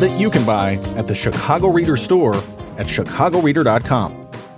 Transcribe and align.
That 0.00 0.18
you 0.20 0.30
can 0.30 0.44
buy 0.44 0.74
at 0.96 1.06
the 1.06 1.14
Chicago 1.14 1.68
Reader 1.68 1.96
store 1.96 2.36
at 2.78 2.86
chicagoreader.com. 2.86 4.25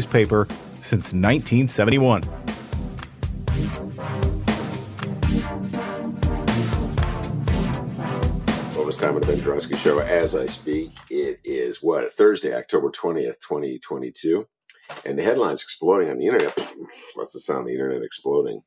newspaper 0.00 0.46
since 0.80 1.12
1971. 1.12 2.22
Bonus 8.74 8.96
time 8.96 9.16
of 9.16 9.22
the 9.22 9.36
Ben 9.36 9.76
Show 9.76 9.98
as 9.98 10.34
I 10.34 10.46
speak. 10.46 10.92
It 11.10 11.40
is 11.44 11.82
what 11.82 12.10
Thursday, 12.10 12.54
October 12.54 12.90
twentieth, 12.90 13.38
twenty 13.42 13.78
twenty 13.78 14.10
two, 14.10 14.46
and 15.04 15.18
the 15.18 15.22
headlines 15.22 15.62
exploding 15.62 16.08
on 16.08 16.18
the 16.18 16.24
internet. 16.26 16.58
What's 17.14 17.34
the 17.34 17.40
sound 17.40 17.60
of 17.60 17.66
the 17.66 17.72
internet 17.74 18.02
exploding? 18.02 18.62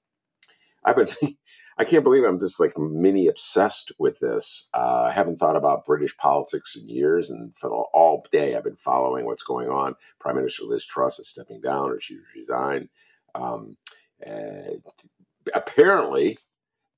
I've 0.86 0.98
been, 0.98 1.08
I 1.78 1.86
can't 1.86 2.04
believe 2.04 2.24
I'm 2.24 2.40
just 2.40 2.60
like 2.60 2.78
mini 2.78 3.28
obsessed 3.28 3.92
with 3.98 4.20
this. 4.20 4.68
Uh, 4.74 5.08
I 5.10 5.12
haven't 5.12 5.38
thought 5.38 5.56
about 5.56 5.86
British 5.86 6.16
politics 6.18 6.76
in 6.76 6.88
years, 6.88 7.30
and 7.30 7.56
for 7.56 7.70
the, 7.70 7.76
all 7.76 8.26
day 8.32 8.56
I've 8.56 8.64
been 8.64 8.76
following 8.76 9.26
what's 9.26 9.44
going 9.44 9.70
on. 9.70 9.96
Prime 10.20 10.36
Minister 10.36 10.64
Liz 10.66 10.86
Truss 10.86 11.20
is 11.20 11.28
stepping 11.28 11.62
down, 11.62 11.90
or 11.90 12.00
she 12.00 12.18
resigned. 12.36 12.90
Um, 13.36 13.78
uh, 14.26 14.76
apparently, 15.56 16.38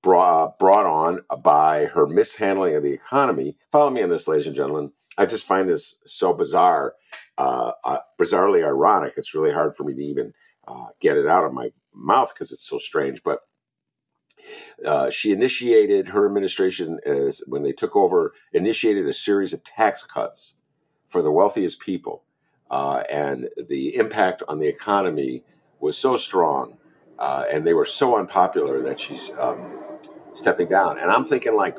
brought, 0.04 0.60
brought 0.60 0.86
on 0.86 1.22
by 1.42 1.86
her 1.86 2.06
mishandling 2.06 2.76
of 2.76 2.84
the 2.84 2.94
economy. 2.94 3.56
Follow 3.72 3.90
me 3.90 4.04
on 4.04 4.10
this, 4.10 4.28
ladies 4.28 4.48
and 4.48 4.56
gentlemen. 4.56 4.92
I 5.18 5.26
just 5.26 5.46
find 5.46 5.68
this 5.68 5.98
so 6.06 6.34
bizarre, 6.34 6.94
uh, 7.38 7.72
uh, 7.84 8.00
bizarrely 8.20 8.66
ironic. 8.66 9.14
It's 9.18 9.34
really 9.34 9.54
hard 9.54 9.76
for 9.76 9.84
me 9.86 9.94
to 9.94 10.04
even 10.04 10.34
uh, 10.68 10.88
get 11.00 11.18
it 11.18 11.28
out 11.28 11.46
of 11.46 11.54
my 11.54 11.70
mouth 11.94 12.34
because 12.34 12.52
it's 12.52 12.68
so 12.68 12.78
strange. 12.78 13.24
But 13.24 13.40
uh, 14.86 15.10
she 15.10 15.32
initiated 15.32 16.08
her 16.10 16.26
administration 16.26 17.00
as 17.06 17.42
when 17.48 17.64
they 17.64 17.72
took 17.72 17.96
over, 17.96 18.34
initiated 18.54 19.08
a 19.08 19.14
series 19.14 19.54
of 19.54 19.64
tax 19.64 20.04
cuts 20.04 20.58
for 21.08 21.22
the 21.22 21.32
wealthiest 21.32 21.80
people, 21.80 22.24
uh, 22.70 23.04
and 23.10 23.50
the 23.70 23.96
impact 23.96 24.44
on 24.48 24.60
the 24.60 24.68
economy 24.68 25.44
was 25.80 25.98
so 25.98 26.16
strong, 26.16 26.78
uh, 27.20 27.46
and 27.52 27.66
they 27.66 27.74
were 27.74 27.86
so 27.86 28.18
unpopular 28.18 28.82
that 28.82 29.00
she's 29.00 29.32
um, 29.40 29.80
stepping 30.34 30.68
down. 30.68 31.00
And 31.00 31.12
I'm 31.12 31.26
thinking, 31.26 31.56
like, 31.56 31.78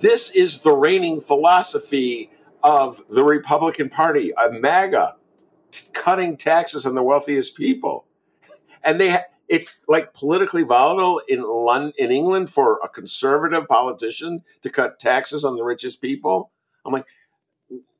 this 0.00 0.30
is 0.30 0.60
the 0.60 0.74
reigning 0.74 1.20
philosophy 1.20 2.30
of 2.62 3.02
the 3.08 3.24
Republican 3.24 3.88
Party, 3.88 4.32
a 4.32 4.50
MAGA, 4.50 5.16
t- 5.70 5.86
cutting 5.92 6.36
taxes 6.36 6.86
on 6.86 6.94
the 6.94 7.02
wealthiest 7.02 7.56
people, 7.56 8.06
and 8.82 9.00
they. 9.00 9.10
Ha- 9.10 9.24
it's 9.48 9.84
like 9.88 10.14
politically 10.14 10.62
volatile 10.62 11.20
in 11.28 11.42
London, 11.42 11.92
in 11.98 12.10
England 12.10 12.50
for 12.50 12.80
a 12.82 12.88
conservative 12.88 13.66
politician 13.68 14.42
to 14.62 14.70
cut 14.70 14.98
taxes 14.98 15.44
on 15.44 15.56
the 15.56 15.64
richest 15.64 16.00
people. 16.00 16.50
I'm 16.84 16.92
like, 16.92 17.06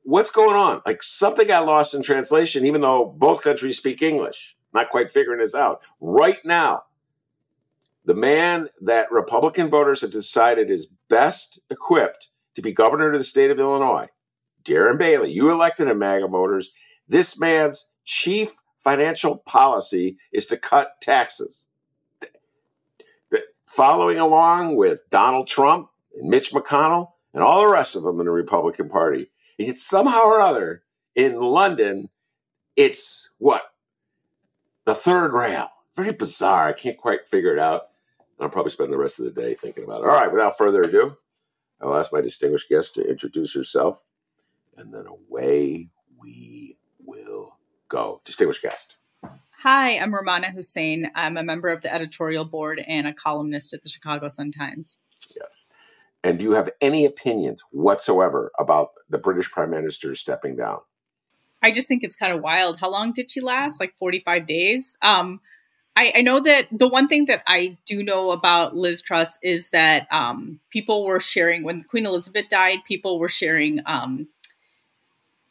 what's 0.03 0.31
going 0.31 0.57
on? 0.57 0.83
Like 0.87 1.03
something 1.03 1.47
got 1.47 1.67
lost 1.67 1.95
in 1.95 2.03
translation, 2.03 2.67
even 2.67 2.81
though 2.81 3.15
both 3.17 3.43
countries 3.43 3.77
speak 3.77 4.03
English. 4.03 4.57
Not 4.73 4.91
quite 4.91 5.11
figuring 5.11 5.39
this 5.39 5.55
out. 5.55 5.83
Right 6.01 6.39
now, 6.45 6.85
the 8.05 8.15
man 8.15 8.69
that 8.83 9.13
Republican 9.13 9.71
voters 9.71 10.01
have 10.01 10.11
decided 10.11 10.71
is 10.71 10.89
best 11.09 11.61
equipped 11.71 12.29
to 12.55 12.63
be 12.63 12.73
governor 12.73 13.11
of 13.11 13.19
the 13.19 13.25
state 13.25 13.51
of 13.51 13.59
Illinois, 13.59 14.09
Darren 14.65 14.99
Bailey, 14.99 15.31
you 15.31 15.51
elected 15.51 15.89
him, 15.89 15.99
MAGA 15.99 16.29
voters. 16.29 16.73
This 17.09 17.39
man's 17.39 17.91
chief 18.05 18.55
financial 18.85 19.39
policy 19.39 20.19
is 20.33 20.47
to 20.47 20.57
cut 20.57 21.01
taxes. 21.01 21.67
Following 23.67 24.21
along 24.21 24.77
with 24.77 25.03
Donald 25.11 25.49
Trump 25.49 25.89
and 26.17 26.29
Mitch 26.29 26.53
McConnell 26.53 27.09
and 27.33 27.43
all 27.43 27.63
the 27.63 27.73
rest 27.73 27.97
of 27.97 28.05
them 28.05 28.21
in 28.21 28.27
the 28.27 28.31
Republican 28.31 28.89
Party, 28.89 29.33
it's 29.59 29.83
somehow 29.83 30.27
or 30.27 30.41
other 30.41 30.85
in 31.17 31.41
London, 31.41 32.09
it's 32.77 33.31
what? 33.39 33.63
The 34.85 34.95
third 34.95 35.33
rail. 35.33 35.71
Very 35.97 36.13
bizarre. 36.13 36.69
I 36.69 36.73
can't 36.73 36.97
quite 36.99 37.27
figure 37.27 37.53
it 37.53 37.59
out. 37.59 37.89
I'll 38.39 38.49
probably 38.49 38.71
spend 38.71 38.93
the 38.93 38.99
rest 38.99 39.19
of 39.19 39.25
the 39.25 39.33
day 39.33 39.55
thinking 39.55 39.83
about 39.83 40.03
it. 40.03 40.09
All 40.09 40.15
right, 40.15 40.31
without 40.31 40.57
further 40.57 40.83
ado, 40.83 41.17
I'll 41.81 41.97
ask 41.97 42.13
my 42.13 42.21
distinguished 42.21 42.69
guest 42.69 42.95
to 42.95 43.09
introduce 43.09 43.55
herself, 43.55 44.05
and 44.77 44.95
then 44.95 45.07
away 45.07 45.91
we 46.21 46.31
will 46.31 46.54
go. 47.89 48.21
Distinguished 48.25 48.63
guest. 48.63 48.97
Hi, 49.63 49.99
I'm 49.99 50.13
Rummana 50.13 50.53
Hussain. 50.53 51.11
I'm 51.15 51.37
a 51.37 51.43
member 51.43 51.71
of 51.71 51.81
the 51.81 51.93
editorial 51.93 52.45
board 52.45 52.85
and 52.87 53.07
a 53.07 53.15
columnist 53.15 53.73
at 53.73 53.83
the 53.83 53.89
Chicago 53.89 54.29
Sun-Times. 54.29 54.99
Yes. 55.35 55.67
And 56.23 56.39
do 56.39 56.45
you 56.45 56.53
have 56.53 56.69
any 56.81 57.05
opinions 57.05 57.63
whatsoever 57.71 58.53
about 58.59 58.91
the 59.09 59.19
British 59.19 59.51
Prime 59.51 59.71
Minister 59.71 60.15
stepping 60.15 60.57
down? 60.57 60.81
I 61.63 61.71
just 61.71 61.89
think 61.89 62.05
it's 62.05 62.15
kind 62.15 62.33
of 62.33 62.43
wild. 62.43 62.79
How 62.79 62.91
long 62.91 63.13
did 63.13 63.31
she 63.31 63.41
last? 63.41 63.81
Like 63.81 63.95
45 63.99 64.47
days? 64.47 64.99
Um, 65.01 65.41
I, 65.97 66.13
I, 66.17 66.21
know 66.21 66.41
that 66.41 66.67
the 66.73 66.89
one 66.89 67.09
thing 67.09 67.27
that 67.27 67.43
I 67.47 67.79
do 67.87 68.03
know 68.03 68.33
about 68.33 68.75
Liz 68.75 69.01
Truss 69.01 69.39
is 69.43 69.71
that 69.71 70.07
um, 70.11 70.61
people 70.71 71.07
were 71.07 71.21
sharing, 71.21 71.63
when 71.63 71.85
Queen 71.85 72.05
Elizabeth 72.05 72.49
died, 72.51 72.81
people 72.87 73.19
were 73.19 73.29
sharing 73.29 73.81
um, 73.87 74.29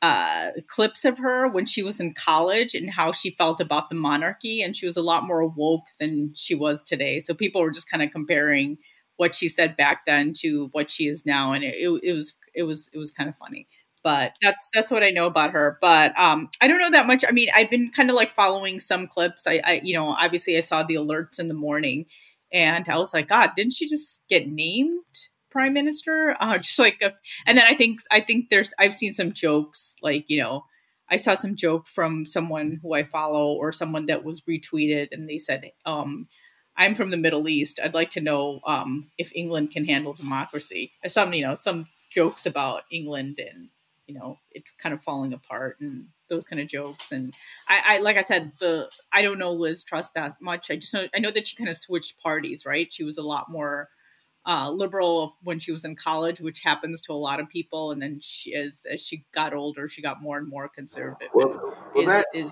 uh, 0.03 0.51
clips 0.67 1.05
of 1.05 1.17
her 1.17 1.47
when 1.47 1.65
she 1.65 1.81
was 1.81 2.01
in 2.01 2.13
college 2.13 2.75
and 2.75 2.91
how 2.91 3.13
she 3.13 3.31
felt 3.31 3.61
about 3.61 3.89
the 3.89 3.95
monarchy. 3.95 4.61
And 4.61 4.75
she 4.75 4.85
was 4.85 4.97
a 4.97 5.01
lot 5.01 5.25
more 5.25 5.47
woke 5.47 5.85
than 5.97 6.33
she 6.35 6.53
was 6.55 6.83
today. 6.83 7.21
So 7.21 7.33
people 7.33 7.61
were 7.61 7.71
just 7.71 7.89
kind 7.89 8.03
of 8.03 8.11
comparing 8.11 8.77
what 9.15 9.33
she 9.33 9.47
said 9.47 9.77
back 9.77 10.01
then 10.05 10.33
to 10.41 10.67
what 10.73 10.91
she 10.91 11.07
is 11.07 11.25
now. 11.25 11.53
And 11.53 11.63
it, 11.63 11.75
it, 11.75 12.01
it 12.03 12.13
was, 12.13 12.33
it 12.53 12.63
was, 12.63 12.89
it 12.93 12.97
was 12.97 13.11
kind 13.11 13.29
of 13.29 13.37
funny 13.37 13.67
but 14.03 14.35
that's 14.41 14.69
that's 14.73 14.91
what 14.91 15.01
I 15.01 15.11
know 15.11 15.27
about 15.27 15.51
her. 15.51 15.77
But 15.79 16.11
um, 16.19 16.49
I 16.59 16.67
don't 16.67 16.79
know 16.81 16.91
that 16.91 17.07
much. 17.07 17.23
I 17.25 17.31
mean, 17.31 17.47
I've 17.55 17.69
been 17.69 17.89
kind 17.89 18.09
of 18.09 18.17
like 18.17 18.31
following 18.33 18.81
some 18.81 19.07
clips. 19.07 19.47
I, 19.47 19.61
I, 19.63 19.81
you 19.81 19.93
know, 19.93 20.09
obviously 20.09 20.57
I 20.57 20.59
saw 20.59 20.83
the 20.83 20.95
alerts 20.95 21.39
in 21.39 21.47
the 21.47 21.53
morning, 21.53 22.07
and 22.51 22.89
I 22.89 22.97
was 22.97 23.13
like, 23.13 23.29
God, 23.29 23.51
didn't 23.55 23.71
she 23.71 23.87
just 23.87 24.19
get 24.29 24.45
named 24.45 25.05
prime 25.53 25.73
minister? 25.73 26.35
Uh, 26.39 26.57
just 26.67 26.79
like, 26.79 26.97
a, 27.01 27.13
and 27.45 27.57
then 27.57 27.65
I 27.65 27.75
think 27.75 27.99
I 28.11 28.19
think 28.19 28.49
there's 28.49 28.73
I've 28.77 28.95
seen 28.95 29.13
some 29.13 29.31
jokes 29.31 29.95
like 30.01 30.25
you 30.27 30.41
know. 30.41 30.65
I 31.09 31.17
saw 31.17 31.35
some 31.35 31.55
joke 31.55 31.87
from 31.87 32.25
someone 32.25 32.79
who 32.81 32.93
I 32.93 33.03
follow 33.03 33.53
or 33.53 33.71
someone 33.71 34.07
that 34.07 34.23
was 34.23 34.41
retweeted, 34.41 35.09
and 35.11 35.29
they 35.29 35.37
said, 35.37 35.71
um, 35.85 36.27
I'm 36.75 36.95
from 36.95 37.11
the 37.11 37.17
Middle 37.17 37.47
East. 37.47 37.79
I'd 37.83 37.93
like 37.93 38.09
to 38.11 38.21
know 38.21 38.61
um, 38.65 39.11
if 39.17 39.31
England 39.35 39.71
can 39.71 39.85
handle 39.85 40.13
democracy. 40.13 40.93
Some, 41.05 41.33
you 41.33 41.45
know, 41.45 41.55
some 41.55 41.87
jokes 42.11 42.45
about 42.45 42.83
England 42.91 43.39
and 43.39 43.69
you 44.07 44.13
know 44.19 44.37
it 44.51 44.63
kind 44.81 44.93
of 44.93 45.01
falling 45.01 45.33
apart 45.33 45.77
and 45.79 46.07
those 46.29 46.43
kind 46.43 46.61
of 46.61 46.67
jokes. 46.67 47.11
And 47.11 47.33
I, 47.67 47.81
I 47.85 47.97
like 47.99 48.17
I 48.17 48.21
said, 48.21 48.53
the 48.59 48.89
I 49.11 49.21
don't 49.21 49.39
know 49.39 49.53
Liz 49.53 49.83
Truss 49.83 50.09
that 50.11 50.41
much. 50.41 50.71
I 50.71 50.75
just 50.75 50.93
know 50.93 51.07
I 51.15 51.19
know 51.19 51.31
that 51.31 51.47
she 51.47 51.55
kind 51.55 51.69
of 51.69 51.77
switched 51.77 52.19
parties, 52.19 52.65
right? 52.65 52.91
She 52.91 53.03
was 53.03 53.17
a 53.17 53.23
lot 53.23 53.51
more 53.51 53.89
uh, 54.45 54.69
liberal 54.69 55.37
when 55.43 55.59
she 55.59 55.71
was 55.71 55.85
in 55.85 55.95
college, 55.95 56.39
which 56.39 56.59
happens 56.59 57.01
to 57.01 57.13
a 57.13 57.15
lot 57.15 57.39
of 57.39 57.49
people. 57.49 57.91
And 57.91 58.01
then 58.01 58.19
she, 58.21 58.53
as 58.55 58.85
as 58.91 59.01
she 59.01 59.25
got 59.31 59.53
older, 59.53 59.87
she 59.87 60.01
got 60.01 60.21
more 60.21 60.37
and 60.37 60.47
more 60.47 60.67
conservative. 60.67 61.29
Well, 61.33 61.77
well 61.95 62.05
that 62.05 62.25
is 62.33 62.51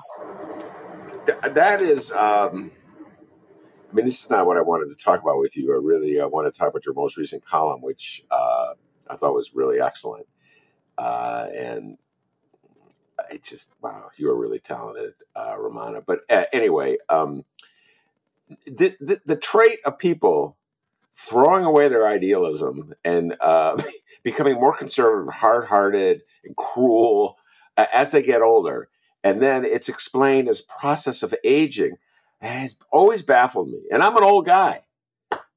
that 1.26 1.82
is. 1.82 2.12
Um, 2.12 2.72
I 3.90 3.94
mean, 3.94 4.06
this 4.06 4.24
is 4.24 4.30
not 4.30 4.46
what 4.46 4.56
I 4.56 4.62
wanted 4.62 4.98
to 4.98 5.04
talk 5.04 5.22
about 5.22 5.38
with 5.38 5.58
you. 5.58 5.74
I 5.74 5.78
really 5.84 6.22
I 6.22 6.26
want 6.26 6.52
to 6.52 6.58
talk 6.58 6.70
about 6.70 6.86
your 6.86 6.96
most 6.96 7.18
recent 7.18 7.46
column, 7.46 7.82
which 7.82 8.24
uh, 8.32 8.74
I 9.10 9.16
thought 9.18 9.34
was 9.34 9.54
really 9.54 9.82
excellent. 9.82 10.28
Uh, 10.98 11.48
and 11.54 11.98
it 13.30 13.44
just 13.44 13.74
wow, 13.82 14.10
you 14.16 14.30
are 14.30 14.36
really 14.36 14.60
talented, 14.60 15.14
uh, 15.36 15.56
Rummana. 15.58 16.04
But 16.06 16.22
uh, 16.30 16.46
anyway, 16.54 16.98
um, 17.10 17.44
the, 18.66 18.96
the, 19.00 19.20
the 19.26 19.36
trait 19.36 19.80
of 19.86 19.98
people 19.98 20.58
throwing 21.16 21.66
away 21.66 21.88
their 21.88 22.08
idealism 22.08 22.94
and 23.04 23.36
uh, 23.42 23.82
becoming 24.24 24.56
more 24.56 24.78
conservative, 24.78 25.34
hard-hearted, 25.34 26.22
and 26.44 26.56
cruel 26.56 27.38
uh, 27.78 27.86
as 27.94 28.12
they 28.12 28.22
get 28.22 28.42
older, 28.42 28.90
and 29.24 29.42
then 29.42 29.66
it's 29.66 29.90
explained 29.90 30.50
as 30.50 30.62
process 30.62 31.24
of 31.24 31.34
aging 31.44 31.98
has 32.42 32.76
always 32.92 33.22
baffled 33.22 33.70
me. 33.70 33.82
And 33.92 34.02
I'm 34.02 34.18
an 34.18 34.24
old 34.24 34.46
guy, 34.46 34.82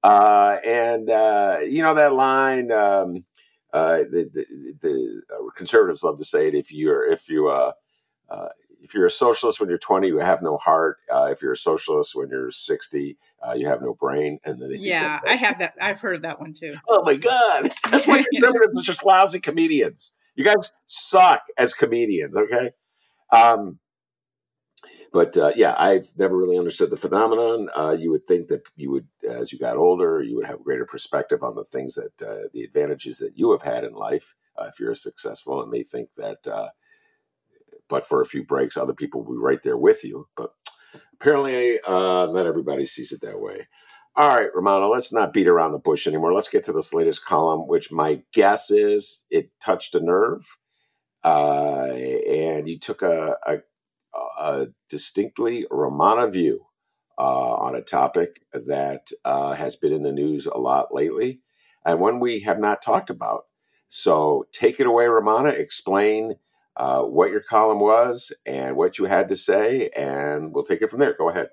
uh, 0.03 0.57
and 0.67 1.09
uh, 1.11 1.59
you 1.67 1.83
know 1.83 1.95
that 1.95 2.15
line. 2.15 2.71
Um, 2.71 3.25
uh, 3.73 4.05
the, 4.09 4.31
the, 4.33 4.45
the 4.81 5.51
conservatives 5.57 6.05
love 6.05 6.17
to 6.17 6.25
say 6.25 6.47
it. 6.47 6.55
If 6.55 6.73
you're 6.73 7.05
if 7.11 7.29
you 7.29 7.49
uh, 7.49 7.73
uh, 8.29 8.49
if 8.85 8.93
you're 8.93 9.07
a 9.07 9.11
socialist 9.11 9.59
when 9.59 9.71
you're 9.71 9.79
20, 9.79 10.07
you 10.07 10.19
have 10.19 10.43
no 10.43 10.59
heart. 10.59 10.99
Uh, 11.11 11.29
if 11.31 11.41
you're 11.41 11.53
a 11.53 11.57
socialist 11.57 12.15
when 12.15 12.29
you're 12.29 12.51
60, 12.51 13.17
uh, 13.47 13.55
you 13.55 13.67
have 13.67 13.81
no 13.81 13.95
brain. 13.95 14.39
And 14.45 14.61
then 14.61 14.71
yeah, 14.75 15.21
I 15.27 15.37
have 15.37 15.59
that. 15.59 15.75
I've 15.81 16.01
heard 16.01 16.17
of 16.17 16.23
that 16.23 16.39
one 16.39 16.53
too. 16.53 16.75
Oh 16.89 17.03
my 17.03 17.17
god, 17.17 17.73
that's 17.91 18.07
why 18.07 18.23
conservatives 18.33 18.79
are 18.79 18.83
just 18.83 19.05
lousy 19.05 19.41
comedians. 19.41 20.13
You 20.37 20.45
guys 20.45 20.71
suck 20.85 21.41
as 21.57 21.73
comedians. 21.73 22.37
Okay. 22.37 22.73
Um, 23.33 23.79
but 25.13 25.37
uh, 25.37 25.53
yeah, 25.57 25.75
I've 25.79 26.09
never 26.19 26.37
really 26.37 26.59
understood 26.59 26.91
the 26.91 26.97
phenomenon. 26.97 27.69
Uh, 27.75 27.97
you 27.99 28.11
would 28.11 28.27
think 28.27 28.49
that 28.49 28.69
you 28.77 28.91
would, 28.91 29.07
as 29.27 29.53
you 29.53 29.59
got 29.59 29.77
older, 29.77 30.23
you 30.23 30.37
would 30.37 30.47
have 30.47 30.63
greater 30.63 30.85
perspective 30.85 31.43
on 31.43 31.55
the 31.55 31.65
things 31.65 31.95
that 31.95 32.23
uh, 32.23 32.49
the 32.53 32.63
advantages 32.63 33.19
that 33.19 33.39
you 33.39 33.51
have 33.53 33.63
had 33.63 33.85
in 33.85 33.95
life 33.95 34.35
uh, 34.59 34.65
if 34.65 34.79
you're 34.79 34.95
successful, 34.95 35.63
and 35.63 35.71
may 35.71 35.83
think 35.83 36.13
that, 36.17 36.47
uh, 36.47 36.69
but 37.89 38.07
for 38.07 38.21
a 38.23 38.27
few 38.27 38.45
breaks, 38.45 38.77
other 38.77 38.95
people 38.95 39.25
will 39.25 39.35
be 39.35 39.41
right 39.41 39.63
there 39.63 39.79
with 39.79 40.05
you. 40.05 40.29
But 40.37 40.53
apparently, 41.15 41.81
uh, 41.87 42.29
not 42.33 42.47
everybody 42.47 42.85
sees 42.85 43.13
it 43.13 43.23
that 43.23 43.41
way. 43.41 43.69
All 44.17 44.29
right, 44.37 44.51
Rummana, 44.55 44.91
let's 44.91 45.13
not 45.13 45.33
beat 45.33 45.49
around 45.49 45.73
the 45.73 45.79
bush 45.79 46.07
anymore. 46.07 46.35
Let's 46.35 46.49
get 46.49 46.65
to 46.65 46.73
this 46.73 46.95
latest 46.95 47.25
column, 47.27 47.69
which 47.69 47.93
my 47.93 48.23
guess 48.33 48.71
is 48.71 49.25
it 49.31 49.51
touched 49.61 49.95
a 49.97 50.01
nerve. 50.01 50.43
and 51.25 52.69
you 52.69 52.79
took 52.79 53.03
a, 53.03 53.37
a 53.47 53.59
a 54.39 54.69
distinctly 54.89 55.67
Rummana 55.71 56.33
view 56.33 56.61
uh, 57.19 57.55
on 57.55 57.75
a 57.75 57.83
topic 57.83 58.41
that 58.53 59.11
uh, 59.25 59.55
has 59.55 59.77
been 59.77 59.93
in 59.93 60.03
the 60.03 60.13
news 60.13 60.47
a 60.47 60.59
lot 60.59 60.95
lately 60.95 61.41
and 61.85 62.01
one 62.01 62.21
we 62.21 62.41
have 62.41 62.59
not 62.59 62.83
talked 62.83 63.11
about. 63.11 63.45
So 63.89 64.47
take 64.53 64.81
it 64.81 64.87
away, 64.87 65.07
Rummana. 65.07 65.59
Explain 65.59 66.37
uh, 66.77 67.03
what 67.03 67.31
your 67.31 67.43
column 67.49 67.81
was 67.81 68.33
and 68.47 68.77
what 68.77 68.99
you 68.99 69.05
had 69.05 69.29
to 69.29 69.37
say, 69.37 69.91
and 69.97 70.53
we'll 70.53 70.65
take 70.65 70.83
it 70.83 70.91
from 70.91 70.99
there. 70.99 71.15
Go 71.17 71.31
ahead. 71.31 71.49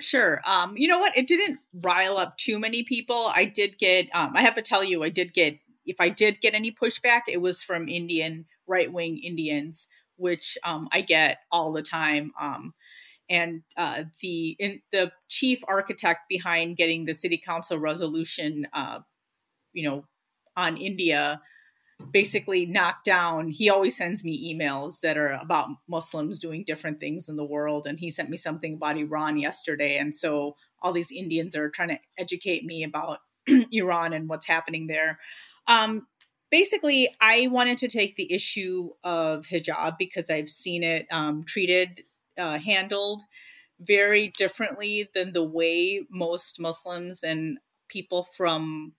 Sure. 0.00 0.40
Um, 0.46 0.76
you 0.76 0.86
know 0.86 0.98
what? 0.98 1.16
It 1.16 1.26
didn't 1.26 1.58
rile 1.72 2.18
up 2.18 2.36
too 2.36 2.58
many 2.58 2.84
people. 2.84 3.32
I 3.34 3.44
did 3.44 3.78
get, 3.78 4.08
um, 4.14 4.32
I 4.36 4.42
have 4.42 4.54
to 4.54 4.62
tell 4.62 4.84
you, 4.84 5.02
I 5.02 5.08
did 5.08 5.34
get, 5.34 5.58
if 5.86 5.96
I 6.00 6.08
did 6.08 6.40
get 6.40 6.54
any 6.54 6.70
pushback, 6.70 7.22
it 7.26 7.40
was 7.40 7.62
from 7.62 7.88
Indian, 7.88 8.46
right 8.66 8.92
wing 8.92 9.18
Indians 9.18 9.88
which 10.18 10.58
um, 10.64 10.88
I 10.92 11.00
get 11.00 11.38
all 11.50 11.72
the 11.72 11.82
time. 11.82 12.32
Um, 12.38 12.74
and 13.30 13.62
uh, 13.76 14.04
the 14.20 14.56
in, 14.58 14.82
the 14.92 15.10
chief 15.28 15.60
architect 15.66 16.22
behind 16.28 16.76
getting 16.76 17.04
the 17.04 17.14
city 17.14 17.38
council 17.38 17.78
resolution, 17.78 18.66
uh, 18.72 19.00
you 19.72 19.88
know, 19.88 20.04
on 20.56 20.76
India, 20.76 21.40
basically 22.12 22.66
knocked 22.66 23.04
down. 23.04 23.48
He 23.48 23.68
always 23.68 23.96
sends 23.96 24.24
me 24.24 24.54
emails 24.54 25.00
that 25.00 25.18
are 25.18 25.32
about 25.32 25.68
Muslims 25.88 26.38
doing 26.38 26.64
different 26.64 27.00
things 27.00 27.28
in 27.28 27.36
the 27.36 27.44
world, 27.44 27.86
and 27.86 27.98
he 27.98 28.10
sent 28.10 28.30
me 28.30 28.36
something 28.36 28.74
about 28.74 28.96
Iran 28.96 29.38
yesterday. 29.38 29.98
And 29.98 30.14
so 30.14 30.56
all 30.80 30.92
these 30.92 31.10
Indians 31.10 31.56
are 31.56 31.70
trying 31.70 31.88
to 31.88 31.98
educate 32.18 32.64
me 32.64 32.82
about 32.82 33.20
Iran 33.72 34.12
and 34.12 34.28
what's 34.28 34.46
happening 34.46 34.86
there. 34.86 35.18
Um, 35.66 36.06
basically, 36.50 37.14
I 37.20 37.48
wanted 37.48 37.78
to 37.78 37.88
take 37.88 38.16
the 38.16 38.32
issue 38.32 38.90
of 39.04 39.46
hijab 39.46 39.98
because 39.98 40.30
I've 40.30 40.50
seen 40.50 40.82
it 40.82 41.06
um, 41.10 41.42
treated, 41.44 42.02
uh, 42.38 42.58
handled 42.58 43.22
very 43.80 44.28
differently 44.36 45.08
than 45.14 45.32
the 45.32 45.44
way 45.44 46.02
most 46.10 46.58
Muslims 46.58 47.22
and 47.22 47.58
people 47.88 48.26
from 48.36 48.92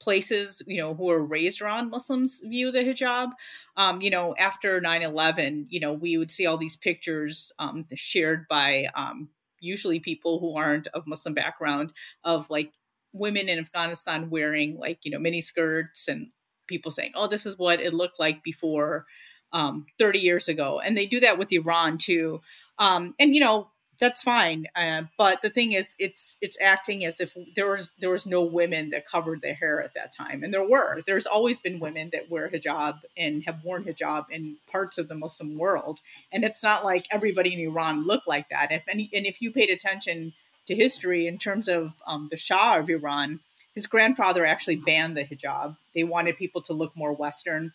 places 0.00 0.62
you 0.66 0.80
know 0.80 0.94
who 0.94 1.10
are 1.10 1.24
raised 1.24 1.62
around 1.62 1.90
muslims 1.90 2.40
view 2.44 2.70
the 2.70 2.80
hijab 2.80 3.30
um, 3.76 4.00
you 4.00 4.10
know 4.10 4.34
after 4.38 4.80
9-11 4.80 5.66
you 5.68 5.80
know 5.80 5.92
we 5.92 6.18
would 6.18 6.30
see 6.30 6.46
all 6.46 6.58
these 6.58 6.76
pictures 6.76 7.52
um, 7.58 7.84
shared 7.94 8.46
by 8.48 8.86
um, 8.94 9.28
usually 9.60 9.98
people 9.98 10.38
who 10.38 10.56
aren't 10.56 10.86
of 10.88 11.06
muslim 11.06 11.34
background 11.34 11.92
of 12.24 12.48
like 12.50 12.72
women 13.12 13.48
in 13.48 13.58
afghanistan 13.58 14.28
wearing 14.28 14.76
like 14.78 14.98
you 15.02 15.10
know 15.10 15.18
mini 15.18 15.40
skirts 15.40 16.08
and 16.08 16.28
people 16.66 16.90
saying, 16.90 17.12
"Oh, 17.14 17.26
this 17.26 17.46
is 17.46 17.58
what 17.58 17.80
it 17.80 17.94
looked 17.94 18.18
like 18.18 18.42
before 18.42 19.06
um, 19.52 19.86
30 19.98 20.18
years 20.18 20.48
ago," 20.48 20.80
and 20.80 20.96
they 20.96 21.06
do 21.06 21.20
that 21.20 21.38
with 21.38 21.52
Iran 21.52 21.98
too. 21.98 22.40
Um, 22.78 23.14
and 23.18 23.34
you 23.34 23.40
know 23.40 23.70
that's 23.98 24.22
fine, 24.22 24.66
uh, 24.74 25.02
but 25.16 25.42
the 25.42 25.50
thing 25.50 25.72
is, 25.72 25.94
it's 25.98 26.36
it's 26.40 26.56
acting 26.60 27.04
as 27.04 27.20
if 27.20 27.36
there 27.54 27.70
was 27.70 27.92
there 28.00 28.10
was 28.10 28.26
no 28.26 28.42
women 28.42 28.90
that 28.90 29.06
covered 29.06 29.40
their 29.42 29.54
hair 29.54 29.82
at 29.82 29.94
that 29.94 30.14
time, 30.14 30.42
and 30.42 30.52
there 30.52 30.66
were. 30.66 31.02
There's 31.06 31.26
always 31.26 31.58
been 31.58 31.80
women 31.80 32.10
that 32.12 32.30
wear 32.30 32.48
hijab 32.48 33.00
and 33.16 33.44
have 33.44 33.64
worn 33.64 33.84
hijab 33.84 34.26
in 34.30 34.56
parts 34.70 34.98
of 34.98 35.08
the 35.08 35.14
Muslim 35.14 35.56
world, 35.58 36.00
and 36.32 36.44
it's 36.44 36.62
not 36.62 36.84
like 36.84 37.06
everybody 37.10 37.54
in 37.54 37.60
Iran 37.60 38.06
looked 38.06 38.28
like 38.28 38.48
that. 38.50 38.72
If 38.72 38.82
any, 38.88 39.10
and 39.12 39.26
if 39.26 39.40
you 39.40 39.50
paid 39.50 39.70
attention 39.70 40.32
to 40.66 40.74
history 40.74 41.26
in 41.26 41.38
terms 41.38 41.68
of 41.68 41.94
um, 42.06 42.28
the 42.30 42.36
Shah 42.36 42.78
of 42.78 42.90
Iran, 42.90 43.40
his 43.74 43.86
grandfather 43.86 44.44
actually 44.44 44.76
banned 44.76 45.16
the 45.16 45.24
hijab. 45.24 45.76
They 45.94 46.04
wanted 46.04 46.36
people 46.36 46.62
to 46.62 46.72
look 46.72 46.96
more 46.96 47.12
Western. 47.12 47.72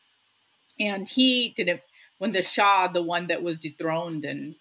And 0.80 1.08
he 1.08 1.50
didn't, 1.56 1.82
when 2.18 2.32
the 2.32 2.42
Shah, 2.42 2.88
the 2.88 3.02
one 3.02 3.28
that 3.28 3.44
was 3.44 3.60
dethroned 3.60 4.26
in 4.26 4.56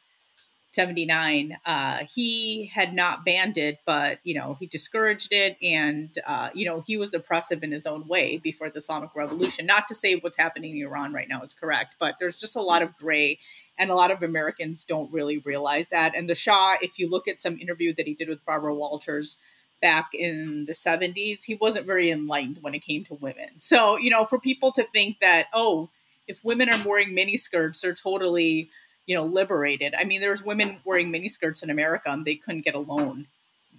79, 0.73 1.59
uh, 1.67 1.99
he 2.13 2.67
had 2.73 2.95
not 2.95 3.25
banned 3.25 3.59
it, 3.59 3.79
but, 3.85 4.19
you 4.23 4.35
know, 4.35 4.57
he 4.61 4.67
discouraged 4.67 5.33
it. 5.33 5.57
And, 5.63 6.17
uh, 6.27 6.51
you 6.55 6.65
know, 6.65 6.81
he 6.81 6.97
was 6.97 7.13
oppressive 7.13 7.63
in 7.63 7.73
his 7.73 7.87
own 7.87 8.07
way 8.07 8.37
before 8.37 8.71
the 8.71 8.79
Islamic 8.79 9.15
Revolution. 9.15 9.67
Not 9.67 9.89
to 9.89 9.95
say 9.95 10.15
what's 10.15 10.37
happening 10.37 10.77
in 10.77 10.87
Iran 10.87 11.13
right 11.13 11.29
now 11.29 11.43
is 11.43 11.55
correct, 11.55 11.97
but 11.99 12.17
there's 12.21 12.37
just 12.37 12.57
a 12.57 12.63
lot 12.63 12.83
of 12.83 12.97
gray. 12.97 13.39
And 13.79 13.91
a 13.91 13.95
lot 13.95 14.11
of 14.11 14.23
Americans 14.23 14.85
don't 14.85 15.13
really 15.13 15.39
realize 15.39 15.89
that. 15.89 16.15
And 16.15 16.29
the 16.29 16.35
Shah, 16.35 16.77
if 16.81 16.99
you 16.99 17.09
look 17.09 17.27
at 17.27 17.41
some 17.41 17.59
interview 17.59 17.95
that 17.95 18.07
he 18.07 18.15
did 18.15 18.29
with 18.29 18.45
Barbara 18.45 18.75
Walters, 18.75 19.37
back 19.81 20.11
in 20.13 20.67
the 20.67 20.75
70s, 20.75 21.45
he 21.45 21.55
wasn't 21.55 21.87
very 21.87 22.11
enlightened 22.11 22.59
when 22.61 22.75
it 22.75 22.81
came 22.81 23.05
to 23.05 23.15
women. 23.15 23.49
So, 23.59 23.97
you 23.97 24.11
know, 24.11 24.25
for 24.25 24.39
people 24.39 24.73
to 24.73 24.85
think 24.93 25.21
that, 25.21 25.47
oh, 25.55 25.89
if 26.27 26.45
women 26.45 26.69
are 26.69 26.87
wearing 26.87 27.17
miniskirts, 27.17 27.81
they're 27.81 27.95
totally, 27.95 28.71
you 29.11 29.17
know, 29.17 29.25
liberated. 29.25 29.93
I 29.99 30.05
mean, 30.05 30.21
there's 30.21 30.45
women 30.45 30.79
wearing 30.85 31.11
miniskirts 31.11 31.65
in 31.65 31.71
America 31.71 32.11
and 32.11 32.25
they 32.25 32.37
couldn't 32.37 32.65
get 32.65 32.77
a 32.77 32.79
loan 32.79 33.27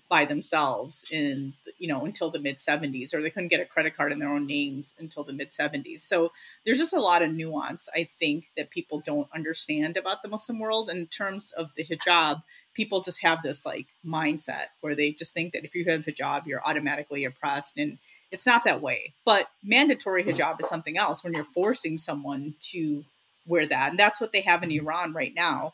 by 0.10 0.26
themselves 0.26 1.06
in, 1.10 1.54
you 1.80 1.88
know, 1.88 2.04
until 2.04 2.30
the 2.30 2.38
mid 2.38 2.58
70s, 2.58 3.14
or 3.14 3.22
they 3.22 3.30
couldn't 3.30 3.48
get 3.48 3.62
a 3.62 3.66
credit 3.66 3.96
card 3.96 4.12
in 4.12 4.20
their 4.20 4.28
own 4.28 4.46
names 4.46 4.94
until 5.00 5.24
the 5.24 5.32
mid 5.32 5.52
70s. 5.52 6.02
So 6.02 6.34
there's 6.66 6.80
just 6.80 6.92
a 6.92 7.00
lot 7.00 7.22
of 7.22 7.32
nuance, 7.32 7.88
I 7.96 8.04
think, 8.04 8.48
that 8.58 8.72
people 8.72 9.02
don't 9.06 9.30
understand 9.34 9.96
about 9.96 10.22
the 10.22 10.28
Muslim 10.28 10.60
world 10.60 10.90
in 10.90 11.08
terms 11.08 11.54
of 11.56 11.70
the 11.78 11.86
hijab 11.86 12.44
people 12.74 13.00
just 13.00 13.22
have 13.22 13.42
this 13.42 13.66
like 13.66 13.88
mindset 14.06 14.66
where 14.82 14.96
they 14.96 15.12
just 15.12 15.34
think 15.34 15.54
that 15.54 15.64
if 15.64 15.76
you 15.76 15.86
have 15.86 16.06
hijab, 16.06 16.46
you're 16.46 16.66
automatically 16.66 17.24
oppressed. 17.24 17.78
And 17.78 18.00
it's 18.32 18.46
not 18.46 18.66
that 18.66 18.82
way. 18.82 19.14
But 19.24 19.48
mandatory 19.64 20.26
hijab 20.26 20.60
is 20.60 20.68
something 20.68 20.98
else 20.98 21.24
when 21.24 21.34
you're 21.34 21.46
forcing 21.46 21.98
someone 21.98 22.56
to 22.72 23.06
wear 23.46 23.66
that. 23.66 23.92
And 23.92 24.00
that's 24.00 24.22
what 24.22 24.32
they 24.32 24.42
have 24.42 24.64
in 24.64 24.72
Iran 24.72 25.14
right 25.14 25.34
now. 25.36 25.74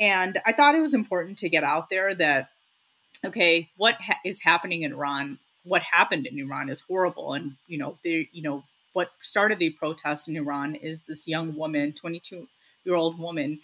And 0.00 0.40
I 0.44 0.52
thought 0.52 0.74
it 0.74 0.80
was 0.80 0.94
important 0.94 1.38
to 1.38 1.48
get 1.48 1.64
out 1.64 1.88
there 1.88 2.14
that, 2.14 2.48
okay, 3.24 3.70
what 3.76 3.96
ha- 4.00 4.18
is 4.24 4.40
happening 4.42 4.82
in 4.82 4.92
Iran? 4.92 5.38
What 5.64 5.82
happened 5.82 6.26
in 6.26 6.38
Iran 6.38 6.68
is 6.68 6.80
horrible. 6.80 7.32
And, 7.32 7.56
you 7.68 7.78
know, 7.78 7.98
they, 8.02 8.28
you 8.32 8.42
know, 8.42 8.64
what 8.92 9.10
started 9.22 9.58
the 9.58 9.70
protest 9.70 10.28
in 10.28 10.36
Iran 10.36 10.74
is 10.74 11.02
this 11.02 11.28
young 11.28 11.56
woman, 11.56 11.92
22 11.92 12.48
year 12.84 12.94
old 12.94 13.18
woman. 13.18 13.60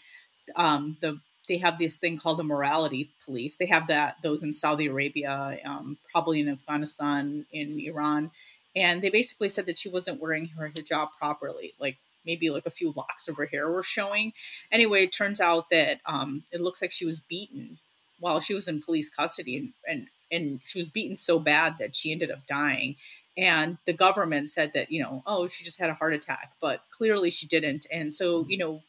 Um, 0.56 0.96
the 1.00 1.20
they 1.48 1.58
have 1.58 1.78
this 1.78 1.96
thing 1.96 2.16
called 2.16 2.38
the 2.38 2.44
morality 2.44 3.10
police. 3.24 3.56
They 3.56 3.66
have 3.66 3.88
that 3.88 4.18
those 4.22 4.44
in 4.44 4.52
Saudi 4.52 4.86
Arabia, 4.86 5.58
um, 5.64 5.98
probably 6.12 6.38
in 6.38 6.48
Afghanistan, 6.48 7.44
in 7.50 7.80
Iran, 7.80 8.30
and 8.76 9.02
they 9.02 9.10
basically 9.10 9.48
said 9.48 9.66
that 9.66 9.78
she 9.78 9.88
wasn't 9.88 10.20
wearing 10.20 10.46
her 10.46 10.70
hijab 10.70 11.08
properly, 11.18 11.74
like 11.80 11.96
maybe 12.24 12.50
like 12.50 12.66
a 12.66 12.70
few 12.70 12.92
locks 12.96 13.28
of 13.28 13.36
her 13.36 13.46
hair 13.46 13.70
were 13.70 13.82
showing. 13.82 14.32
Anyway, 14.70 15.04
it 15.04 15.12
turns 15.12 15.40
out 15.40 15.70
that 15.70 16.00
um, 16.06 16.44
it 16.50 16.60
looks 16.60 16.82
like 16.82 16.92
she 16.92 17.06
was 17.06 17.20
beaten 17.20 17.78
while 18.18 18.40
she 18.40 18.54
was 18.54 18.68
in 18.68 18.82
police 18.82 19.08
custody, 19.08 19.56
and, 19.56 19.72
and 19.86 20.06
and 20.32 20.60
she 20.64 20.78
was 20.78 20.88
beaten 20.88 21.16
so 21.16 21.38
bad 21.38 21.78
that 21.78 21.96
she 21.96 22.12
ended 22.12 22.30
up 22.30 22.46
dying. 22.46 22.96
And 23.36 23.78
the 23.86 23.92
government 23.92 24.50
said 24.50 24.72
that 24.74 24.90
you 24.90 25.02
know, 25.02 25.22
oh, 25.26 25.48
she 25.48 25.64
just 25.64 25.78
had 25.78 25.90
a 25.90 25.94
heart 25.94 26.12
attack, 26.12 26.52
but 26.60 26.82
clearly 26.90 27.30
she 27.30 27.46
didn't. 27.46 27.86
And 27.90 28.14
so 28.14 28.46
you 28.48 28.58
know, 28.58 28.82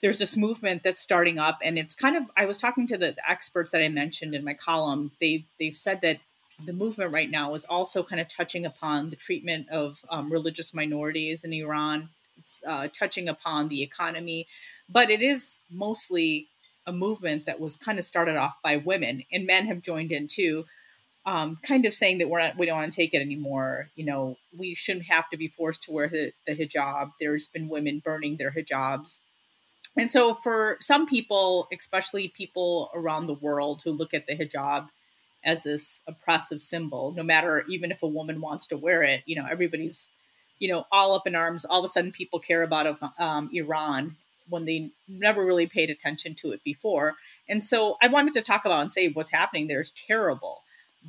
there's 0.00 0.18
this 0.18 0.36
movement 0.36 0.82
that's 0.82 1.00
starting 1.00 1.38
up 1.38 1.58
and 1.62 1.78
it's 1.78 1.94
kind 1.94 2.16
of 2.16 2.24
i 2.36 2.44
was 2.44 2.58
talking 2.58 2.86
to 2.86 2.96
the, 2.96 3.14
experts 3.28 3.70
that 3.70 3.82
i 3.82 3.88
mentioned 3.88 4.34
in 4.34 4.44
my 4.44 4.54
column 4.54 5.10
they 5.20 5.44
they've 5.58 5.76
said 5.76 6.00
that 6.00 6.18
the 6.66 6.72
movement 6.72 7.12
right 7.12 7.30
now 7.30 7.54
is 7.54 7.64
also 7.64 8.02
kind 8.02 8.20
of 8.20 8.28
touching 8.28 8.66
upon 8.66 9.08
the 9.10 9.16
treatment 9.16 9.68
of 9.70 9.98
um, 10.10 10.30
religious 10.30 10.74
minorities 10.74 11.44
in 11.44 11.52
iran 11.52 12.08
uh, 12.66 12.88
touching 12.88 13.28
upon 13.28 13.68
the 13.68 13.82
economy 13.82 14.46
but 14.88 15.10
it 15.10 15.22
is 15.22 15.60
mostly 15.70 16.48
a 16.86 16.92
movement 16.92 17.46
that 17.46 17.60
was 17.60 17.76
kind 17.76 17.98
of 17.98 18.04
started 18.04 18.36
off 18.36 18.56
by 18.62 18.76
women 18.76 19.22
and 19.32 19.46
men 19.46 19.66
have 19.66 19.82
joined 19.82 20.12
in 20.12 20.26
too 20.26 20.64
um, 21.26 21.58
kind 21.62 21.84
of 21.84 21.92
saying 21.92 22.16
that 22.18 22.30
we're 22.30 22.40
not, 22.40 22.56
we 22.56 22.64
don't 22.64 22.78
want 22.78 22.90
to 22.90 22.96
take 22.96 23.12
it 23.12 23.20
anymore. 23.20 23.90
You 23.94 24.06
know, 24.06 24.38
we 24.56 24.74
shouldn't 24.74 25.04
have 25.04 25.28
to 25.28 25.36
be 25.36 25.48
forced 25.48 25.82
to 25.82 25.92
wear 25.92 26.08
the, 26.08 26.32
the 26.46 26.56
hijab. 26.56 27.12
There's 27.20 27.46
been 27.46 27.68
women 27.68 28.00
burning 28.02 28.38
their 28.38 28.50
hijabs 28.50 29.18
and 29.96 30.10
so, 30.10 30.34
for 30.34 30.76
some 30.80 31.06
people, 31.06 31.68
especially 31.76 32.28
people 32.28 32.90
around 32.94 33.26
the 33.26 33.34
world 33.34 33.82
who 33.82 33.92
look 33.92 34.14
at 34.14 34.26
the 34.26 34.36
hijab 34.36 34.88
as 35.44 35.64
this 35.64 36.00
oppressive 36.06 36.62
symbol, 36.62 37.12
no 37.16 37.22
matter 37.22 37.64
even 37.68 37.90
if 37.90 38.02
a 38.02 38.06
woman 38.06 38.40
wants 38.40 38.66
to 38.68 38.76
wear 38.76 39.02
it, 39.02 39.22
you 39.26 39.34
know, 39.34 39.46
everybody's, 39.50 40.08
you 40.60 40.68
know, 40.68 40.86
all 40.92 41.14
up 41.14 41.26
in 41.26 41.34
arms. 41.34 41.64
All 41.64 41.80
of 41.80 41.84
a 41.84 41.92
sudden, 41.92 42.12
people 42.12 42.38
care 42.38 42.62
about 42.62 42.98
um, 43.18 43.50
Iran 43.52 44.16
when 44.48 44.64
they 44.64 44.90
never 45.08 45.44
really 45.44 45.66
paid 45.66 45.90
attention 45.90 46.34
to 46.36 46.52
it 46.52 46.62
before. 46.64 47.16
And 47.48 47.64
so, 47.64 47.96
I 48.00 48.06
wanted 48.06 48.34
to 48.34 48.42
talk 48.42 48.64
about 48.64 48.82
and 48.82 48.92
say 48.92 49.08
what's 49.08 49.30
happening 49.30 49.66
there 49.66 49.80
is 49.80 49.92
terrible. 50.06 50.62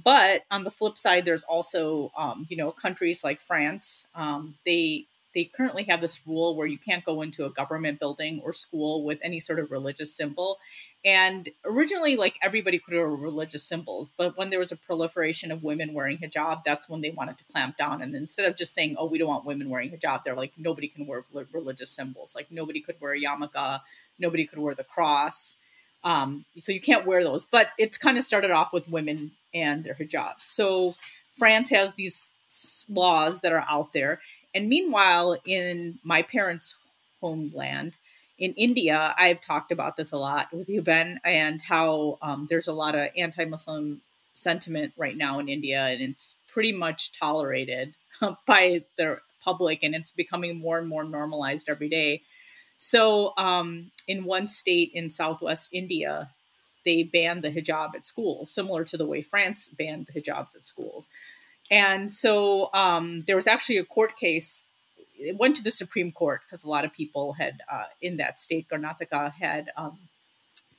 But 0.03 0.43
on 0.49 0.63
the 0.63 0.71
flip 0.71 0.97
side, 0.97 1.25
there's 1.25 1.43
also, 1.43 2.11
um, 2.17 2.47
you 2.49 2.57
know, 2.57 2.71
countries 2.71 3.23
like 3.23 3.41
France. 3.41 4.07
Um, 4.15 4.55
they 4.65 5.05
they 5.33 5.45
currently 5.45 5.83
have 5.83 6.01
this 6.01 6.21
rule 6.27 6.55
where 6.55 6.67
you 6.67 6.77
can't 6.77 7.05
go 7.05 7.21
into 7.21 7.45
a 7.45 7.49
government 7.49 7.99
building 7.99 8.41
or 8.43 8.51
school 8.53 9.03
with 9.03 9.19
any 9.21 9.39
sort 9.39 9.59
of 9.59 9.71
religious 9.71 10.13
symbol. 10.13 10.57
And 11.03 11.49
originally, 11.65 12.15
like 12.15 12.35
everybody 12.43 12.77
could 12.77 12.93
wear 12.93 13.07
religious 13.07 13.63
symbols, 13.63 14.11
but 14.17 14.37
when 14.37 14.51
there 14.51 14.59
was 14.59 14.71
a 14.71 14.75
proliferation 14.75 15.51
of 15.51 15.63
women 15.63 15.93
wearing 15.93 16.19
hijab, 16.19 16.63
that's 16.63 16.87
when 16.87 17.01
they 17.01 17.09
wanted 17.09 17.37
to 17.39 17.43
clamp 17.45 17.77
down. 17.77 18.01
And 18.01 18.15
instead 18.15 18.45
of 18.45 18.55
just 18.55 18.73
saying, 18.73 18.95
"Oh, 18.99 19.07
we 19.07 19.17
don't 19.17 19.27
want 19.27 19.45
women 19.45 19.69
wearing 19.69 19.89
hijab," 19.89 20.23
they're 20.23 20.35
like, 20.35 20.53
"Nobody 20.57 20.87
can 20.87 21.07
wear 21.07 21.25
religious 21.51 21.89
symbols. 21.89 22.35
Like 22.35 22.51
nobody 22.51 22.81
could 22.81 23.01
wear 23.01 23.13
a 23.13 23.19
yarmulke, 23.19 23.81
nobody 24.19 24.45
could 24.45 24.59
wear 24.59 24.75
the 24.75 24.83
cross. 24.83 25.55
Um, 26.03 26.45
so 26.59 26.71
you 26.71 26.81
can't 26.81 27.07
wear 27.07 27.23
those." 27.23 27.45
But 27.45 27.69
it's 27.79 27.97
kind 27.97 28.17
of 28.17 28.23
started 28.23 28.51
off 28.51 28.71
with 28.71 28.87
women 28.87 29.31
and 29.53 29.83
their 29.83 29.95
hijabs. 29.95 30.43
So 30.43 30.95
France 31.37 31.69
has 31.71 31.93
these 31.93 32.29
laws 32.89 33.41
that 33.41 33.53
are 33.53 33.65
out 33.67 33.93
there 33.93 34.21
and 34.53 34.67
meanwhile, 34.67 35.37
in 35.45 35.99
my 36.03 36.21
parents' 36.21 36.75
homeland, 37.21 37.95
in 38.41 38.53
India, 38.55 39.13
I've 39.19 39.39
talked 39.39 39.71
about 39.71 39.95
this 39.95 40.11
a 40.11 40.17
lot 40.17 40.51
with 40.51 40.67
you, 40.67 40.81
Ben, 40.81 41.21
and 41.23 41.61
how 41.61 42.17
um, 42.23 42.47
there's 42.49 42.67
a 42.67 42.73
lot 42.73 42.95
of 42.95 43.09
anti 43.15 43.45
Muslim 43.45 44.01
sentiment 44.33 44.93
right 44.97 45.15
now 45.15 45.37
in 45.37 45.47
India, 45.47 45.85
and 45.85 46.01
it's 46.01 46.35
pretty 46.51 46.71
much 46.71 47.11
tolerated 47.17 47.93
by 48.47 48.83
the 48.97 49.19
public, 49.43 49.83
and 49.83 49.93
it's 49.93 50.09
becoming 50.09 50.57
more 50.57 50.79
and 50.79 50.89
more 50.89 51.03
normalized 51.03 51.69
every 51.69 51.87
day. 51.87 52.23
So, 52.79 53.33
um, 53.37 53.91
in 54.07 54.25
one 54.25 54.47
state 54.47 54.89
in 54.95 55.11
southwest 55.11 55.69
India, 55.71 56.31
they 56.83 57.03
banned 57.03 57.43
the 57.43 57.51
hijab 57.51 57.91
at 57.95 58.07
schools, 58.07 58.49
similar 58.49 58.83
to 58.85 58.97
the 58.97 59.05
way 59.05 59.21
France 59.21 59.67
banned 59.67 60.07
the 60.11 60.19
hijabs 60.19 60.55
at 60.55 60.65
schools. 60.65 61.11
And 61.69 62.11
so 62.11 62.71
um, 62.73 63.21
there 63.21 63.35
was 63.35 63.45
actually 63.45 63.77
a 63.77 63.85
court 63.85 64.17
case. 64.17 64.63
It 65.21 65.37
went 65.37 65.55
to 65.57 65.63
the 65.63 65.71
Supreme 65.71 66.11
Court 66.11 66.41
because 66.45 66.63
a 66.63 66.69
lot 66.69 66.83
of 66.83 66.93
people 66.93 67.33
had 67.33 67.61
uh, 67.71 67.85
in 68.01 68.17
that 68.17 68.39
state, 68.39 68.67
Karnataka, 68.69 69.31
had 69.33 69.71
um, 69.77 69.99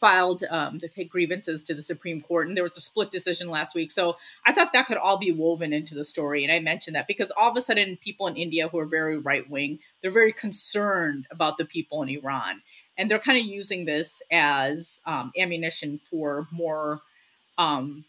filed 0.02 0.42
um, 0.50 0.80
the 0.80 1.04
grievances 1.04 1.62
to 1.62 1.74
the 1.74 1.80
Supreme 1.80 2.20
Court, 2.20 2.48
and 2.48 2.56
there 2.56 2.64
was 2.64 2.76
a 2.76 2.80
split 2.80 3.12
decision 3.12 3.48
last 3.48 3.72
week. 3.72 3.92
So 3.92 4.16
I 4.44 4.52
thought 4.52 4.72
that 4.72 4.88
could 4.88 4.96
all 4.96 5.16
be 5.16 5.30
woven 5.30 5.72
into 5.72 5.94
the 5.94 6.04
story, 6.04 6.42
and 6.42 6.52
I 6.52 6.58
mentioned 6.58 6.96
that 6.96 7.06
because 7.06 7.30
all 7.36 7.48
of 7.48 7.56
a 7.56 7.62
sudden, 7.62 7.96
people 8.02 8.26
in 8.26 8.36
India 8.36 8.66
who 8.66 8.80
are 8.80 8.84
very 8.84 9.16
right 9.16 9.48
wing, 9.48 9.78
they're 10.00 10.10
very 10.10 10.32
concerned 10.32 11.28
about 11.30 11.56
the 11.56 11.64
people 11.64 12.02
in 12.02 12.08
Iran, 12.08 12.62
and 12.98 13.08
they're 13.08 13.20
kind 13.20 13.38
of 13.38 13.46
using 13.46 13.84
this 13.84 14.22
as 14.32 15.00
um, 15.06 15.30
ammunition 15.38 16.00
for 16.10 16.48
more, 16.50 17.00
um, 17.56 18.04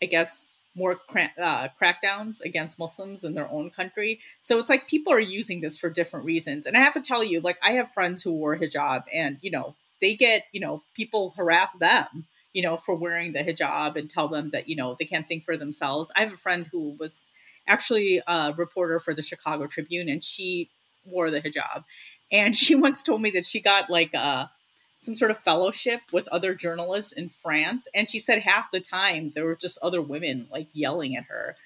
I 0.00 0.06
guess, 0.06 0.55
more 0.76 1.00
uh, 1.42 1.68
crackdowns 1.80 2.40
against 2.42 2.78
Muslims 2.78 3.24
in 3.24 3.34
their 3.34 3.50
own 3.50 3.70
country. 3.70 4.20
So 4.40 4.58
it's 4.58 4.68
like 4.68 4.86
people 4.88 5.12
are 5.12 5.18
using 5.18 5.62
this 5.62 5.78
for 5.78 5.88
different 5.88 6.26
reasons. 6.26 6.66
And 6.66 6.76
I 6.76 6.80
have 6.80 6.92
to 6.94 7.00
tell 7.00 7.24
you, 7.24 7.40
like, 7.40 7.58
I 7.62 7.72
have 7.72 7.92
friends 7.92 8.22
who 8.22 8.32
wore 8.32 8.56
hijab 8.56 9.04
and, 9.12 9.38
you 9.40 9.50
know, 9.50 9.74
they 10.02 10.14
get, 10.14 10.44
you 10.52 10.60
know, 10.60 10.82
people 10.94 11.32
harass 11.36 11.72
them, 11.80 12.26
you 12.52 12.62
know, 12.62 12.76
for 12.76 12.94
wearing 12.94 13.32
the 13.32 13.40
hijab 13.40 13.96
and 13.96 14.10
tell 14.10 14.28
them 14.28 14.50
that, 14.50 14.68
you 14.68 14.76
know, 14.76 14.94
they 14.98 15.06
can't 15.06 15.26
think 15.26 15.44
for 15.44 15.56
themselves. 15.56 16.12
I 16.14 16.20
have 16.20 16.34
a 16.34 16.36
friend 16.38 16.68
who 16.70 16.94
was 17.00 17.26
actually 17.66 18.22
a 18.26 18.52
reporter 18.54 19.00
for 19.00 19.14
the 19.14 19.22
Chicago 19.22 19.66
Tribune 19.66 20.10
and 20.10 20.22
she 20.22 20.68
wore 21.06 21.30
the 21.30 21.40
hijab. 21.40 21.84
And 22.30 22.54
she 22.62 22.74
once 22.74 23.02
told 23.02 23.22
me 23.22 23.30
that 23.30 23.46
she 23.46 23.60
got 23.60 23.88
like 23.88 24.12
a, 24.12 24.50
some 24.98 25.16
sort 25.16 25.30
of 25.30 25.38
fellowship 25.38 26.00
with 26.12 26.28
other 26.28 26.54
journalists 26.54 27.12
in 27.12 27.28
France. 27.28 27.86
And 27.94 28.10
she 28.10 28.18
said 28.18 28.40
half 28.40 28.70
the 28.72 28.80
time 28.80 29.32
there 29.34 29.44
were 29.44 29.54
just 29.54 29.78
other 29.82 30.02
women 30.02 30.48
like 30.50 30.68
yelling 30.72 31.16
at 31.16 31.24
her 31.24 31.56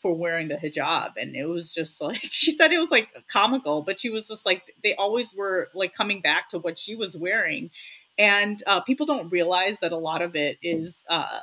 for 0.00 0.14
wearing 0.14 0.48
the 0.48 0.56
hijab. 0.56 1.12
And 1.16 1.36
it 1.36 1.46
was 1.46 1.72
just 1.72 2.00
like, 2.00 2.20
she 2.30 2.50
said 2.50 2.72
it 2.72 2.78
was 2.78 2.90
like 2.90 3.08
comical, 3.30 3.82
but 3.82 4.00
she 4.00 4.10
was 4.10 4.28
just 4.28 4.46
like, 4.46 4.74
they 4.82 4.94
always 4.94 5.34
were 5.34 5.68
like 5.74 5.94
coming 5.94 6.20
back 6.20 6.48
to 6.50 6.58
what 6.58 6.78
she 6.78 6.94
was 6.94 7.16
wearing. 7.16 7.70
And 8.18 8.62
uh, 8.66 8.80
people 8.80 9.06
don't 9.06 9.30
realize 9.30 9.78
that 9.80 9.92
a 9.92 9.96
lot 9.96 10.20
of 10.20 10.36
it 10.36 10.58
is 10.62 11.04
uh, 11.08 11.40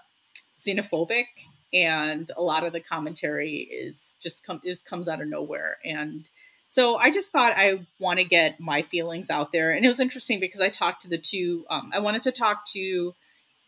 xenophobic 0.60 1.25
and 1.74 2.30
a 2.38 2.42
lot 2.42 2.63
of 2.63 2.74
the 2.74 2.80
commentary 2.80 3.58
is 3.58 4.16
just 4.20 4.46
is 4.63 4.82
comes 4.82 5.08
out 5.08 5.22
of 5.22 5.27
nowhere 5.27 5.77
and 5.84 6.30
so 6.69 6.97
I 6.97 7.12
just 7.12 7.31
thought 7.31 7.53
I 7.55 7.79
want 8.00 8.19
to 8.19 8.25
get 8.25 8.59
my 8.59 8.81
feelings 8.81 9.29
out 9.29 9.51
there. 9.51 9.71
And 9.71 9.86
it 9.86 9.89
was 9.89 10.00
interesting 10.00 10.39
because 10.39 10.62
I 10.62 10.69
talked 10.69 11.01
to 11.03 11.09
the 11.09 11.17
two, 11.17 11.65
um, 11.69 11.91
I 11.93 12.00
wanted 12.00 12.24
to 12.24 12.31
talk 12.31 12.65
to 12.74 13.15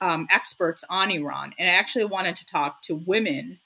um, 0.02 0.28
experts 0.32 0.84
on 0.90 1.12
Iran. 1.12 1.54
And 1.58 1.70
I 1.70 1.74
actually 1.74 2.06
wanted 2.06 2.36
to 2.38 2.46
talk 2.46 2.82
to 2.84 2.96
women 2.96 3.60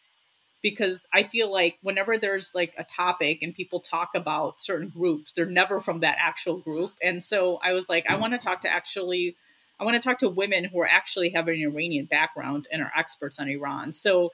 because 0.62 1.06
I 1.14 1.24
feel 1.24 1.52
like 1.52 1.78
whenever 1.82 2.18
there's 2.18 2.56
like 2.56 2.74
a 2.78 2.86
topic 2.86 3.40
and 3.42 3.54
people 3.54 3.82
talk 3.82 4.12
about 4.16 4.62
certain 4.62 4.90
groups, 4.90 5.34
they're 5.34 5.46
never 5.46 5.80
from 5.80 6.00
that 6.00 6.18
actual 6.20 6.58
group. 6.58 6.92
And 7.02 7.24
so 7.24 7.60
I 7.62 7.74
was 7.74 7.90
like, 7.90 8.06
I 8.10 8.16
want 8.16 8.34
to 8.34 8.40
talk 8.40 8.62
to 8.62 8.70
actually, 8.70 9.36
I 9.80 9.84
want 9.84 10.02
to 10.02 10.08
talk 10.08 10.20
to 10.20 10.30
women 10.30 10.64
who 10.64 10.80
are 10.80 10.88
actually 10.88 11.32
have 11.32 11.50
an 11.50 11.62
Iranian 11.62 12.06
background 12.06 12.68
and 12.72 12.82
are 12.82 12.92
experts 12.98 13.40
on 13.40 13.50
Iran. 13.50 13.92
So 13.92 14.32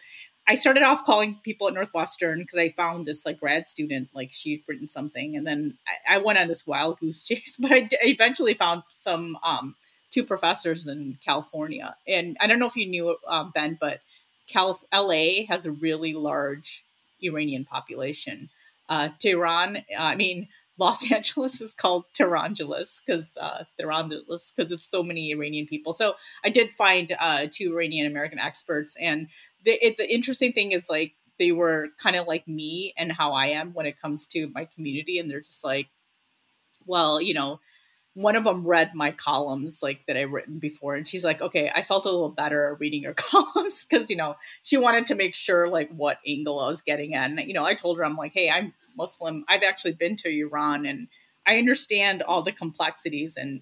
I 0.49 0.55
started 0.55 0.81
off 0.81 1.05
calling 1.05 1.39
people 1.43 1.67
at 1.67 1.75
Northwestern 1.75 2.39
because 2.39 2.57
I 2.57 2.69
found 2.69 3.05
this 3.05 3.23
like 3.23 3.39
grad 3.39 3.67
student, 3.67 4.09
like 4.15 4.33
she'd 4.33 4.63
written 4.67 4.87
something, 4.87 5.37
and 5.37 5.45
then 5.45 5.77
I, 6.07 6.15
I 6.15 6.17
went 6.17 6.39
on 6.39 6.47
this 6.47 6.65
wild 6.65 6.99
goose 6.99 7.23
chase. 7.27 7.55
But 7.59 7.71
I 7.71 7.81
d- 7.81 7.97
eventually 8.01 8.55
found 8.55 8.81
some 8.95 9.37
um, 9.43 9.75
two 10.09 10.23
professors 10.23 10.87
in 10.87 11.19
California, 11.23 11.95
and 12.07 12.35
I 12.41 12.47
don't 12.47 12.57
know 12.57 12.65
if 12.65 12.75
you 12.75 12.87
knew 12.87 13.15
um, 13.27 13.51
Ben, 13.53 13.77
but 13.79 14.01
Calif- 14.47 14.83
LA 14.91 15.45
has 15.47 15.67
a 15.67 15.71
really 15.71 16.13
large 16.13 16.83
Iranian 17.21 17.63
population. 17.63 18.49
Uh, 18.89 19.09
Tehran, 19.19 19.83
I 19.95 20.15
mean, 20.15 20.47
Los 20.79 21.11
Angeles 21.11 21.59
is 21.59 21.73
called 21.73 22.05
Tehrangeles 22.13 23.01
because 23.05 23.25
uh, 23.39 23.65
because 23.77 24.71
it's 24.71 24.89
so 24.89 25.03
many 25.03 25.31
Iranian 25.31 25.67
people. 25.67 25.91
So 25.91 26.13
I 26.43 26.49
did 26.49 26.73
find 26.73 27.15
uh, 27.19 27.47
two 27.51 27.73
Iranian 27.73 28.07
American 28.07 28.39
experts, 28.39 28.95
and 28.99 29.27
the 29.65 29.71
it, 29.85 29.97
the 29.97 30.11
interesting 30.11 30.53
thing 30.53 30.71
is 30.71 30.89
like 30.89 31.13
they 31.37 31.51
were 31.51 31.89
kind 32.01 32.15
of 32.15 32.27
like 32.27 32.47
me 32.47 32.93
and 32.97 33.11
how 33.11 33.33
I 33.33 33.47
am 33.47 33.73
when 33.73 33.85
it 33.85 33.99
comes 34.01 34.27
to 34.27 34.49
my 34.53 34.65
community, 34.65 35.19
and 35.19 35.29
they're 35.29 35.41
just 35.41 35.63
like, 35.63 35.87
well, 36.85 37.21
you 37.21 37.33
know, 37.33 37.59
one 38.13 38.35
of 38.35 38.43
them 38.43 38.67
read 38.67 38.93
my 38.95 39.11
columns 39.11 39.81
like 39.81 40.01
that 40.07 40.17
I've 40.17 40.31
written 40.31 40.59
before, 40.59 40.95
and 40.95 41.07
she's 41.07 41.23
like, 41.23 41.41
"Okay, 41.41 41.71
I 41.73 41.83
felt 41.83 42.05
a 42.05 42.11
little 42.11 42.29
better 42.29 42.75
reading 42.79 43.01
your 43.01 43.13
columns 43.15 43.85
because 43.85 44.09
you 44.09 44.15
know 44.15 44.35
she 44.63 44.77
wanted 44.77 45.05
to 45.07 45.15
make 45.15 45.35
sure 45.35 45.69
like 45.69 45.89
what 45.95 46.19
angle 46.27 46.59
I 46.59 46.67
was 46.67 46.81
getting 46.81 47.15
at." 47.15 47.29
And 47.29 47.39
you 47.39 47.53
know, 47.53 47.65
I 47.65 47.75
told 47.75 47.97
her 47.97 48.05
I'm 48.05 48.17
like, 48.17 48.33
"Hey, 48.33 48.49
I'm 48.49 48.73
Muslim. 48.97 49.45
I've 49.47 49.63
actually 49.63 49.93
been 49.93 50.15
to 50.17 50.29
Iran, 50.29 50.85
and 50.85 51.07
I 51.47 51.57
understand 51.57 52.21
all 52.23 52.41
the 52.41 52.51
complexities." 52.51 53.37
And 53.37 53.61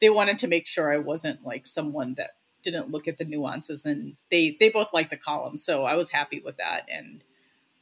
they 0.00 0.10
wanted 0.10 0.38
to 0.38 0.46
make 0.46 0.66
sure 0.66 0.92
I 0.92 0.98
wasn't 0.98 1.44
like 1.44 1.66
someone 1.66 2.14
that 2.14 2.30
didn't 2.62 2.90
look 2.90 3.08
at 3.08 3.18
the 3.18 3.24
nuances, 3.24 3.86
and 3.86 4.16
they 4.30 4.56
they 4.58 4.68
both 4.68 4.92
liked 4.92 5.10
the 5.10 5.16
column, 5.16 5.56
so 5.56 5.84
I 5.84 5.94
was 5.94 6.10
happy 6.10 6.40
with 6.44 6.56
that. 6.56 6.86
And 6.92 7.24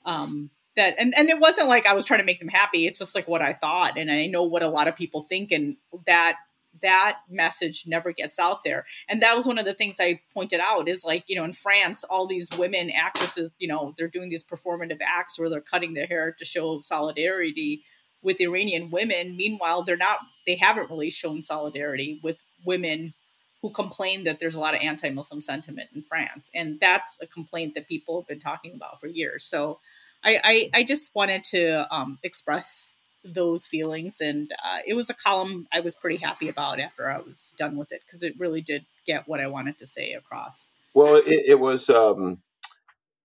um, 0.04 0.50
that 0.76 0.94
and 0.98 1.14
and 1.16 1.28
it 1.28 1.38
wasn't 1.38 1.68
like 1.68 1.86
I 1.86 1.94
was 1.94 2.04
trying 2.04 2.20
to 2.20 2.26
make 2.26 2.38
them 2.38 2.48
happy. 2.48 2.86
It's 2.86 2.98
just 2.98 3.14
like 3.14 3.28
what 3.28 3.42
I 3.42 3.52
thought, 3.52 3.98
and 3.98 4.10
I 4.10 4.26
know 4.26 4.42
what 4.42 4.62
a 4.62 4.68
lot 4.68 4.88
of 4.88 4.96
people 4.96 5.22
think, 5.22 5.52
and 5.52 5.76
that 6.06 6.36
that 6.82 7.18
message 7.30 7.84
never 7.86 8.12
gets 8.12 8.38
out 8.38 8.64
there. 8.64 8.84
And 9.08 9.22
that 9.22 9.36
was 9.36 9.46
one 9.46 9.58
of 9.58 9.64
the 9.64 9.74
things 9.74 9.96
I 9.98 10.20
pointed 10.34 10.60
out 10.60 10.88
is 10.88 11.04
like, 11.04 11.24
you 11.26 11.36
know, 11.36 11.44
in 11.44 11.52
France, 11.52 12.04
all 12.04 12.26
these 12.26 12.48
women 12.56 12.90
actresses, 12.90 13.50
you 13.58 13.68
know, 13.68 13.94
they're 13.96 14.08
doing 14.08 14.28
these 14.28 14.44
performative 14.44 15.00
acts 15.00 15.38
where 15.38 15.48
they're 15.48 15.60
cutting 15.60 15.94
their 15.94 16.06
hair 16.06 16.34
to 16.38 16.44
show 16.44 16.80
solidarity 16.82 17.82
with 18.22 18.40
Iranian 18.40 18.90
women. 18.90 19.36
Meanwhile, 19.36 19.84
they're 19.84 19.96
not, 19.96 20.18
they 20.46 20.56
haven't 20.56 20.90
really 20.90 21.10
shown 21.10 21.42
solidarity 21.42 22.20
with 22.22 22.36
women 22.64 23.14
who 23.62 23.70
complain 23.70 24.24
that 24.24 24.38
there's 24.38 24.54
a 24.54 24.60
lot 24.60 24.74
of 24.74 24.80
anti 24.82 25.10
Muslim 25.10 25.40
sentiment 25.40 25.88
in 25.94 26.02
France. 26.02 26.50
And 26.54 26.78
that's 26.80 27.18
a 27.20 27.26
complaint 27.26 27.74
that 27.74 27.88
people 27.88 28.20
have 28.20 28.28
been 28.28 28.40
talking 28.40 28.74
about 28.74 29.00
for 29.00 29.06
years. 29.06 29.44
So 29.44 29.80
I, 30.24 30.40
I, 30.42 30.70
I 30.80 30.84
just 30.84 31.14
wanted 31.14 31.44
to 31.44 31.92
um, 31.94 32.18
express 32.22 32.96
those 33.24 33.66
feelings. 33.66 34.20
And 34.20 34.50
uh, 34.64 34.78
it 34.86 34.94
was 34.94 35.10
a 35.10 35.14
column 35.14 35.66
I 35.72 35.80
was 35.80 35.94
pretty 35.94 36.16
happy 36.16 36.48
about 36.48 36.80
after 36.80 37.10
I 37.10 37.18
was 37.18 37.52
done 37.56 37.76
with 37.76 37.92
it 37.92 38.02
because 38.06 38.22
it 38.22 38.38
really 38.38 38.60
did 38.60 38.86
get 39.06 39.26
what 39.26 39.40
I 39.40 39.46
wanted 39.46 39.78
to 39.78 39.86
say 39.86 40.12
across. 40.12 40.70
Well, 40.94 41.16
it, 41.16 41.24
it 41.26 41.60
was 41.60 41.90
um, 41.90 42.38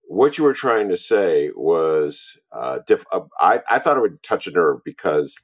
what 0.04 0.38
you 0.38 0.44
were 0.44 0.54
trying 0.54 0.90
to 0.90 0.96
say 0.96 1.52
was 1.56 2.38
uh, 2.52 2.80
diff- 2.86 3.06
uh, 3.12 3.22
I, 3.40 3.62
I 3.70 3.80
thought 3.80 3.98
it 3.98 4.02
would 4.02 4.22
touch 4.24 4.48
a 4.48 4.52
nerve 4.52 4.84
because 4.84 5.38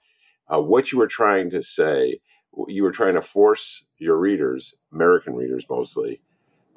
uh, 0.53 0.61
what 0.61 0.91
you 0.91 0.97
were 0.97 1.07
trying 1.07 1.49
to 1.51 1.61
say, 1.61 2.19
you 2.67 2.83
were 2.83 2.91
trying 2.91 3.13
to 3.13 3.21
force 3.21 3.83
your 3.97 4.17
readers, 4.17 4.75
American 4.91 5.35
readers 5.35 5.65
mostly, 5.69 6.21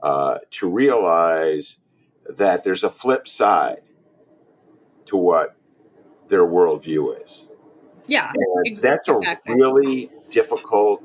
uh, 0.03 0.39
to 0.51 0.69
realize 0.69 1.79
that 2.29 2.65
there's 2.65 2.85
a 2.85 2.91
flip 2.91 3.27
side 3.27 3.81
to 5.07 5.17
what 5.17 5.57
their 6.29 6.45
worldview 6.45 7.21
is. 7.21 7.47
Yeah, 8.07 8.33
and 8.65 8.77
that's 8.77 9.09
a 9.09 9.19
really 9.47 10.11
difficult 10.29 11.03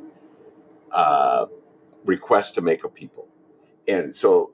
uh, 0.91 1.45
request 2.03 2.55
to 2.55 2.61
make 2.61 2.83
of 2.83 2.93
people. 2.93 3.27
And 3.87 4.13
so, 4.13 4.53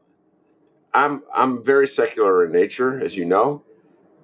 I'm 0.93 1.23
I'm 1.33 1.63
very 1.63 1.87
secular 1.87 2.45
in 2.45 2.51
nature, 2.51 3.01
as 3.01 3.15
you 3.15 3.25
know. 3.25 3.63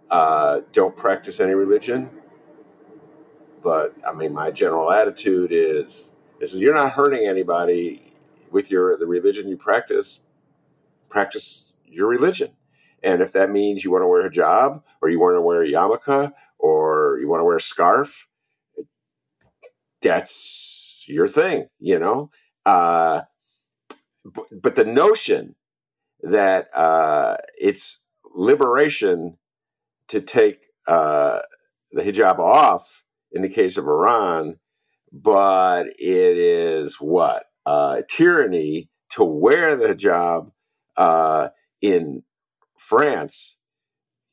Uh, 0.09 0.61
don't 0.71 0.95
practice 0.95 1.39
any 1.39 1.53
religion, 1.53 2.09
but 3.61 3.95
I 4.07 4.13
mean, 4.13 4.33
my 4.33 4.51
general 4.51 4.91
attitude 4.91 5.51
is 5.51 6.13
is 6.39 6.55
you're 6.55 6.73
not 6.73 6.91
hurting 6.91 7.27
anybody 7.27 8.13
with 8.51 8.71
your 8.71 8.97
the 8.97 9.07
religion 9.07 9.49
you 9.49 9.57
practice. 9.57 10.19
Practice 11.09 11.71
your 11.85 12.07
religion. 12.07 12.51
And 13.03 13.21
if 13.21 13.31
that 13.33 13.51
means 13.51 13.83
you 13.83 13.91
want 13.91 14.01
to 14.03 14.07
wear 14.07 14.25
a 14.25 14.29
hijab 14.29 14.81
or 15.01 15.09
you 15.09 15.19
want 15.19 15.35
to 15.35 15.41
wear 15.41 15.61
a 15.61 15.67
yarmulke 15.67 16.33
or 16.57 17.17
you 17.19 17.27
want 17.27 17.39
to 17.39 17.45
wear 17.45 17.57
a 17.57 17.61
scarf, 17.61 18.27
that's 20.01 21.03
your 21.07 21.27
thing, 21.27 21.67
you 21.79 21.99
know? 21.99 22.29
Uh, 22.65 23.21
but, 24.25 24.45
but, 24.61 24.75
the 24.75 24.83
notion 24.83 25.55
that 26.21 26.69
uh, 26.73 27.37
it's 27.57 28.01
liberation 28.35 29.37
to 30.09 30.19
take 30.19 30.65
uh, 30.87 31.39
the 31.91 32.01
hijab 32.01 32.39
off 32.39 33.05
in 33.31 33.41
the 33.41 33.49
case 33.49 33.77
of 33.77 33.85
Iran, 33.85 34.57
but 35.11 35.87
it 35.87 36.37
is 36.37 36.95
what? 36.99 37.45
Uh, 37.65 38.01
tyranny 38.09 38.89
to 39.09 39.23
wear 39.23 39.75
the 39.75 39.87
hijab 39.87 40.51
uh, 40.95 41.49
in 41.81 42.23
France 42.77 43.57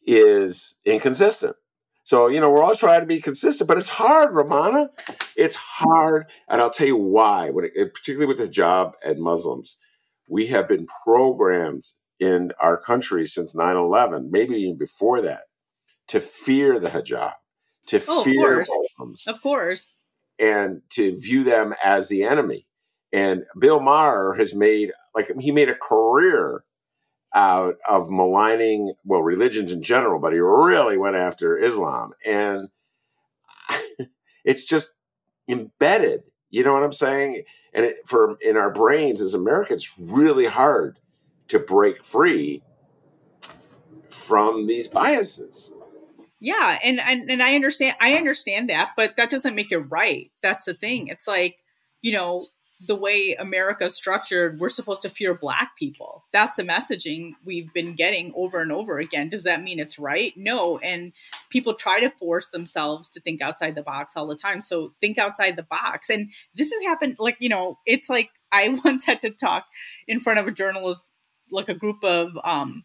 is 0.06 0.76
inconsistent. 0.84 1.56
So, 2.04 2.28
you 2.28 2.38
know, 2.38 2.50
we're 2.50 2.62
all 2.62 2.74
trying 2.74 3.00
to 3.00 3.06
be 3.06 3.20
consistent, 3.20 3.66
but 3.66 3.78
it's 3.78 3.88
hard, 3.88 4.34
Rummana. 4.34 4.88
It's 5.36 5.54
hard. 5.54 6.26
And 6.48 6.60
I'll 6.60 6.70
tell 6.70 6.86
you 6.86 6.96
why, 6.96 7.50
when 7.50 7.64
it, 7.64 7.94
particularly 7.94 8.26
with 8.26 8.38
the 8.38 8.48
job 8.48 8.92
and 9.02 9.18
Muslims, 9.20 9.78
we 10.28 10.46
have 10.48 10.68
been 10.68 10.86
programmed 11.04 11.84
in 12.20 12.52
our 12.60 12.80
country 12.80 13.24
since 13.24 13.54
9 13.54 13.76
11, 13.76 14.30
maybe 14.30 14.54
even 14.56 14.76
before 14.76 15.22
that, 15.22 15.44
to 16.08 16.20
fear 16.20 16.78
the 16.78 16.90
hijab, 16.90 17.32
to 17.86 18.02
oh, 18.08 18.24
fear 18.24 18.60
of 18.60 18.68
Muslims. 18.98 19.26
Of 19.26 19.42
course. 19.42 19.92
And 20.38 20.82
to 20.90 21.16
view 21.16 21.44
them 21.44 21.74
as 21.82 22.08
the 22.08 22.24
enemy. 22.24 22.66
And 23.12 23.44
Bill 23.58 23.80
Maher 23.80 24.34
has 24.36 24.54
made, 24.54 24.92
like, 25.14 25.28
he 25.38 25.52
made 25.52 25.68
a 25.68 25.76
career 25.76 26.64
out 27.34 27.76
of 27.88 28.10
maligning, 28.10 28.94
well, 29.04 29.22
religions 29.22 29.72
in 29.72 29.82
general, 29.82 30.20
but 30.20 30.32
he 30.32 30.38
really 30.38 30.98
went 30.98 31.16
after 31.16 31.58
Islam. 31.58 32.12
And 32.24 32.68
it's 34.44 34.64
just 34.64 34.94
embedded. 35.48 36.22
You 36.50 36.64
know 36.64 36.72
what 36.72 36.84
I'm 36.84 36.92
saying? 36.92 37.44
And 37.72 37.86
it, 37.86 37.96
for 38.06 38.36
in 38.40 38.56
our 38.56 38.70
brains 38.70 39.20
as 39.20 39.34
Americans, 39.34 39.90
really 39.98 40.46
hard 40.46 40.98
to 41.48 41.58
break 41.58 42.02
free 42.02 42.62
from 44.08 44.66
these 44.66 44.86
biases. 44.86 45.72
Yeah, 46.44 46.78
and, 46.84 47.00
and 47.00 47.30
and 47.30 47.42
I 47.42 47.54
understand 47.54 47.96
I 48.00 48.16
understand 48.16 48.68
that, 48.68 48.90
but 48.98 49.16
that 49.16 49.30
doesn't 49.30 49.54
make 49.54 49.72
it 49.72 49.78
right. 49.78 50.30
That's 50.42 50.66
the 50.66 50.74
thing. 50.74 51.08
It's 51.08 51.26
like, 51.26 51.56
you 52.02 52.12
know, 52.12 52.44
the 52.86 52.94
way 52.94 53.34
America's 53.38 53.94
structured, 53.94 54.60
we're 54.60 54.68
supposed 54.68 55.00
to 55.00 55.08
fear 55.08 55.32
black 55.32 55.70
people. 55.78 56.26
That's 56.34 56.56
the 56.56 56.62
messaging 56.62 57.30
we've 57.46 57.72
been 57.72 57.94
getting 57.94 58.30
over 58.36 58.60
and 58.60 58.70
over 58.70 58.98
again. 58.98 59.30
Does 59.30 59.44
that 59.44 59.62
mean 59.62 59.80
it's 59.80 59.98
right? 59.98 60.34
No. 60.36 60.76
And 60.80 61.14
people 61.48 61.72
try 61.72 61.98
to 62.00 62.10
force 62.10 62.48
themselves 62.48 63.08
to 63.10 63.20
think 63.20 63.40
outside 63.40 63.74
the 63.74 63.82
box 63.82 64.12
all 64.14 64.26
the 64.26 64.36
time. 64.36 64.60
So 64.60 64.92
think 65.00 65.16
outside 65.16 65.56
the 65.56 65.62
box. 65.62 66.10
And 66.10 66.30
this 66.54 66.70
has 66.70 66.82
happened, 66.82 67.16
like, 67.18 67.38
you 67.38 67.48
know, 67.48 67.78
it's 67.86 68.10
like 68.10 68.28
I 68.52 68.68
once 68.84 69.06
had 69.06 69.22
to 69.22 69.30
talk 69.30 69.64
in 70.06 70.20
front 70.20 70.40
of 70.40 70.46
a 70.46 70.52
journalist, 70.52 71.00
like 71.50 71.70
a 71.70 71.74
group 71.74 72.04
of 72.04 72.38
um, 72.44 72.84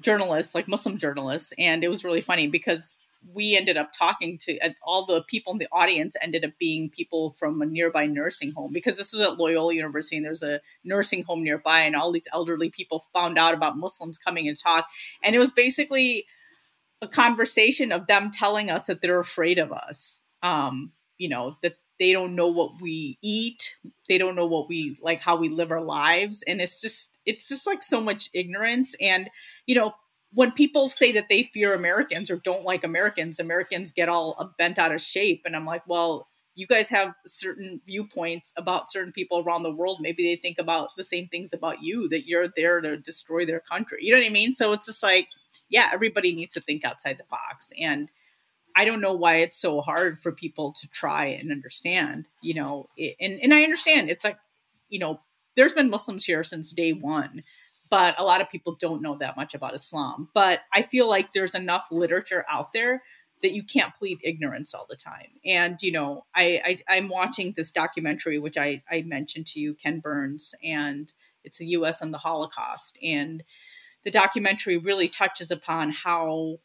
journalists, 0.00 0.54
like 0.54 0.68
Muslim 0.68 0.98
journalists. 0.98 1.52
And 1.58 1.82
it 1.84 1.88
was 1.88 2.04
really 2.04 2.20
funny 2.20 2.46
because 2.46 2.96
we 3.32 3.56
ended 3.56 3.76
up 3.76 3.90
talking 3.92 4.38
to 4.38 4.58
all 4.82 5.04
the 5.04 5.22
people 5.22 5.52
in 5.52 5.58
the 5.58 5.68
audience 5.72 6.14
ended 6.22 6.44
up 6.44 6.52
being 6.58 6.90
people 6.90 7.30
from 7.32 7.60
a 7.60 7.66
nearby 7.66 8.06
nursing 8.06 8.52
home 8.52 8.72
because 8.72 8.96
this 8.96 9.12
was 9.12 9.22
at 9.22 9.38
Loyola 9.38 9.74
University 9.74 10.16
and 10.16 10.24
there's 10.24 10.42
a 10.42 10.60
nursing 10.84 11.24
home 11.24 11.42
nearby 11.42 11.80
and 11.80 11.96
all 11.96 12.12
these 12.12 12.28
elderly 12.32 12.70
people 12.70 13.04
found 13.12 13.38
out 13.38 13.54
about 13.54 13.76
Muslims 13.76 14.18
coming 14.18 14.48
and 14.48 14.58
talk 14.58 14.86
and 15.22 15.34
it 15.34 15.38
was 15.38 15.50
basically 15.50 16.26
a 17.02 17.08
conversation 17.08 17.90
of 17.90 18.06
them 18.06 18.30
telling 18.30 18.70
us 18.70 18.86
that 18.86 19.00
they're 19.02 19.18
afraid 19.20 19.58
of 19.58 19.72
us 19.72 20.20
um, 20.42 20.92
you 21.18 21.28
know 21.28 21.56
that 21.62 21.74
they 21.98 22.12
don't 22.12 22.34
know 22.34 22.48
what 22.48 22.80
we 22.80 23.18
eat 23.22 23.76
they 24.08 24.18
don't 24.18 24.36
know 24.36 24.46
what 24.46 24.68
we 24.68 24.98
like 25.02 25.20
how 25.20 25.36
we 25.36 25.48
live 25.48 25.70
our 25.70 25.82
lives 25.82 26.42
and 26.46 26.60
it's 26.60 26.80
just 26.80 27.08
it's 27.24 27.48
just 27.48 27.66
like 27.66 27.82
so 27.82 28.00
much 28.00 28.30
ignorance 28.32 28.94
and 29.00 29.28
you 29.66 29.74
know 29.74 29.94
when 30.32 30.52
people 30.52 30.90
say 30.90 31.12
that 31.12 31.30
they 31.30 31.44
fear 31.54 31.72
Americans 31.74 32.30
or 32.30 32.36
don't 32.36 32.62
like 32.62 32.84
Americans, 32.84 33.40
Americans 33.40 33.90
get 33.90 34.08
all 34.10 34.52
bent 34.58 34.78
out 34.78 34.92
of 34.92 35.00
shape. 35.00 35.42
And 35.46 35.56
I'm 35.56 35.64
like, 35.64 35.82
well, 35.86 36.28
you 36.54 36.66
guys 36.66 36.88
have 36.88 37.14
certain 37.26 37.80
viewpoints 37.86 38.52
about 38.56 38.90
certain 38.90 39.12
people 39.12 39.38
around 39.38 39.62
the 39.62 39.72
world. 39.72 39.98
Maybe 40.00 40.24
they 40.24 40.36
think 40.36 40.58
about 40.58 40.90
the 40.96 41.04
same 41.04 41.28
things 41.28 41.52
about 41.52 41.82
you 41.82 42.08
that 42.08 42.26
you're 42.26 42.48
there 42.48 42.82
to 42.82 42.96
destroy 42.96 43.46
their 43.46 43.60
country. 43.60 44.00
You 44.02 44.12
know 44.12 44.20
what 44.20 44.26
I 44.26 44.30
mean? 44.30 44.54
So 44.54 44.72
it's 44.72 44.84
just 44.84 45.02
like, 45.02 45.28
yeah, 45.70 45.90
everybody 45.92 46.34
needs 46.34 46.54
to 46.54 46.60
think 46.60 46.84
outside 46.84 47.18
the 47.18 47.24
box. 47.30 47.72
And 47.78 48.10
I 48.76 48.84
don't 48.84 49.00
know 49.00 49.14
why 49.14 49.36
it's 49.36 49.58
so 49.58 49.80
hard 49.80 50.22
for 50.22 50.30
people 50.32 50.74
to 50.80 50.88
try 50.88 51.26
and 51.26 51.50
understand, 51.50 52.28
you 52.42 52.54
know, 52.54 52.86
it, 52.96 53.16
and, 53.20 53.40
and 53.40 53.54
I 53.54 53.62
understand 53.62 54.10
it's 54.10 54.24
like, 54.24 54.38
you 54.88 54.98
know, 54.98 55.20
there's 55.56 55.72
been 55.72 55.90
Muslims 55.90 56.24
here 56.24 56.44
since 56.44 56.72
day 56.72 56.92
one 56.92 57.42
but 57.90 58.18
a 58.18 58.24
lot 58.24 58.40
of 58.40 58.50
people 58.50 58.76
don't 58.78 59.02
know 59.02 59.16
that 59.16 59.36
much 59.36 59.54
about 59.54 59.74
Islam. 59.74 60.28
But 60.34 60.60
I 60.72 60.82
feel 60.82 61.08
like 61.08 61.32
there's 61.32 61.54
enough 61.54 61.86
literature 61.90 62.44
out 62.50 62.72
there 62.72 63.02
that 63.42 63.52
you 63.52 63.62
can't 63.62 63.94
plead 63.94 64.18
ignorance 64.22 64.74
all 64.74 64.86
the 64.88 64.96
time. 64.96 65.28
And 65.44 65.80
you 65.82 65.92
know, 65.92 66.24
I, 66.34 66.78
I 66.88 66.96
am 66.96 67.08
watching 67.08 67.54
this 67.56 67.70
documentary 67.70 68.38
which 68.38 68.56
I 68.56 68.82
I 68.90 69.02
mentioned 69.02 69.46
to 69.48 69.60
you, 69.60 69.74
Ken 69.74 70.00
Burns, 70.00 70.54
and 70.62 71.12
it's 71.44 71.58
the 71.58 71.66
U.S. 71.66 72.00
and 72.00 72.12
the 72.12 72.18
Holocaust, 72.18 72.98
and 73.02 73.44
the 74.04 74.10
documentary 74.10 74.78
really 74.78 75.08
touches 75.08 75.50
upon 75.50 75.92
how 75.92 76.58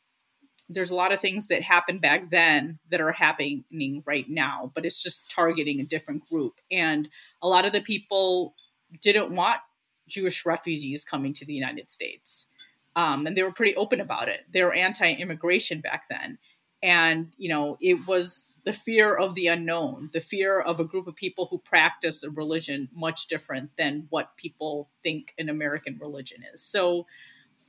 there's 0.73 0.91
a 0.91 0.95
lot 0.95 1.11
of 1.11 1.19
things 1.19 1.47
that 1.47 1.61
happened 1.61 2.01
back 2.01 2.29
then 2.29 2.79
that 2.89 3.01
are 3.01 3.11
happening 3.11 4.03
right 4.05 4.29
now, 4.29 4.71
but 4.73 4.85
it's 4.85 5.01
just 5.01 5.29
targeting 5.29 5.79
a 5.79 5.85
different 5.85 6.27
group. 6.27 6.59
And 6.71 7.09
a 7.41 7.47
lot 7.47 7.65
of 7.65 7.73
the 7.73 7.81
people 7.81 8.55
didn't 9.01 9.33
want 9.33 9.61
Jewish 10.07 10.45
refugees 10.45 11.03
coming 11.03 11.33
to 11.33 11.45
the 11.45 11.53
United 11.53 11.89
States. 11.89 12.47
Um, 12.95 13.25
and 13.25 13.37
they 13.37 13.43
were 13.43 13.53
pretty 13.53 13.75
open 13.75 14.01
about 14.01 14.27
it. 14.27 14.41
They 14.51 14.63
were 14.63 14.73
anti 14.73 15.13
immigration 15.13 15.81
back 15.81 16.05
then. 16.09 16.37
And, 16.83 17.31
you 17.37 17.47
know, 17.49 17.77
it 17.79 18.07
was 18.07 18.49
the 18.65 18.73
fear 18.73 19.15
of 19.15 19.35
the 19.35 19.47
unknown, 19.47 20.09
the 20.13 20.19
fear 20.19 20.59
of 20.59 20.79
a 20.79 20.83
group 20.83 21.07
of 21.07 21.15
people 21.15 21.45
who 21.45 21.59
practice 21.59 22.23
a 22.23 22.29
religion 22.29 22.89
much 22.93 23.27
different 23.27 23.71
than 23.77 24.07
what 24.09 24.35
people 24.35 24.89
think 25.03 25.33
an 25.37 25.47
American 25.47 25.97
religion 25.99 26.43
is. 26.53 26.63
So, 26.63 27.05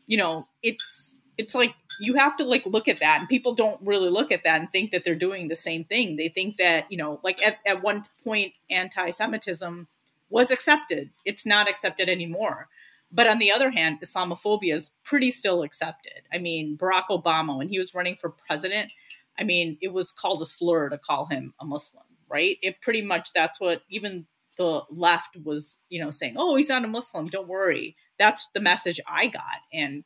you 0.07 0.17
know, 0.17 0.47
it's 0.63 1.12
it's 1.39 1.55
like 1.55 1.75
you 2.01 2.15
have 2.15 2.37
to 2.37 2.45
like 2.45 2.67
look 2.67 2.89
at 2.89 3.01
that 3.01 3.21
and 3.21 3.29
people 3.29 3.55
don't 3.55 3.81
really 3.83 4.11
look 4.11 4.31
at 4.31 4.43
that 4.45 4.61
and 4.61 4.71
think 4.71 4.91
that 4.91 5.05
they're 5.05 5.15
doing 5.15 5.49
the 5.49 5.57
same 5.57 5.85
thing. 5.85 6.17
They 6.17 6.29
think 6.29 6.57
that 6.57 6.91
you 6.91 6.99
know 6.99 7.21
like 7.23 7.43
at, 7.43 7.59
at 7.67 7.83
one 7.83 8.05
point 8.25 8.55
anti-semitism 8.71 9.89
was 10.31 10.51
accepted. 10.51 11.11
It's 11.25 11.47
not 11.47 11.69
accepted 11.69 12.09
anymore. 12.09 12.69
But 13.15 13.27
on 13.27 13.39
the 13.39 13.53
other 13.53 13.71
hand 13.71 13.99
islamophobia 14.03 14.75
is 14.75 14.91
pretty 15.05 15.31
still 15.31 15.63
accepted. 15.63 16.23
I 16.33 16.39
mean 16.39 16.77
barack 16.77 17.07
obama 17.11 17.57
when 17.59 17.69
he 17.69 17.79
was 17.79 17.95
running 17.95 18.17
for 18.17 18.31
president 18.31 18.93
i 19.39 19.45
mean 19.45 19.79
it 19.81 19.93
was 19.93 20.13
called 20.13 20.43
a 20.43 20.47
slur 20.47 20.89
to 20.91 20.99
call 20.99 21.27
him 21.27 21.55
a 21.61 21.65
muslim 21.65 22.05
right? 22.33 22.57
It 22.63 22.81
pretty 22.81 23.03
much 23.03 23.33
that's 23.33 23.61
what 23.61 23.83
even 23.91 24.27
the 24.59 24.83
left 24.91 25.37
was 25.45 25.79
you 25.89 26.03
know 26.03 26.11
saying 26.11 26.35
oh 26.37 26.57
he's 26.57 26.69
not 26.69 26.85
a 26.85 26.89
muslim 26.89 27.27
don't 27.27 27.49
worry. 27.49 27.97
That's 28.19 28.49
the 28.55 28.61
message 28.61 29.01
i 29.07 29.27
got 29.27 29.61
and 29.73 30.05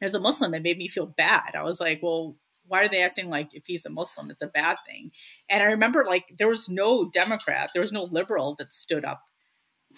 as 0.00 0.14
a 0.14 0.20
Muslim, 0.20 0.54
it 0.54 0.62
made 0.62 0.78
me 0.78 0.88
feel 0.88 1.06
bad. 1.06 1.54
I 1.54 1.62
was 1.62 1.80
like, 1.80 2.00
well, 2.02 2.36
why 2.68 2.82
are 2.82 2.88
they 2.88 3.02
acting 3.02 3.28
like 3.28 3.50
if 3.52 3.64
he's 3.66 3.86
a 3.86 3.90
Muslim, 3.90 4.30
it's 4.30 4.42
a 4.42 4.46
bad 4.46 4.76
thing? 4.86 5.10
And 5.48 5.62
I 5.62 5.66
remember 5.66 6.04
like 6.06 6.34
there 6.38 6.48
was 6.48 6.68
no 6.68 7.08
Democrat, 7.08 7.70
there 7.72 7.82
was 7.82 7.92
no 7.92 8.04
liberal 8.04 8.54
that 8.58 8.72
stood 8.72 9.04
up 9.04 9.22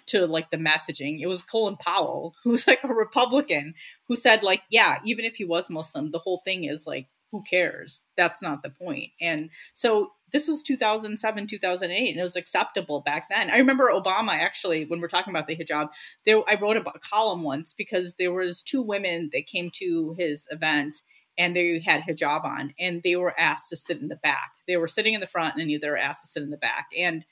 to 0.07 0.27
like 0.27 0.51
the 0.51 0.57
messaging. 0.57 1.21
It 1.21 1.27
was 1.27 1.43
Colin 1.43 1.77
Powell, 1.77 2.35
who's 2.45 2.67
like 2.67 2.81
a 2.85 2.89
Republican, 2.89 3.75
who 4.07 4.17
said, 4.17 4.43
like, 4.43 4.63
yeah, 4.71 4.99
even 5.05 5.25
if 5.25 5.37
he 5.37 5.45
was 5.45 5.71
Muslim, 5.71 6.11
the 6.11 6.19
whole 6.19 6.39
thing 6.39 6.65
is 6.65 6.87
like, 6.87 7.09
who 7.31 7.43
cares? 7.43 8.05
That's 8.17 8.43
not 8.43 8.63
the 8.63 8.71
point. 8.71 9.11
And 9.21 9.51
so 9.75 10.13
this 10.33 10.49
was 10.49 10.63
2007 10.63 11.47
2008 11.47 12.11
and 12.11 12.19
it 12.19 12.23
was 12.23 12.37
acceptable 12.37 13.01
back 13.01 13.29
then 13.29 13.51
i 13.51 13.57
remember 13.57 13.91
obama 13.91 14.33
actually 14.33 14.85
when 14.85 15.01
we're 15.01 15.09
talking 15.09 15.33
about 15.33 15.47
the 15.47 15.57
hijab 15.57 15.89
there 16.25 16.43
i 16.49 16.55
wrote 16.61 16.77
a 16.77 16.85
column 17.01 17.43
once 17.43 17.75
because 17.77 18.15
there 18.17 18.33
was 18.33 18.63
two 18.63 18.83
women 18.83 19.31
that 19.33 19.47
came 19.47 19.71
to 19.71 20.15
his 20.19 20.47
event 20.51 20.99
and 21.37 21.55
they 21.55 21.81
had 21.81 22.03
hijab 22.03 22.45
on 22.45 22.75
and 22.79 23.03
they 23.03 23.17
were 23.17 23.39
asked 23.39 23.69
to 23.69 23.77
sit 23.77 24.01
in 24.01 24.09
the 24.09 24.17
back 24.17 24.53
they 24.67 24.77
were 24.77 24.89
sitting 24.89 25.15
in 25.15 25.21
the 25.21 25.27
front 25.27 25.57
and 25.57 25.71
they 25.71 25.89
were 25.89 25.97
asked 25.97 26.23
to 26.23 26.29
sit 26.29 26.43
in 26.43 26.51
the 26.51 26.57
back 26.57 26.89
and 26.97 27.25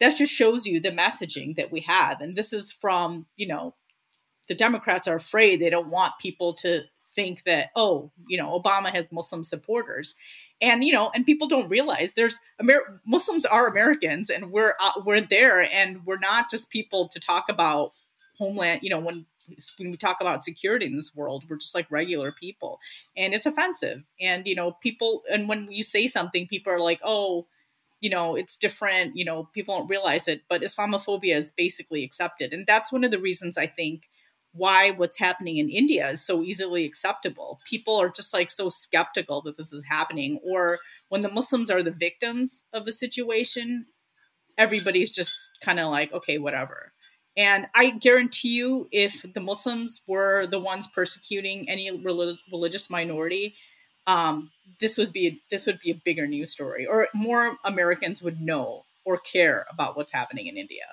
that 0.00 0.16
just 0.16 0.32
shows 0.32 0.66
you 0.66 0.80
the 0.80 0.90
messaging 0.90 1.54
that 1.56 1.70
we 1.70 1.80
have 1.80 2.20
and 2.20 2.34
this 2.34 2.52
is 2.52 2.72
from 2.72 3.26
you 3.36 3.46
know 3.46 3.74
the 4.48 4.54
democrats 4.54 5.06
are 5.06 5.16
afraid 5.16 5.60
they 5.60 5.70
don't 5.70 5.92
want 5.92 6.12
people 6.20 6.54
to 6.54 6.82
think 7.14 7.42
that 7.44 7.70
oh 7.76 8.10
you 8.28 8.36
know 8.38 8.58
obama 8.58 8.92
has 8.92 9.12
muslim 9.12 9.44
supporters. 9.44 10.14
And 10.60 10.84
you 10.84 10.92
know 10.92 11.10
and 11.12 11.26
people 11.26 11.48
don't 11.48 11.68
realize 11.68 12.12
there's 12.12 12.38
Amer- 12.60 13.00
muslims 13.04 13.44
are 13.44 13.66
americans 13.66 14.30
and 14.30 14.52
we're 14.52 14.74
uh, 14.80 14.92
we're 15.04 15.20
there 15.20 15.62
and 15.62 16.06
we're 16.06 16.18
not 16.18 16.50
just 16.50 16.70
people 16.70 17.08
to 17.08 17.18
talk 17.18 17.48
about 17.48 17.96
homeland 18.38 18.80
you 18.82 18.90
know 18.90 19.00
when 19.00 19.26
when 19.78 19.90
we 19.90 19.96
talk 19.96 20.20
about 20.20 20.44
security 20.44 20.86
in 20.86 20.96
this 20.96 21.14
world 21.14 21.44
we're 21.48 21.56
just 21.56 21.74
like 21.74 21.90
regular 21.90 22.32
people. 22.32 22.78
And 23.16 23.34
it's 23.34 23.46
offensive. 23.46 24.02
And 24.20 24.46
you 24.46 24.54
know 24.54 24.72
people 24.72 25.22
and 25.30 25.48
when 25.48 25.70
you 25.70 25.82
say 25.82 26.06
something 26.06 26.46
people 26.46 26.72
are 26.72 26.80
like 26.80 27.00
oh 27.02 27.46
you 28.00 28.10
know 28.10 28.34
it's 28.36 28.56
different 28.56 29.16
you 29.16 29.24
know 29.24 29.48
people 29.52 29.76
don't 29.76 29.88
realize 29.88 30.28
it 30.28 30.42
but 30.48 30.62
islamophobia 30.62 31.36
is 31.36 31.52
basically 31.52 32.04
accepted. 32.04 32.52
And 32.52 32.66
that's 32.66 32.92
one 32.92 33.04
of 33.04 33.10
the 33.10 33.18
reasons 33.18 33.58
i 33.58 33.66
think 33.66 34.08
why 34.54 34.90
what's 34.90 35.18
happening 35.18 35.56
in 35.56 35.68
India 35.68 36.10
is 36.10 36.24
so 36.24 36.42
easily 36.42 36.84
acceptable. 36.84 37.58
People 37.68 37.96
are 37.96 38.10
just 38.10 38.32
like 38.32 38.50
so 38.50 38.68
skeptical 38.68 39.40
that 39.42 39.56
this 39.56 39.72
is 39.72 39.84
happening. 39.84 40.38
Or 40.44 40.78
when 41.08 41.22
the 41.22 41.30
Muslims 41.30 41.70
are 41.70 41.82
the 41.82 41.90
victims 41.90 42.62
of 42.72 42.86
a 42.86 42.92
situation, 42.92 43.86
everybody's 44.58 45.10
just 45.10 45.48
kind 45.62 45.80
of 45.80 45.90
like, 45.90 46.12
okay, 46.12 46.38
whatever. 46.38 46.92
And 47.36 47.66
I 47.74 47.90
guarantee 47.90 48.50
you, 48.50 48.88
if 48.92 49.24
the 49.34 49.40
Muslims 49.40 50.02
were 50.06 50.46
the 50.46 50.58
ones 50.58 50.86
persecuting 50.86 51.68
any 51.68 51.90
religious 51.90 52.90
minority, 52.90 53.54
um, 54.06 54.50
this 54.80 54.98
would 54.98 55.12
be 55.12 55.26
a, 55.26 55.40
this 55.50 55.64
would 55.64 55.78
be 55.80 55.92
a 55.92 56.00
bigger 56.04 56.26
news 56.26 56.50
story, 56.50 56.84
or 56.84 57.08
more 57.14 57.56
Americans 57.64 58.20
would 58.20 58.40
know 58.40 58.84
or 59.04 59.16
care 59.16 59.66
about 59.70 59.96
what's 59.96 60.12
happening 60.12 60.46
in 60.46 60.58
India, 60.58 60.84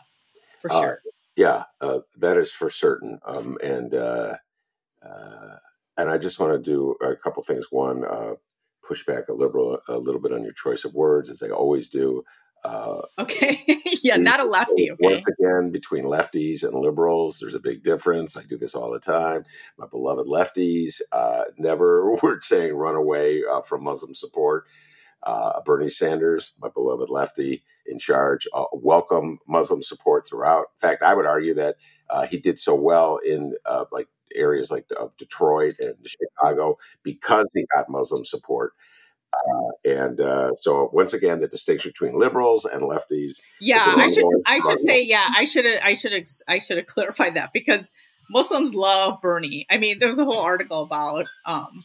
for 0.61 0.71
uh, 0.71 0.79
sure. 0.79 1.01
Yeah, 1.39 1.63
uh, 1.79 1.99
that 2.17 2.35
is 2.35 2.51
for 2.51 2.69
certain. 2.69 3.17
Um, 3.25 3.57
and 3.63 3.95
uh, 3.95 4.35
uh, 5.01 5.55
and 5.95 6.09
I 6.09 6.17
just 6.17 6.37
want 6.37 6.51
to 6.51 6.59
do 6.71 6.95
a 7.01 7.15
couple 7.15 7.41
things. 7.43 7.67
One, 7.71 8.03
uh, 8.03 8.33
push 8.85 9.05
back 9.05 9.29
a 9.29 9.33
liberal 9.33 9.79
a 9.87 9.97
little 9.97 10.19
bit 10.19 10.33
on 10.33 10.43
your 10.43 10.51
choice 10.51 10.83
of 10.83 10.93
words, 10.93 11.29
as 11.29 11.41
I 11.41 11.47
always 11.47 11.87
do. 11.87 12.23
Uh, 12.65 13.03
okay, 13.19 13.57
yeah, 14.03 14.17
not 14.17 14.41
a 14.41 14.43
lefty. 14.43 14.91
Okay. 14.91 14.99
Once 14.99 15.23
again, 15.39 15.71
between 15.71 16.03
lefties 16.03 16.65
and 16.65 16.73
liberals, 16.73 17.37
there's 17.39 17.55
a 17.55 17.59
big 17.61 17.83
difference. 17.83 18.35
I 18.35 18.43
do 18.43 18.57
this 18.57 18.75
all 18.75 18.91
the 18.91 18.99
time. 18.99 19.45
My 19.77 19.87
beloved 19.87 20.27
lefties 20.27 20.99
uh, 21.13 21.45
never 21.57 22.15
were 22.21 22.41
saying 22.41 22.73
run 22.73 22.95
away 22.95 23.43
from 23.65 23.85
Muslim 23.85 24.13
support 24.13 24.65
uh, 25.23 25.61
Bernie 25.61 25.89
Sanders, 25.89 26.53
my 26.61 26.69
beloved 26.69 27.09
lefty, 27.09 27.63
in 27.85 27.99
charge, 27.99 28.47
uh, 28.53 28.65
welcome 28.71 29.39
Muslim 29.47 29.81
support 29.81 30.27
throughout. 30.27 30.67
In 30.75 30.89
fact, 30.89 31.03
I 31.03 31.13
would 31.13 31.25
argue 31.25 31.53
that 31.55 31.75
uh, 32.09 32.25
he 32.25 32.37
did 32.37 32.57
so 32.57 32.75
well 32.75 33.17
in 33.17 33.55
uh, 33.65 33.85
like 33.91 34.07
areas 34.35 34.71
like 34.71 34.85
of 34.97 35.15
Detroit 35.17 35.75
and 35.79 35.95
Chicago 36.05 36.77
because 37.03 37.47
he 37.53 37.65
got 37.73 37.89
Muslim 37.89 38.23
support. 38.23 38.73
Uh, 39.33 39.89
and 39.89 40.21
uh, 40.21 40.53
so, 40.53 40.89
once 40.91 41.13
again, 41.13 41.39
the 41.39 41.47
distinction 41.47 41.89
between 41.89 42.17
liberals 42.17 42.65
and 42.65 42.83
lefties. 42.83 43.41
Yeah, 43.59 43.83
I 43.85 44.07
should 44.09 44.25
I 44.45 44.59
should 44.59 44.79
say 44.79 45.03
yeah 45.03 45.29
I 45.35 45.43
should 45.43 45.65
I 45.65 45.93
should 45.93 46.27
I 46.47 46.59
should 46.59 46.77
have 46.77 46.87
clarified 46.87 47.35
that 47.35 47.53
because 47.53 47.91
Muslims 48.29 48.73
love 48.73 49.21
Bernie. 49.21 49.67
I 49.69 49.77
mean, 49.77 49.99
there 49.99 50.09
was 50.09 50.19
a 50.19 50.25
whole 50.25 50.39
article 50.39 50.81
about 50.81 51.27
um, 51.45 51.83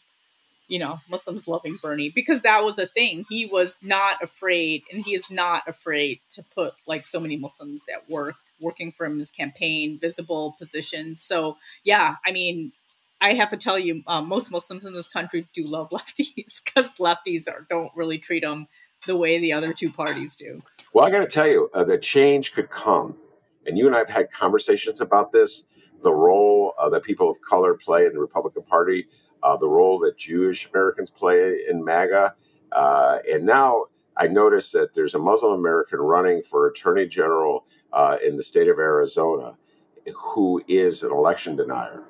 you 0.75 0.81
know, 0.81 0.99
Muslims 1.09 1.47
loving 1.47 1.79
Bernie 1.81 2.09
because 2.09 2.41
that 2.41 2.65
was 2.65 2.77
a 2.81 2.89
thing. 2.89 3.25
He 3.29 3.47
was 3.47 3.79
not 3.81 4.21
afraid, 4.21 4.83
and 4.93 5.05
he 5.05 5.15
is 5.15 5.31
not 5.31 5.63
afraid 5.69 6.19
to 6.33 6.43
put 6.43 6.75
like 6.85 7.07
so 7.07 7.21
many 7.21 7.37
Muslims 7.37 7.83
at 7.89 8.11
work, 8.11 8.35
working 8.61 8.91
for 8.91 9.07
him 9.07 9.21
his 9.21 9.31
campaign, 9.31 10.01
visible 10.01 10.57
positions. 10.59 11.23
So, 11.23 11.59
yeah, 11.85 12.17
I 12.27 12.33
mean, 12.33 12.73
I 13.21 13.35
have 13.35 13.51
to 13.51 13.57
tell 13.57 13.79
you, 13.79 14.03
um, 14.09 14.29
most 14.29 14.51
Muslims 14.51 14.85
in 14.85 14.95
this 14.95 15.07
country 15.07 15.47
do 15.55 15.65
love 15.65 15.91
lefties 15.93 16.61
because 16.65 16.91
lefties 16.99 17.47
are, 17.47 17.65
don't 17.71 17.93
really 17.95 18.19
treat 18.19 18.43
them 18.43 18.67
the 19.07 19.17
way 19.17 19.39
the 19.39 19.53
other 19.53 19.73
two 19.73 19.93
parties 19.93 20.35
do. 20.35 20.61
Well, 20.93 21.05
I 21.05 21.11
got 21.13 21.21
to 21.21 21.29
tell 21.29 21.47
you, 21.47 21.71
uh, 21.73 21.85
the 21.85 21.99
change 21.99 22.53
could 22.53 22.69
come, 22.71 23.17
and 23.65 23.79
you 23.79 23.87
and 23.87 23.95
I 23.95 24.01
have 24.01 24.09
had 24.09 24.33
conversations 24.33 25.01
about 25.01 25.31
this. 25.31 25.67
The 26.03 26.13
role 26.13 26.75
uh, 26.81 26.91
that 26.91 27.05
people 27.05 27.31
of 27.31 27.41
color 27.49 27.75
play 27.75 28.07
in 28.07 28.13
the 28.13 28.19
Republican 28.19 28.65
Party 28.65 29.07
uh, 29.45 29.57
the 29.57 29.69
role 29.69 29.99
that 30.01 30.17
Jewish 30.17 30.69
Americans 30.69 31.11
play 31.11 31.61
in 31.69 31.85
MAGA. 31.85 32.35
Uh, 32.73 33.19
and 33.31 33.47
now 33.47 33.85
I 34.17 34.27
noticed 34.27 34.73
that 34.73 34.95
there's 34.95 35.15
a 35.15 35.19
Muslim 35.19 35.53
American 35.53 36.01
running 36.01 36.43
for 36.43 36.67
Attorney 36.67 37.07
General 37.07 37.67
uh, 37.93 38.17
in 38.25 38.37
the 38.37 38.43
state 38.43 38.69
of 38.69 38.79
Arizona 38.79 39.57
who 40.15 40.63
is 40.69 41.03
an 41.03 41.11
election 41.11 41.57
denier. 41.57 42.03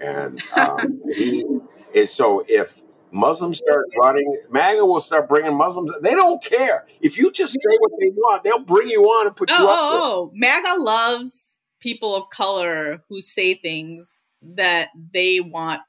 And 0.00 0.42
um, 0.54 1.00
he 1.14 1.44
is 1.92 2.12
so 2.12 2.44
if 2.48 2.82
Muslims 3.10 3.58
start 3.58 3.86
running, 3.98 4.42
MAGA 4.50 4.84
will 4.84 5.00
start 5.00 5.28
bringing 5.28 5.54
Muslims. 5.54 5.92
They 6.02 6.14
don't 6.14 6.42
care. 6.42 6.86
If 7.00 7.18
you 7.18 7.30
just 7.30 7.52
say 7.52 7.76
what 7.78 7.92
they 8.00 8.10
want, 8.10 8.42
they'll 8.42 8.64
bring 8.64 8.88
you 8.88 9.02
on 9.04 9.26
and 9.26 9.36
put 9.36 9.50
oh, 9.52 9.58
you 9.58 9.64
up. 9.64 9.78
Oh, 9.78 10.00
oh, 10.02 10.30
MAGA 10.34 10.80
loves 10.80 11.58
people 11.80 12.14
of 12.14 12.30
color 12.30 13.02
who 13.08 13.20
say 13.20 13.54
things 13.54 14.22
that 14.42 14.88
they 15.12 15.40
want 15.40 15.82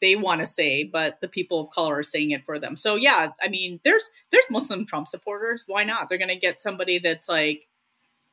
they 0.00 0.16
want 0.16 0.40
to 0.40 0.46
say, 0.46 0.84
but 0.84 1.20
the 1.20 1.28
people 1.28 1.60
of 1.60 1.70
color 1.70 1.98
are 1.98 2.02
saying 2.02 2.30
it 2.30 2.44
for 2.44 2.58
them. 2.58 2.76
So 2.76 2.96
yeah, 2.96 3.30
I 3.42 3.48
mean, 3.48 3.80
there's 3.84 4.10
there's 4.30 4.50
Muslim 4.50 4.86
Trump 4.86 5.08
supporters. 5.08 5.64
Why 5.66 5.84
not? 5.84 6.08
They're 6.08 6.18
gonna 6.18 6.36
get 6.36 6.60
somebody 6.60 6.98
that's 6.98 7.28
like, 7.28 7.68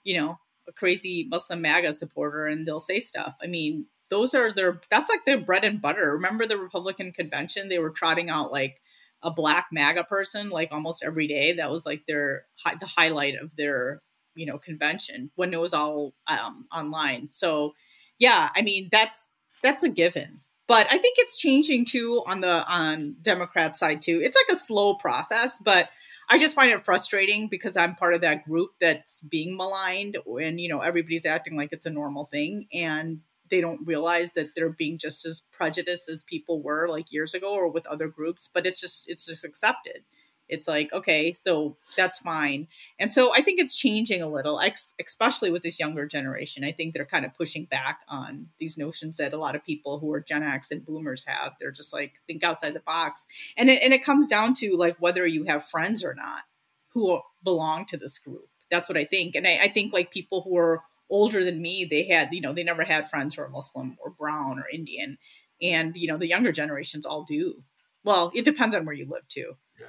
you 0.03 0.17
know, 0.17 0.39
a 0.67 0.71
crazy 0.71 1.27
Muslim 1.29 1.61
MAGA 1.61 1.93
supporter, 1.93 2.47
and 2.47 2.65
they'll 2.65 2.79
say 2.79 2.99
stuff. 2.99 3.35
I 3.41 3.47
mean, 3.47 3.85
those 4.09 4.33
are 4.33 4.53
their 4.53 4.81
that's 4.89 5.09
like 5.09 5.25
their 5.25 5.39
bread 5.39 5.63
and 5.63 5.81
butter. 5.81 6.11
Remember 6.13 6.47
the 6.47 6.57
Republican 6.57 7.11
convention? 7.11 7.69
They 7.69 7.79
were 7.79 7.89
trotting 7.89 8.29
out 8.29 8.51
like 8.51 8.81
a 9.23 9.31
black 9.31 9.67
MAGA 9.71 10.05
person 10.05 10.49
like 10.49 10.69
almost 10.71 11.03
every 11.03 11.27
day. 11.27 11.53
That 11.53 11.71
was 11.71 11.85
like 11.85 12.03
their 12.07 12.45
the 12.79 12.85
highlight 12.85 13.35
of 13.35 13.55
their 13.55 14.01
you 14.35 14.45
know 14.45 14.57
convention 14.57 15.31
when 15.35 15.53
it 15.53 15.59
was 15.59 15.73
all 15.73 16.13
um, 16.27 16.65
online. 16.73 17.27
So 17.29 17.73
yeah, 18.19 18.49
I 18.55 18.61
mean 18.61 18.89
that's 18.91 19.29
that's 19.61 19.83
a 19.83 19.89
given 19.89 20.39
but 20.67 20.87
I 20.91 20.97
think 20.97 21.15
it's 21.17 21.39
changing 21.39 21.85
too 21.85 22.23
on 22.27 22.41
the 22.41 22.65
on 22.67 23.15
Democrat 23.21 23.75
side 23.77 24.01
too. 24.01 24.21
It's 24.23 24.37
like 24.37 24.55
a 24.55 24.59
slow 24.59 24.95
process, 24.95 25.57
but 25.63 25.89
I 26.29 26.37
just 26.37 26.55
find 26.55 26.71
it 26.71 26.83
frustrating 26.83 27.47
because 27.47 27.77
I'm 27.77 27.95
part 27.95 28.13
of 28.13 28.21
that 28.21 28.43
group 28.45 28.71
that's 28.81 29.21
being 29.21 29.55
maligned 29.55 30.17
and 30.25 30.59
you 30.59 30.69
know 30.69 30.81
everybody's 30.81 31.25
acting 31.25 31.55
like 31.55 31.69
it's 31.71 31.85
a 31.85 31.89
normal 31.91 32.25
thing 32.25 32.67
and 32.73 33.21
they 33.49 33.61
don't 33.61 33.85
realize 33.87 34.33
that 34.33 34.49
they're 34.55 34.69
being 34.69 34.97
just 34.97 35.25
as 35.25 35.41
prejudiced 35.51 36.09
as 36.09 36.23
people 36.23 36.61
were 36.61 36.87
like 36.89 37.11
years 37.11 37.33
ago 37.33 37.53
or 37.53 37.69
with 37.69 37.87
other 37.87 38.07
groups, 38.07 38.49
but 38.53 38.65
it's 38.65 38.79
just 38.79 39.05
it's 39.07 39.25
just 39.25 39.45
accepted 39.45 40.03
it's 40.49 40.67
like 40.67 40.91
okay 40.93 41.33
so 41.33 41.75
that's 41.95 42.19
fine. 42.19 42.67
And 42.99 43.11
so 43.11 43.33
i 43.33 43.41
think 43.41 43.59
it's 43.59 43.75
changing 43.75 44.21
a 44.21 44.27
little 44.27 44.59
especially 44.99 45.51
with 45.51 45.63
this 45.63 45.79
younger 45.79 46.05
generation. 46.05 46.63
I 46.63 46.71
think 46.71 46.93
they're 46.93 47.05
kind 47.05 47.25
of 47.25 47.35
pushing 47.35 47.65
back 47.65 48.01
on 48.07 48.47
these 48.59 48.77
notions 48.77 49.17
that 49.17 49.33
a 49.33 49.37
lot 49.37 49.55
of 49.55 49.63
people 49.63 49.99
who 49.99 50.11
are 50.13 50.19
gen 50.19 50.43
x 50.43 50.71
and 50.71 50.85
boomers 50.85 51.25
have. 51.25 51.53
They're 51.59 51.71
just 51.71 51.93
like 51.93 52.13
think 52.27 52.43
outside 52.43 52.73
the 52.73 52.79
box. 52.81 53.25
And 53.57 53.69
it, 53.69 53.81
and 53.83 53.93
it 53.93 54.03
comes 54.03 54.27
down 54.27 54.53
to 54.55 54.75
like 54.75 54.97
whether 54.99 55.25
you 55.25 55.45
have 55.45 55.65
friends 55.65 56.03
or 56.03 56.13
not 56.13 56.43
who 56.89 57.21
belong 57.43 57.85
to 57.85 57.97
this 57.97 58.17
group. 58.17 58.49
That's 58.71 58.89
what 58.89 58.97
i 58.97 59.05
think. 59.05 59.35
And 59.35 59.47
i, 59.47 59.57
I 59.63 59.67
think 59.69 59.93
like 59.93 60.11
people 60.11 60.41
who 60.41 60.57
are 60.57 60.83
older 61.09 61.43
than 61.43 61.61
me 61.61 61.85
they 61.85 62.03
had 62.03 62.33
you 62.33 62.41
know 62.41 62.53
they 62.53 62.63
never 62.63 62.83
had 62.83 63.09
friends 63.09 63.35
who 63.35 63.41
are 63.41 63.49
muslim 63.49 63.97
or 64.03 64.11
brown 64.11 64.59
or 64.59 64.65
indian. 64.71 65.17
And 65.61 65.95
you 65.95 66.07
know 66.07 66.17
the 66.17 66.27
younger 66.27 66.51
generations 66.51 67.05
all 67.05 67.23
do 67.23 67.63
well 68.07 68.31
it 68.33 68.43
depends 68.43 68.75
on 68.75 68.85
where 68.85 68.95
you 68.95 69.05
live 69.07 69.27
too 69.27 69.53
yeah. 69.79 69.87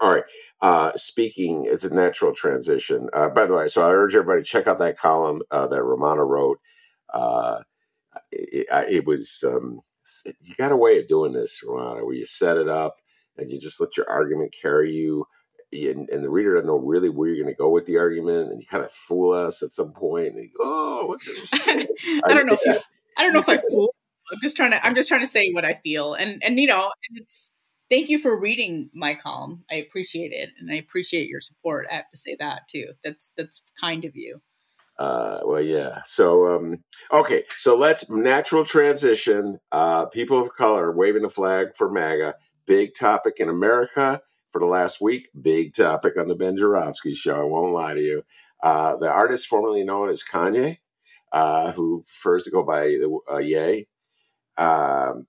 All 0.00 0.14
right. 0.14 0.24
Uh, 0.60 0.92
speaking, 0.94 1.66
it's 1.66 1.84
a 1.84 1.94
natural 1.94 2.34
transition. 2.34 3.08
Uh, 3.12 3.28
by 3.30 3.46
the 3.46 3.54
way, 3.54 3.66
so 3.66 3.82
I 3.82 3.92
urge 3.92 4.14
everybody 4.14 4.42
to 4.42 4.48
check 4.48 4.66
out 4.66 4.78
that 4.78 4.98
column 4.98 5.40
uh, 5.50 5.66
that 5.68 5.82
Rummana 5.82 6.26
wrote. 6.26 6.60
Uh, 7.12 7.60
it, 8.30 8.66
it, 8.90 9.06
was 9.06 9.42
um, 9.46 9.80
you 10.42 10.54
got 10.56 10.72
a 10.72 10.76
way 10.76 10.98
of 10.98 11.08
doing 11.08 11.32
this, 11.32 11.62
Rummana, 11.66 12.04
where 12.04 12.14
you 12.14 12.24
set 12.24 12.58
it 12.58 12.68
up 12.68 12.96
and 13.38 13.50
you 13.50 13.58
just 13.58 13.80
let 13.80 13.96
your 13.96 14.08
argument 14.10 14.54
carry 14.60 14.92
you, 14.92 15.24
and, 15.72 16.08
and 16.10 16.22
the 16.22 16.30
reader 16.30 16.54
doesn't 16.54 16.66
know 16.66 16.76
really 16.76 17.08
where 17.08 17.28
you're 17.28 17.42
going 17.42 17.54
to 17.54 17.58
go 17.58 17.70
with 17.70 17.86
the 17.86 17.96
argument, 17.96 18.50
and 18.50 18.60
you 18.60 18.66
kind 18.66 18.84
of 18.84 18.90
fool 18.90 19.32
us 19.32 19.62
at 19.62 19.72
some 19.72 19.92
point. 19.92 20.34
And 20.34 20.44
you 20.44 20.50
go, 20.58 20.64
oh, 20.64 21.16
I, 21.54 21.86
I 22.24 22.34
don't 22.34 22.46
know 22.46 22.54
if 22.54 22.64
you, 22.66 22.74
I 23.16 23.22
don't 23.22 23.32
know 23.32 23.40
if 23.40 23.48
I 23.48 23.56
fool. 23.56 23.94
I'm 24.32 24.38
just 24.42 24.56
trying 24.56 24.70
to. 24.72 24.86
I'm 24.86 24.94
just 24.94 25.08
trying 25.08 25.20
to 25.20 25.26
say 25.26 25.50
what 25.52 25.64
I 25.64 25.74
feel, 25.74 26.14
and 26.14 26.42
and 26.42 26.58
you 26.58 26.66
know, 26.66 26.90
it's 27.14 27.50
thank 27.90 28.08
you 28.08 28.18
for 28.18 28.38
reading 28.38 28.90
my 28.94 29.14
column. 29.14 29.64
I 29.70 29.76
appreciate 29.76 30.32
it, 30.32 30.50
and 30.58 30.70
I 30.70 30.76
appreciate 30.76 31.28
your 31.28 31.40
support. 31.40 31.86
I 31.90 31.96
have 31.96 32.10
to 32.12 32.18
say 32.18 32.36
that 32.38 32.62
too. 32.68 32.92
That's 33.04 33.32
that's 33.36 33.62
kind 33.80 34.04
of 34.04 34.16
you. 34.16 34.40
Uh, 34.98 35.40
well, 35.44 35.62
yeah. 35.62 36.02
So, 36.04 36.54
um, 36.54 36.84
okay. 37.10 37.44
So 37.56 37.74
let's 37.74 38.10
natural 38.10 38.64
transition. 38.64 39.58
Uh, 39.72 40.06
people 40.06 40.38
of 40.38 40.54
color 40.54 40.92
waving 40.92 41.22
the 41.22 41.28
flag 41.28 41.68
for 41.74 41.90
MAGA. 41.90 42.34
Big 42.66 42.90
topic 42.94 43.34
in 43.38 43.48
America 43.48 44.20
for 44.52 44.60
the 44.60 44.66
last 44.66 45.00
week. 45.00 45.28
Big 45.40 45.72
topic 45.74 46.18
on 46.18 46.28
the 46.28 46.36
Ben 46.36 46.56
Joravsky 46.56 47.12
show. 47.12 47.40
I 47.40 47.44
won't 47.44 47.72
lie 47.72 47.94
to 47.94 48.00
you. 48.00 48.22
Uh, 48.62 48.96
the 48.96 49.10
artist 49.10 49.46
formerly 49.46 49.84
known 49.84 50.10
as 50.10 50.22
Kanye, 50.22 50.76
uh, 51.32 51.72
who 51.72 52.04
prefers 52.06 52.42
to 52.42 52.50
go 52.50 52.62
by 52.62 52.82
the 52.82 53.18
uh, 53.32 53.38
Ye, 53.38 53.88
um, 54.60 55.26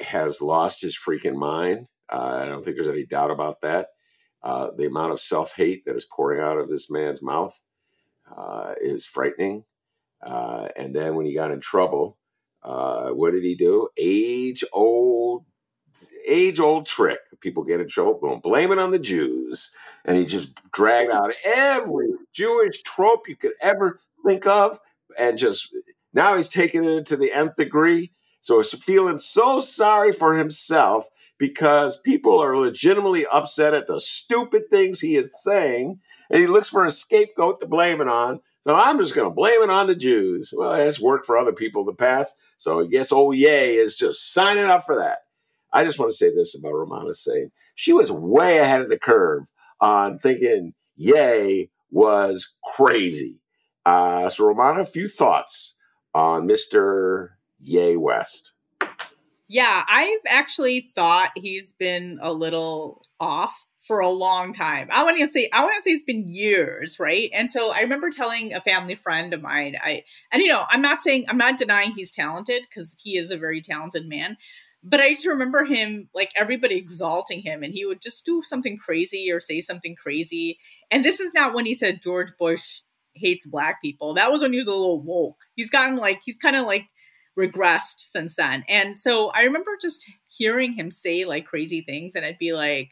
has 0.00 0.40
lost 0.40 0.82
his 0.82 0.96
freaking 0.96 1.34
mind. 1.34 1.86
Uh, 2.12 2.40
I 2.42 2.46
don't 2.46 2.62
think 2.62 2.76
there's 2.76 2.88
any 2.88 3.06
doubt 3.06 3.30
about 3.30 3.62
that. 3.62 3.88
Uh, 4.42 4.68
the 4.76 4.86
amount 4.86 5.12
of 5.12 5.20
self 5.20 5.52
hate 5.54 5.84
that 5.84 5.96
is 5.96 6.06
pouring 6.06 6.40
out 6.40 6.58
of 6.58 6.68
this 6.68 6.90
man's 6.90 7.22
mouth 7.22 7.58
uh, 8.34 8.74
is 8.80 9.06
frightening. 9.06 9.64
Uh, 10.22 10.68
and 10.76 10.94
then 10.94 11.14
when 11.14 11.26
he 11.26 11.34
got 11.34 11.50
in 11.50 11.60
trouble, 11.60 12.18
uh, 12.62 13.10
what 13.10 13.32
did 13.32 13.42
he 13.42 13.54
do? 13.54 13.88
Age 13.96 14.64
old, 14.72 15.44
age 16.26 16.60
old 16.60 16.86
trick. 16.86 17.20
People 17.40 17.64
get 17.64 17.80
in 17.80 17.88
trouble, 17.88 18.18
going 18.18 18.40
blame 18.40 18.72
it 18.72 18.78
on 18.78 18.90
the 18.90 18.98
Jews, 18.98 19.72
and 20.04 20.16
he 20.16 20.26
just 20.26 20.50
dragged 20.70 21.10
out 21.10 21.32
every 21.44 22.08
Jewish 22.34 22.82
trope 22.82 23.28
you 23.28 23.36
could 23.36 23.54
ever 23.62 23.98
think 24.26 24.46
of, 24.46 24.78
and 25.18 25.38
just 25.38 25.74
now 26.12 26.36
he's 26.36 26.48
taking 26.48 26.84
it 26.84 27.06
to 27.06 27.16
the 27.16 27.32
nth 27.32 27.56
degree 27.56 28.12
so 28.40 28.58
he's 28.58 28.72
feeling 28.82 29.18
so 29.18 29.60
sorry 29.60 30.12
for 30.12 30.34
himself 30.34 31.04
because 31.38 31.96
people 31.96 32.42
are 32.42 32.56
legitimately 32.56 33.26
upset 33.26 33.74
at 33.74 33.86
the 33.86 33.98
stupid 33.98 34.64
things 34.70 35.00
he 35.00 35.16
is 35.16 35.34
saying, 35.42 36.00
and 36.30 36.40
he 36.40 36.46
looks 36.46 36.68
for 36.68 36.84
a 36.84 36.90
scapegoat 36.90 37.60
to 37.60 37.66
blame 37.66 38.00
it 38.00 38.08
on. 38.08 38.40
So 38.62 38.74
I'm 38.74 38.98
just 38.98 39.14
going 39.14 39.28
to 39.28 39.34
blame 39.34 39.62
it 39.62 39.70
on 39.70 39.86
the 39.86 39.94
Jews. 39.94 40.52
Well, 40.54 40.74
it's 40.74 41.00
worked 41.00 41.24
for 41.24 41.38
other 41.38 41.52
people 41.52 41.82
in 41.82 41.86
the 41.86 41.94
past, 41.94 42.36
so 42.58 42.80
I 42.80 42.86
guess 42.86 43.10
oh 43.10 43.32
Ye 43.32 43.76
is 43.76 43.96
just 43.96 44.32
signing 44.32 44.64
up 44.64 44.84
for 44.84 44.96
that. 44.96 45.20
I 45.72 45.84
just 45.84 45.98
want 45.98 46.10
to 46.10 46.16
say 46.16 46.34
this 46.34 46.54
about 46.54 46.72
Rummana 46.72 47.14
saying 47.14 47.52
she 47.74 47.92
was 47.92 48.10
way 48.12 48.58
ahead 48.58 48.82
of 48.82 48.90
the 48.90 48.98
curve 48.98 49.50
on 49.80 50.18
thinking 50.18 50.74
Ye 50.96 51.70
was 51.90 52.54
crazy. 52.74 53.40
Uh, 53.86 54.28
so 54.28 54.44
Rummana, 54.44 54.80
a 54.80 54.84
few 54.84 55.08
thoughts 55.08 55.76
on 56.14 56.48
Mr. 56.48 57.30
Ye 57.60 57.96
West. 57.96 58.52
Yeah, 59.48 59.82
I've 59.88 60.20
actually 60.28 60.88
thought 60.94 61.30
he's 61.34 61.72
been 61.72 62.18
a 62.22 62.32
little 62.32 63.04
off 63.18 63.64
for 63.80 63.98
a 63.98 64.08
long 64.08 64.52
time. 64.52 64.88
I 64.92 65.02
want 65.02 65.18
to 65.18 65.26
say 65.26 65.48
I 65.52 65.64
want 65.64 65.74
to 65.76 65.82
say 65.82 65.90
it's 65.90 66.04
been 66.04 66.28
years, 66.28 67.00
right? 67.00 67.30
And 67.34 67.50
so 67.50 67.72
I 67.72 67.80
remember 67.80 68.10
telling 68.10 68.54
a 68.54 68.60
family 68.60 68.94
friend 68.94 69.34
of 69.34 69.42
mine, 69.42 69.76
I 69.82 70.04
and 70.30 70.40
you 70.40 70.48
know, 70.48 70.64
I'm 70.70 70.80
not 70.80 71.00
saying 71.00 71.24
I'm 71.28 71.36
not 71.36 71.58
denying 71.58 71.90
he's 71.90 72.12
talented 72.12 72.62
because 72.68 72.94
he 73.02 73.18
is 73.18 73.32
a 73.32 73.36
very 73.36 73.60
talented 73.60 74.08
man, 74.08 74.36
but 74.84 75.00
I 75.00 75.10
just 75.10 75.26
remember 75.26 75.64
him 75.64 76.08
like 76.14 76.30
everybody 76.36 76.76
exalting 76.76 77.42
him 77.42 77.64
and 77.64 77.74
he 77.74 77.84
would 77.84 78.00
just 78.00 78.24
do 78.24 78.42
something 78.42 78.78
crazy 78.78 79.30
or 79.32 79.40
say 79.40 79.60
something 79.60 79.96
crazy. 79.96 80.60
And 80.90 81.04
this 81.04 81.18
is 81.18 81.34
not 81.34 81.54
when 81.54 81.66
he 81.66 81.74
said 81.74 82.02
George 82.02 82.30
Bush 82.38 82.82
hates 83.20 83.46
black 83.46 83.80
people. 83.82 84.14
That 84.14 84.32
was 84.32 84.42
when 84.42 84.52
he 84.52 84.58
was 84.58 84.68
a 84.68 84.72
little 84.72 85.00
woke. 85.02 85.38
He's 85.56 85.70
gotten 85.70 85.96
like 85.96 86.22
he's 86.24 86.38
kind 86.38 86.56
of 86.56 86.66
like 86.66 86.86
regressed 87.38 88.10
since 88.10 88.36
then. 88.36 88.64
And 88.68 88.98
so 88.98 89.28
I 89.30 89.42
remember 89.42 89.72
just 89.80 90.06
hearing 90.28 90.72
him 90.74 90.90
say 90.90 91.24
like 91.24 91.46
crazy 91.46 91.82
things, 91.82 92.14
and 92.14 92.24
I'd 92.24 92.38
be 92.38 92.52
like, 92.52 92.90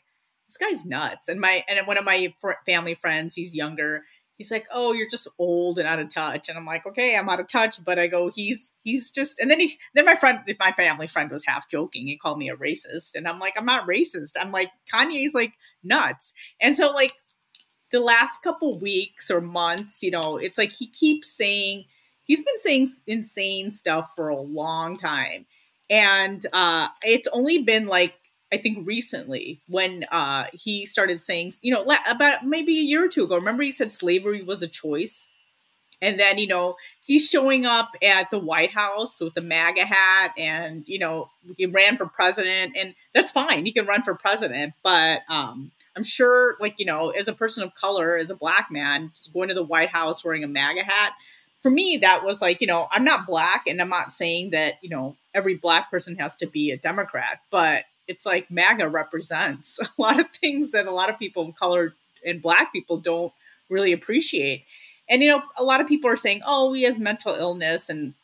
"This 0.48 0.56
guy's 0.56 0.84
nuts." 0.84 1.28
And 1.28 1.40
my 1.40 1.64
and 1.68 1.86
one 1.86 1.98
of 1.98 2.04
my 2.04 2.32
fr- 2.40 2.52
family 2.66 2.94
friends, 2.94 3.34
he's 3.34 3.54
younger. 3.54 4.04
He's 4.36 4.50
like, 4.52 4.66
"Oh, 4.72 4.92
you're 4.92 5.08
just 5.08 5.26
old 5.38 5.78
and 5.78 5.88
out 5.88 5.98
of 5.98 6.12
touch." 6.12 6.48
And 6.48 6.56
I'm 6.56 6.66
like, 6.66 6.86
"Okay, 6.86 7.16
I'm 7.16 7.28
out 7.28 7.40
of 7.40 7.48
touch." 7.48 7.82
But 7.84 7.98
I 7.98 8.06
go, 8.06 8.30
"He's 8.30 8.72
he's 8.84 9.10
just." 9.10 9.38
And 9.40 9.50
then 9.50 9.60
he 9.60 9.78
then 9.94 10.04
my 10.04 10.14
friend, 10.14 10.40
my 10.60 10.72
family 10.72 11.08
friend, 11.08 11.30
was 11.30 11.44
half 11.44 11.68
joking. 11.70 12.06
He 12.06 12.16
called 12.16 12.38
me 12.38 12.48
a 12.50 12.56
racist, 12.56 13.10
and 13.14 13.26
I'm 13.28 13.38
like, 13.40 13.54
"I'm 13.56 13.66
not 13.66 13.88
racist." 13.88 14.32
I'm 14.40 14.52
like, 14.52 14.70
Kanye's 14.92 15.34
like 15.34 15.54
nuts. 15.82 16.32
And 16.60 16.76
so 16.76 16.90
like 16.90 17.12
the 17.90 18.00
last 18.00 18.42
couple 18.42 18.78
weeks 18.78 19.30
or 19.30 19.40
months, 19.40 20.02
you 20.02 20.10
know, 20.10 20.36
it's 20.36 20.58
like 20.58 20.72
he 20.72 20.86
keeps 20.86 21.32
saying 21.32 21.84
he's 22.24 22.42
been 22.42 22.58
saying 22.60 22.88
insane 23.06 23.72
stuff 23.72 24.10
for 24.14 24.28
a 24.28 24.40
long 24.40 24.96
time. 24.96 25.46
And 25.90 26.44
uh, 26.52 26.88
it's 27.02 27.28
only 27.32 27.62
been 27.62 27.86
like, 27.86 28.14
I 28.52 28.58
think 28.58 28.86
recently 28.86 29.60
when 29.68 30.04
uh, 30.10 30.44
he 30.52 30.86
started 30.86 31.20
saying, 31.20 31.54
you 31.62 31.72
know, 31.72 31.84
about 32.06 32.44
maybe 32.44 32.78
a 32.78 32.82
year 32.82 33.04
or 33.04 33.08
two 33.08 33.24
ago. 33.24 33.36
Remember, 33.36 33.62
he 33.62 33.72
said 33.72 33.90
slavery 33.90 34.42
was 34.42 34.62
a 34.62 34.68
choice? 34.68 35.28
And 36.00 36.18
then, 36.18 36.38
you 36.38 36.46
know, 36.46 36.76
he's 37.00 37.28
showing 37.28 37.66
up 37.66 37.90
at 38.02 38.30
the 38.30 38.38
White 38.38 38.72
House 38.72 39.20
with 39.20 39.34
the 39.34 39.40
MAGA 39.40 39.84
hat 39.84 40.32
and, 40.38 40.84
you 40.86 40.98
know, 40.98 41.28
he 41.56 41.66
ran 41.66 41.96
for 41.96 42.06
president. 42.06 42.76
And 42.76 42.94
that's 43.14 43.32
fine. 43.32 43.66
He 43.66 43.72
can 43.72 43.84
run 43.84 44.02
for 44.02 44.14
president. 44.14 44.74
But 44.84 45.22
um, 45.28 45.72
I'm 45.98 46.04
sure, 46.04 46.56
like, 46.60 46.76
you 46.78 46.86
know, 46.86 47.10
as 47.10 47.26
a 47.26 47.32
person 47.32 47.64
of 47.64 47.74
color, 47.74 48.16
as 48.16 48.30
a 48.30 48.36
black 48.36 48.68
man, 48.70 49.10
going 49.34 49.48
to 49.48 49.54
the 49.54 49.64
White 49.64 49.88
House 49.88 50.24
wearing 50.24 50.44
a 50.44 50.46
MAGA 50.48 50.84
hat, 50.84 51.14
for 51.60 51.70
me, 51.70 51.96
that 51.96 52.24
was 52.24 52.40
like, 52.40 52.60
you 52.60 52.68
know, 52.68 52.86
I'm 52.92 53.02
not 53.02 53.26
black 53.26 53.64
and 53.66 53.80
I'm 53.82 53.88
not 53.88 54.14
saying 54.14 54.50
that, 54.50 54.74
you 54.80 54.90
know, 54.90 55.16
every 55.34 55.56
black 55.56 55.90
person 55.90 56.14
has 56.14 56.36
to 56.36 56.46
be 56.46 56.70
a 56.70 56.76
Democrat, 56.76 57.40
but 57.50 57.82
it's 58.06 58.24
like 58.24 58.48
MAGA 58.48 58.88
represents 58.88 59.80
a 59.82 59.88
lot 60.00 60.20
of 60.20 60.26
things 60.40 60.70
that 60.70 60.86
a 60.86 60.92
lot 60.92 61.10
of 61.10 61.18
people 61.18 61.48
of 61.48 61.56
color 61.56 61.94
and 62.24 62.40
black 62.40 62.72
people 62.72 62.98
don't 62.98 63.32
really 63.68 63.92
appreciate. 63.92 64.66
And, 65.10 65.20
you 65.20 65.28
know, 65.28 65.42
a 65.56 65.64
lot 65.64 65.80
of 65.80 65.88
people 65.88 66.08
are 66.08 66.16
saying, 66.16 66.42
oh, 66.46 66.72
he 66.74 66.84
has 66.84 66.96
mental 66.96 67.34
illness. 67.34 67.88
And 67.88 68.14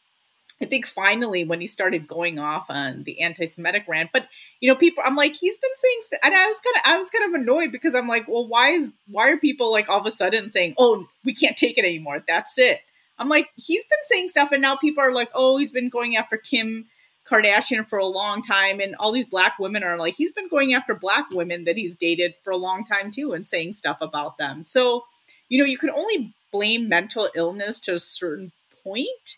I 0.65 0.67
think 0.67 0.87
finally 0.87 1.45
when 1.45 1.61
he 1.61 1.67
started 1.67 2.09
going 2.09 2.39
off 2.39 2.71
on 2.71 3.03
the 3.05 3.21
anti-Semitic 3.21 3.85
rant, 3.87 4.11
but 4.15 4.29
you 4.61 4.69
know, 4.69 4.75
people, 4.75 5.03
I'm 5.05 5.15
like, 5.15 5.37
he's 5.37 5.59
been 5.59 5.71
saying, 5.77 5.99
st-, 6.05 6.21
and 6.25 6.35
I 6.35 6.47
was 6.47 6.59
kind 6.61 6.77
of, 6.77 6.83
I 6.87 6.97
was 6.97 7.11
kind 7.11 7.35
of 7.35 7.39
annoyed 7.39 7.71
because 7.71 7.95
I'm 7.95 8.09
like, 8.09 8.27
well, 8.27 8.49
why 8.49 8.71
is, 8.71 8.91
why 9.07 9.29
are 9.29 9.37
people 9.37 9.71
like 9.71 9.91
all 9.91 10.01
of 10.01 10.07
a 10.07 10.11
sudden 10.11 10.51
saying, 10.51 10.75
oh, 10.79 11.07
we 11.23 11.35
can't 11.35 11.59
take 11.59 11.77
it 11.77 11.85
anymore? 11.85 12.25
That's 12.27 12.57
it. 12.57 12.81
I'm 13.19 13.29
like, 13.29 13.51
he's 13.57 13.85
been 13.85 13.99
saying 14.07 14.29
stuff, 14.29 14.53
and 14.53 14.63
now 14.63 14.75
people 14.75 15.05
are 15.05 15.13
like, 15.13 15.31
oh, 15.35 15.59
he's 15.59 15.71
been 15.71 15.91
going 15.91 16.17
after 16.17 16.39
Kim 16.39 16.87
Kardashian 17.29 17.87
for 17.87 17.99
a 17.99 18.07
long 18.07 18.41
time, 18.41 18.81
and 18.81 18.97
all 18.97 19.13
these 19.13 19.27
black 19.27 19.59
women 19.59 19.85
are 19.85 19.99
like, 19.99 20.15
he's 20.17 20.33
been 20.33 20.49
going 20.49 20.73
after 20.73 20.95
black 20.95 21.31
women 21.31 21.65
that 21.65 21.77
he's 21.77 21.95
dated 21.95 22.35
for 22.43 22.51
a 22.53 22.57
long 22.57 22.85
time 22.85 23.11
too, 23.11 23.33
and 23.33 23.45
saying 23.45 23.75
stuff 23.75 23.99
about 24.01 24.39
them. 24.39 24.63
So, 24.63 25.05
you 25.51 25.59
know, 25.59 25.65
you 25.65 25.77
can 25.77 25.91
only 25.91 26.35
blame 26.51 26.89
mental 26.89 27.29
illness 27.35 27.79
to 27.81 27.95
a 27.95 27.99
certain 27.99 28.53
point. 28.83 29.37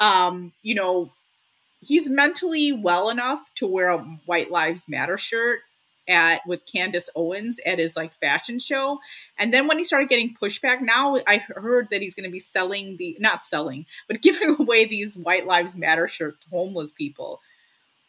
Um, 0.00 0.52
you 0.62 0.74
know, 0.74 1.12
he's 1.80 2.08
mentally 2.08 2.72
well 2.72 3.10
enough 3.10 3.52
to 3.56 3.66
wear 3.66 3.88
a 3.88 3.98
White 3.98 4.50
Lives 4.50 4.88
Matter 4.88 5.18
shirt 5.18 5.60
at 6.08 6.40
with 6.46 6.66
Candace 6.66 7.10
Owens 7.14 7.60
at 7.66 7.78
his 7.78 7.94
like 7.94 8.14
fashion 8.14 8.58
show. 8.58 8.98
And 9.38 9.52
then 9.52 9.68
when 9.68 9.78
he 9.78 9.84
started 9.84 10.08
getting 10.08 10.34
pushback, 10.34 10.80
now 10.80 11.18
I 11.26 11.38
heard 11.38 11.88
that 11.90 12.00
he's 12.00 12.14
going 12.14 12.24
to 12.24 12.32
be 12.32 12.38
selling 12.38 12.96
the 12.96 13.16
not 13.20 13.44
selling, 13.44 13.86
but 14.08 14.22
giving 14.22 14.56
away 14.58 14.86
these 14.86 15.16
White 15.16 15.46
Lives 15.46 15.76
Matter 15.76 16.08
shirts 16.08 16.38
to 16.44 16.50
homeless 16.50 16.90
people. 16.90 17.40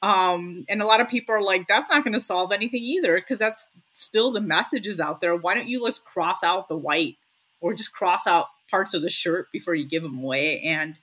Um, 0.02 0.66
and 0.70 0.82
a 0.82 0.86
lot 0.86 1.02
of 1.02 1.10
people 1.10 1.36
are 1.36 1.42
like, 1.42 1.68
that's 1.68 1.92
not 1.92 2.06
going 2.06 2.14
to 2.14 2.22
solve 2.22 2.54
anything 2.54 2.82
either 2.82 3.16
because 3.16 3.38
that's 3.38 3.68
still 3.94 4.32
the 4.32 4.40
messages 4.40 5.02
out 5.02 5.20
there. 5.20 5.36
Why 5.36 5.56
don't 5.56 5.68
you 5.68 5.86
just 5.86 6.06
cross 6.06 6.42
out 6.42 6.70
the 6.70 6.78
white 6.78 7.18
or 7.60 7.74
just 7.74 7.94
cross 7.94 8.26
out 8.26 8.48
parts 8.72 8.94
of 8.94 9.02
the 9.02 9.10
shirt 9.10 9.52
before 9.52 9.76
you 9.76 9.86
give 9.86 10.04
them 10.04 10.20
away? 10.20 10.62
And 10.62 10.96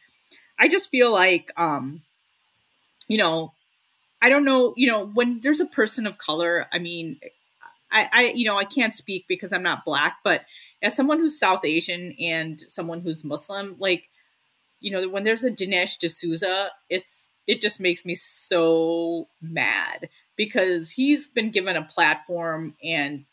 I 0.59 0.69
just 0.69 0.91
feel 0.91 1.13
like, 1.13 1.53
um, 1.57 2.03
you 3.09 3.19
know, 3.19 3.53
I 4.23 4.29
don't 4.29 4.45
know, 4.45 4.75
you 4.77 4.87
know, 4.87 5.07
when 5.07 5.41
there's 5.41 5.61
a 5.61 5.67
person 5.67 6.07
of 6.07 6.19
color, 6.19 6.67
I 6.73 6.79
mean, 6.79 7.21
I, 7.91 8.09
I, 8.13 8.25
you 8.35 8.45
know, 8.45 8.59
I 8.59 8.65
can't 8.65 8.95
speak 8.95 9.27
because 9.29 9.53
I'm 9.53 9.63
not 9.63 9.85
black, 9.85 10.19
but 10.25 10.43
as 10.83 10.97
someone 10.97 11.19
who's 11.19 11.39
South 11.39 11.65
Asian 11.65 12.15
and 12.21 12.63
someone 12.69 13.01
who's 13.01 13.25
Muslim, 13.25 13.77
like, 13.79 14.09
you 14.81 14.91
know, 14.91 15.09
when 15.09 15.25
there's 15.25 15.45
a 15.45 15.51
Dinesh 15.51 15.99
D'Souza, 15.99 16.71
it's, 16.91 17.31
it 17.47 17.61
just 17.61 17.81
makes 17.81 18.05
me 18.05 18.15
so 18.15 19.29
mad 19.41 20.09
because 20.37 20.91
he's 20.91 21.27
been 21.27 21.51
given 21.51 21.77
a 21.77 21.83
platform 21.83 22.75
and 22.83 23.25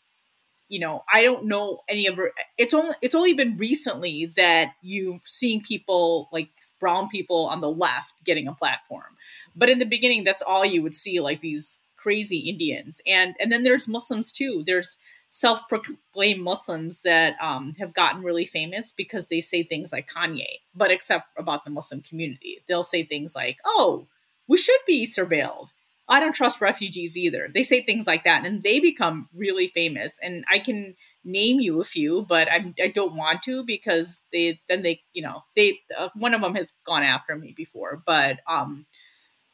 you 0.68 0.78
know 0.78 1.04
i 1.12 1.22
don't 1.22 1.44
know 1.44 1.80
any 1.88 2.06
of 2.06 2.18
it's 2.58 2.74
only 2.74 2.94
it's 3.02 3.14
only 3.14 3.34
been 3.34 3.56
recently 3.56 4.26
that 4.26 4.72
you've 4.82 5.22
seen 5.26 5.62
people 5.62 6.28
like 6.32 6.48
brown 6.80 7.08
people 7.08 7.46
on 7.46 7.60
the 7.60 7.70
left 7.70 8.12
getting 8.24 8.48
a 8.48 8.54
platform 8.54 9.14
but 9.56 9.70
in 9.70 9.78
the 9.78 9.84
beginning, 9.84 10.24
that's 10.24 10.42
all 10.42 10.64
you 10.64 10.82
would 10.82 10.94
see, 10.94 11.20
like 11.20 11.40
these 11.40 11.78
crazy 11.96 12.38
Indians. 12.38 13.00
And 13.06 13.34
and 13.40 13.50
then 13.52 13.62
there's 13.62 13.88
Muslims 13.88 14.32
too. 14.32 14.62
There's 14.66 14.98
self-proclaimed 15.30 16.40
Muslims 16.40 17.00
that 17.02 17.34
um, 17.42 17.74
have 17.78 17.92
gotten 17.92 18.22
really 18.22 18.44
famous 18.44 18.92
because 18.92 19.26
they 19.26 19.40
say 19.40 19.62
things 19.62 19.90
like 19.92 20.08
Kanye, 20.08 20.60
but 20.74 20.90
except 20.90 21.26
about 21.36 21.64
the 21.64 21.70
Muslim 21.70 22.02
community. 22.02 22.62
They'll 22.68 22.84
say 22.84 23.02
things 23.04 23.34
like, 23.34 23.58
"Oh, 23.64 24.06
we 24.48 24.56
should 24.56 24.80
be 24.86 25.06
surveilled." 25.06 25.70
I 26.08 26.20
don't 26.20 26.34
trust 26.34 26.60
refugees 26.60 27.16
either. 27.16 27.48
They 27.52 27.62
say 27.62 27.82
things 27.82 28.06
like 28.06 28.24
that, 28.24 28.44
and 28.44 28.62
they 28.62 28.78
become 28.80 29.28
really 29.34 29.68
famous. 29.68 30.12
And 30.22 30.44
I 30.50 30.58
can 30.58 30.96
name 31.24 31.60
you 31.60 31.80
a 31.80 31.84
few, 31.84 32.22
but 32.28 32.50
I'm, 32.52 32.74
I 32.82 32.88
do 32.88 33.06
not 33.06 33.16
want 33.16 33.42
to 33.44 33.64
because 33.64 34.20
they 34.32 34.60
then 34.68 34.82
they 34.82 35.02
you 35.14 35.22
know 35.22 35.44
they 35.56 35.78
uh, 35.98 36.08
one 36.14 36.34
of 36.34 36.42
them 36.42 36.54
has 36.54 36.74
gone 36.86 37.02
after 37.02 37.36
me 37.36 37.54
before, 37.56 38.02
but 38.06 38.40
um 38.46 38.86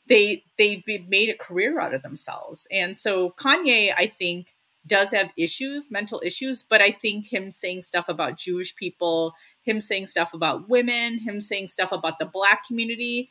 they 0.08 0.44
they 0.58 0.82
made 1.08 1.28
a 1.30 1.36
career 1.36 1.80
out 1.80 1.94
of 1.94 2.02
themselves. 2.02 2.66
And 2.70 2.96
so 2.96 3.30
Kanye, 3.38 3.92
I 3.96 4.06
think, 4.06 4.48
does 4.86 5.12
have 5.12 5.30
issues, 5.36 5.90
mental 5.90 6.20
issues, 6.24 6.64
but 6.68 6.80
I 6.82 6.90
think 6.90 7.32
him 7.32 7.52
saying 7.52 7.82
stuff 7.82 8.08
about 8.08 8.38
Jewish 8.38 8.74
people, 8.74 9.34
him 9.62 9.80
saying 9.80 10.08
stuff 10.08 10.34
about 10.34 10.68
women, 10.68 11.18
him 11.18 11.40
saying 11.40 11.68
stuff 11.68 11.92
about 11.92 12.18
the 12.18 12.26
black 12.26 12.66
community, 12.66 13.30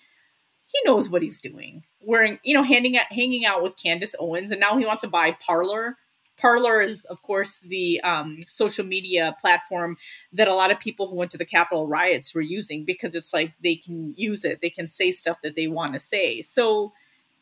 he 0.68 0.80
knows 0.86 1.10
what 1.10 1.22
he's 1.22 1.40
doing. 1.40 1.84
Wearing, 2.02 2.40
you 2.44 2.54
know, 2.54 2.64
handing 2.64 2.98
out, 2.98 3.12
hanging 3.12 3.46
out 3.46 3.62
with 3.62 3.76
Candace 3.76 4.16
Owens, 4.20 4.52
and 4.52 4.60
now 4.60 4.78
he 4.78 4.86
wants 4.86 5.02
to 5.02 5.08
buy 5.08 5.32
Parler 5.32 5.98
Parler 6.40 6.82
is, 6.82 7.04
of 7.06 7.22
course, 7.22 7.60
the 7.60 8.00
um, 8.02 8.44
social 8.48 8.86
media 8.86 9.36
platform 9.42 9.98
that 10.32 10.48
a 10.48 10.54
lot 10.54 10.72
of 10.72 10.80
people 10.80 11.08
who 11.08 11.18
went 11.18 11.32
to 11.32 11.38
the 11.38 11.46
Capitol 11.46 11.88
riots 11.88 12.34
were 12.34 12.42
using 12.42 12.86
because 12.86 13.14
it's 13.14 13.34
like 13.34 13.54
they 13.62 13.76
can 13.76 14.14
use 14.18 14.46
it, 14.46 14.62
they 14.62 14.70
can 14.70 14.88
say 14.88 15.12
stuff 15.12 15.38
that 15.44 15.56
they 15.56 15.68
want 15.68 15.94
to 15.94 16.00
say. 16.00 16.42
So, 16.42 16.94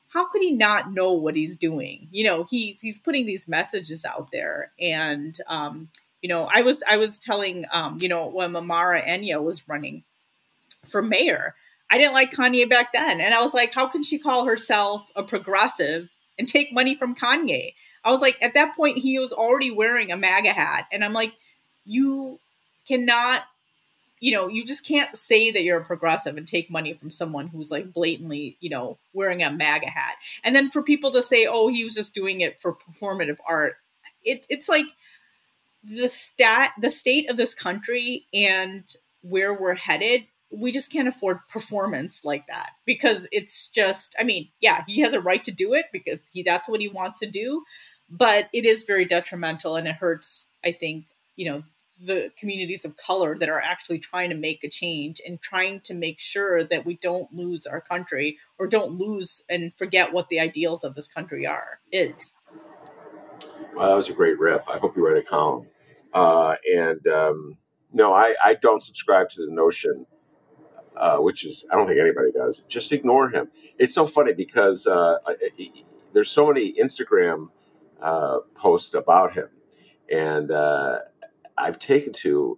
how 0.10 0.28
could 0.28 0.42
he 0.42 0.52
not 0.52 0.94
know 0.94 1.12
what 1.12 1.36
he's 1.36 1.58
doing? 1.58 2.08
You 2.12 2.24
know, 2.24 2.46
he's 2.50 2.82
he's 2.82 2.98
putting 2.98 3.26
these 3.26 3.48
messages 3.48 4.04
out 4.04 4.30
there, 4.32 4.72
and 4.80 5.40
um, 5.48 5.90
you 6.22 6.30
know, 6.30 6.50
I 6.52 6.62
was 6.62 6.82
I 6.90 6.98
was 6.98 7.20
telling, 7.20 7.66
um, 7.72 7.98
you 8.02 8.10
know, 8.10 8.26
when 8.28 8.56
Amara 8.56 9.02
Enyia 9.02 9.44
was 9.44 9.68
running 9.68 10.04
for 10.88 11.02
mayor, 11.04 11.56
I 11.90 11.98
didn't 11.98 12.14
like 12.14 12.34
Kanye 12.34 12.70
back 12.70 12.92
then, 12.92 13.22
and 13.22 13.34
I 13.34 13.42
was 13.42 13.54
like, 13.54 13.74
how 13.74 13.88
can 13.88 14.04
she 14.04 14.20
call 14.20 14.46
herself 14.46 15.10
a 15.16 15.24
progressive 15.24 16.10
and 16.38 16.48
take 16.48 16.74
money 16.74 16.96
from 16.96 17.16
Kanye? 17.16 17.74
I 18.04 18.12
was 18.12 18.22
like, 18.22 18.38
at 18.42 18.54
that 18.54 18.76
point, 18.76 19.00
he 19.00 19.20
was 19.20 19.34
already 19.34 19.70
wearing 19.70 20.12
a 20.12 20.18
MAGA 20.18 20.54
hat. 20.54 20.86
And 20.94 21.04
I'm 21.04 21.14
like, 21.14 21.34
you 21.86 22.40
cannot, 22.88 23.44
you 24.22 24.32
know, 24.32 24.48
you 24.48 24.64
just 24.64 24.86
can't 24.86 25.16
say 25.18 25.52
that 25.52 25.64
you're 25.64 25.82
a 25.82 25.86
progressive 25.86 26.38
and 26.38 26.48
take 26.48 26.70
money 26.70 26.94
from 26.94 27.12
someone 27.12 27.48
who's 27.48 27.70
like 27.70 27.92
blatantly, 27.92 28.56
you 28.62 28.70
know, 28.70 28.98
wearing 29.14 29.44
a 29.44 29.52
MAGA 29.52 29.90
hat. 29.90 30.16
And 30.44 30.56
then 30.56 30.72
for 30.72 30.82
people 30.82 31.12
to 31.12 31.22
say, 31.22 31.48
oh, 31.48 31.68
he 31.68 31.84
was 31.84 31.96
just 31.96 32.14
doing 32.14 32.40
it 32.40 32.62
for 32.62 32.76
performative 32.76 33.38
art, 33.46 33.76
it, 34.24 34.46
it's 34.50 34.70
like 34.70 34.86
the 35.84 36.08
stat, 36.08 36.72
the 36.80 36.90
state 36.90 37.30
of 37.30 37.36
this 37.36 37.54
country 37.54 38.26
and 38.34 38.84
where 39.22 39.54
we're 39.54 39.76
headed 39.76 40.24
we 40.50 40.72
just 40.72 40.92
can't 40.92 41.08
afford 41.08 41.40
performance 41.48 42.22
like 42.24 42.46
that 42.48 42.72
because 42.86 43.28
it's 43.32 43.68
just 43.68 44.16
i 44.20 44.24
mean 44.24 44.50
yeah 44.60 44.84
he 44.88 45.02
has 45.02 45.14
a 45.14 45.22
right 45.22 45.44
to 45.44 45.52
do 45.52 45.74
it 45.74 45.86
because 45.92 46.20
he 46.32 46.44
that's 46.44 46.68
what 46.68 46.82
he 46.82 46.88
wants 46.88 47.20
to 47.20 47.30
do 47.30 47.64
but 48.10 48.48
it 48.54 48.66
is 48.66 48.84
very 48.84 49.06
detrimental 49.06 49.76
and 49.76 49.88
it 49.88 49.96
hurts 49.96 50.48
i 50.64 50.72
think 50.72 51.06
you 51.36 51.50
know 51.50 51.64
the 52.00 52.32
communities 52.38 52.86
of 52.86 52.96
color 52.96 53.38
that 53.38 53.50
are 53.50 53.62
actually 53.62 53.98
trying 54.00 54.30
to 54.30 54.36
make 54.36 54.64
a 54.64 54.70
change 54.70 55.22
and 55.26 55.42
trying 55.42 55.80
to 55.82 55.94
make 55.94 56.20
sure 56.20 56.64
that 56.64 56.86
we 56.86 56.96
don't 56.98 57.32
lose 57.34 57.66
our 57.66 57.82
country 57.82 58.38
or 58.60 58.68
don't 58.68 58.92
lose 58.92 59.42
and 59.50 59.74
forget 59.76 60.14
what 60.14 60.30
the 60.30 60.40
ideals 60.40 60.84
of 60.84 60.94
this 60.94 61.08
country 61.08 61.48
are 61.48 61.80
is. 61.92 62.34
Well 63.76 63.88
that 63.88 63.96
was 63.96 64.10
a 64.10 64.14
great 64.14 64.38
riff. 64.38 64.70
I 64.70 64.78
hope 64.78 64.96
you 64.96 65.08
write 65.08 65.18
a 65.18 65.26
column 65.28 65.68
uh, 66.14 66.56
and 66.72 67.06
um, 67.08 67.58
no 67.92 68.14
I, 68.14 68.36
I 68.44 68.54
don't 68.56 68.84
subscribe 68.84 69.30
to 69.30 69.46
the 69.46 69.52
notion 69.52 70.06
uh, 70.98 71.18
which 71.18 71.46
is 71.46 71.66
i 71.72 71.76
don't 71.76 71.88
think 71.88 72.00
anybody 72.00 72.32
does 72.32 72.60
just 72.68 72.92
ignore 72.92 73.30
him 73.30 73.50
it's 73.80 73.94
so 73.94 74.06
funny 74.06 74.34
because 74.34 74.88
uh, 74.88 75.18
there's 76.14 76.30
so 76.32 76.48
many 76.48 76.74
instagram 76.74 77.50
uh, 78.02 78.40
post 78.54 78.94
about 78.96 79.34
him, 79.34 79.50
and 80.12 80.52
uh, 80.52 81.00
I've 81.58 81.80
taken 81.80 82.14
to 82.14 82.58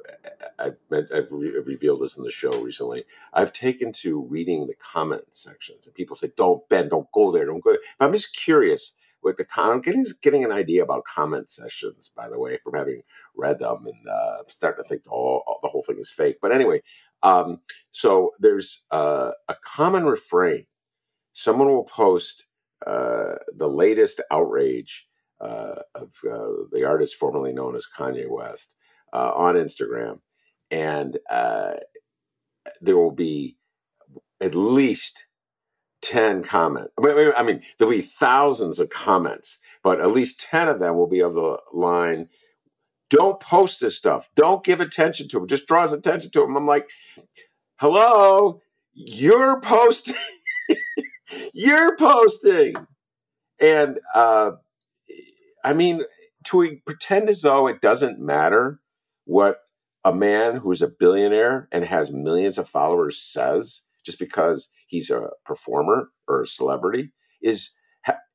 I've, 0.58 0.78
I've 0.92 1.32
re- 1.32 1.62
revealed 1.66 2.02
this 2.02 2.18
in 2.18 2.24
the 2.24 2.32
show 2.32 2.50
recently. 2.62 3.04
I've 3.34 3.54
taken 3.54 3.92
to 3.94 4.22
reading 4.22 4.68
the 4.68 4.76
comment 4.76 5.34
sections, 5.34 5.86
and 5.88 5.96
people 5.96 6.16
say, 6.16 6.32
"Don't 6.36 6.68
Ben, 6.70 6.90
don't 6.90 7.12
go 7.14 7.32
there, 7.32 7.46
don't 7.46 7.64
go." 7.64 7.72
There. 7.72 7.80
But 7.98 8.06
I'm 8.06 8.14
just 8.14 8.36
curious 8.36 8.96
with 9.24 9.38
the 9.38 9.46
comment, 9.46 9.86
getting 9.86 10.04
getting 10.22 10.44
an 10.44 10.52
idea 10.52 10.84
about 10.84 11.06
comment 11.06 11.50
sessions. 11.50 12.12
By 12.16 12.28
the 12.30 12.40
way, 12.40 12.58
from 12.58 12.74
having 12.76 13.04
read 13.36 13.60
them, 13.60 13.86
and 13.86 14.08
uh, 14.10 14.44
starting 14.48 14.84
to 14.84 14.88
think 14.90 15.04
oh, 15.12 15.42
the 15.62 15.70
whole 15.70 15.84
thing 15.84 15.98
is 15.98 16.10
fake. 16.10 16.38
But 16.42 16.52
anyway, 16.52 16.82
um, 17.24 17.60
so 17.92 18.32
there's 18.40 18.84
uh, 18.92 19.32
a 19.48 19.56
common 19.64 20.06
refrain. 20.06 20.66
Someone 21.34 21.70
will 21.70 21.86
post 21.86 22.46
uh, 22.86 23.36
the 23.56 23.68
latest 23.68 24.22
outrage 24.32 25.08
uh, 25.42 25.76
of 25.96 26.14
uh, 26.30 26.66
the 26.72 26.86
artist 26.86 27.16
formerly 27.16 27.54
known 27.54 27.76
as 27.76 27.86
Kanye 27.98 28.30
West 28.30 28.74
uh, 29.14 29.32
on 29.36 29.56
Instagram, 29.56 30.20
and 30.72 31.18
uh, 31.30 31.74
there 32.82 32.98
will 32.98 33.12
be 33.12 33.58
at 34.42 34.56
least 34.56 35.26
ten 36.02 36.44
comments. 36.44 36.92
I 37.02 37.44
mean, 37.44 37.62
there'll 37.78 37.94
be 37.94 38.02
thousands 38.02 38.80
of 38.80 38.90
comments, 38.90 39.60
but 39.84 40.02
at 40.02 40.12
least 40.12 40.42
ten 40.42 40.68
of 40.68 40.80
them 40.80 40.96
will 40.96 41.08
be 41.10 41.20
of 41.22 41.34
the 41.34 41.58
line. 41.74 42.30
Don't 43.10 43.40
post 43.40 43.80
this 43.80 43.98
stuff. 43.98 44.30
Don't 44.36 44.64
give 44.64 44.80
attention 44.80 45.28
to 45.30 45.38
him. 45.40 45.48
Just 45.48 45.68
draws 45.68 45.94
attention 45.94 46.32
to 46.32 46.44
him. 46.44 46.56
I'm 46.56 46.68
like, 46.68 46.90
hello, 47.78 48.62
you're 48.94 49.60
posting. 49.62 50.16
you're 51.54 51.96
posting. 51.98 52.76
And 53.60 54.00
uh, 54.14 54.52
I 55.64 55.74
mean, 55.74 56.04
to 56.46 56.78
pretend 56.86 57.30
as 57.30 57.42
though 57.42 57.68
it 57.68 57.82
doesn't 57.82 58.20
matter 58.20 58.80
what 59.26 59.60
a 60.06 60.14
man 60.14 60.56
who's 60.56 60.82
a 60.82 60.88
billionaire 60.88 61.68
and 61.72 61.84
has 61.84 62.12
millions 62.12 62.58
of 62.58 62.70
followers 62.70 63.18
says 63.18 63.82
just 64.06 64.20
because 64.20 64.70
he's 64.88 65.10
a 65.10 65.30
performer 65.46 66.10
or 66.28 66.42
a 66.42 66.48
celebrity 66.48 67.12
is 67.42 67.72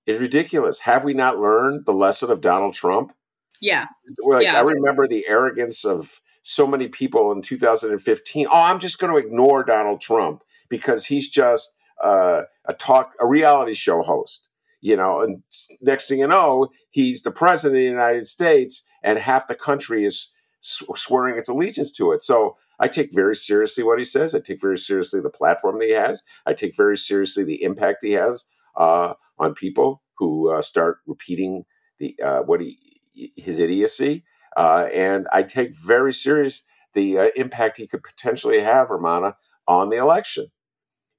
is 0.07 0.21
ridiculous. 0.21 0.81
Have 0.81 1.05
we 1.05 1.15
not 1.15 1.39
learned 1.39 1.87
the 1.87 1.93
lesson 1.93 2.31
of 2.31 2.43
Donald 2.43 2.75
Trump? 2.75 3.13
Yeah. 3.61 3.87
Like, 4.23 4.45
yeah. 4.45 4.59
I 4.59 4.61
remember 4.61 5.07
the 5.07 5.25
arrogance 5.29 5.85
of 5.85 6.21
so 6.43 6.67
many 6.67 6.89
people 6.89 7.33
in 7.33 7.41
2015. 7.41 8.47
Oh, 8.47 8.51
I'm 8.53 8.79
just 8.79 8.99
going 8.99 9.13
to 9.13 9.27
ignore 9.27 9.65
Donald 9.65 10.01
Trump 10.01 10.43
because 10.69 11.07
he's 11.07 11.29
just 11.29 11.75
uh, 12.03 12.43
a 12.67 12.75
talk, 12.75 13.13
a 13.21 13.27
reality 13.27 13.75
show 13.75 14.03
host 14.03 14.49
you 14.85 14.97
know, 14.97 15.23
and 15.23 15.43
next 15.81 16.09
thing 16.09 16.19
you 16.19 16.27
know, 16.27 16.69
he's 16.91 17.23
the 17.23 17.31
president 17.31 17.75
of 17.75 17.81
the 17.81 17.89
United 17.89 18.27
States, 18.27 18.87
and 19.03 19.19
half 19.19 19.47
the 19.47 19.55
country 19.55 20.05
is 20.05 20.31
swearing 20.61 21.39
its 21.39 21.49
allegiance 21.49 21.91
to 21.93 22.13
it. 22.13 22.23
So 22.23 22.59
I 22.79 22.89
take 22.89 23.09
very 23.15 23.35
seriously 23.35 23.83
what 23.83 23.97
he 23.97 24.05
says. 24.05 24.35
I 24.35 24.41
take 24.41 24.61
very 24.61 24.77
seriously 24.77 25.23
the 25.23 25.31
platform 25.31 25.79
that 25.79 25.87
he 25.87 25.95
has. 25.95 26.23
I 26.45 26.53
take 26.53 26.77
very 26.77 26.99
seriously 26.99 27.45
the 27.45 27.63
impact 27.63 28.05
he 28.05 28.13
has 28.13 28.45
uh, 28.77 29.15
on 29.39 29.55
people 29.55 30.03
who 30.19 30.53
uh, 30.53 30.61
start 30.61 30.99
repeating 31.07 31.65
the 31.99 32.15
uh, 32.23 32.43
what 32.43 32.61
he 32.61 32.94
his 33.15 33.59
idiocy. 33.59 34.25
Uh, 34.57 34.89
and 34.93 35.27
I 35.33 35.43
take 35.43 35.75
very 35.75 36.13
serious 36.13 36.65
the 36.95 37.19
uh, 37.19 37.29
impact 37.35 37.79
he 37.79 37.87
could 37.87 38.03
potentially 38.03 38.61
have, 38.61 38.89
Rummana, 38.89 39.35
on 39.67 39.89
the 39.89 39.97
election. 39.97 40.47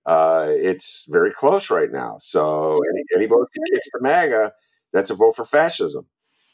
Uh, 0.06 0.48
it's 0.50 1.06
very 1.10 1.32
close 1.32 1.70
right 1.70 1.92
now. 1.92 2.16
So 2.18 2.80
any, 2.94 3.04
any 3.16 3.26
vote 3.26 3.50
he 3.54 3.74
kicks 3.74 3.90
to 3.90 4.00
MAGA, 4.02 4.54
that's 4.94 5.10
a 5.10 5.16
vote 5.16 5.36
for 5.36 5.44
fascism. 5.44 6.06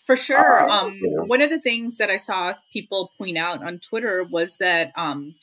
For 0.08 0.16
sure. 0.16 0.68
Uh, 0.68 0.70
um, 0.70 0.94
you 1.00 1.16
know. 1.16 1.24
One 1.26 1.42
of 1.42 1.50
the 1.52 1.60
things 1.60 1.98
that 1.98 2.10
I 2.10 2.18
saw 2.18 2.54
people 2.74 3.12
point 3.18 3.38
out 3.38 3.64
on 3.64 3.78
Twitter 3.78 4.24
was 4.24 4.58
that 4.58 4.92
um, 4.96 5.36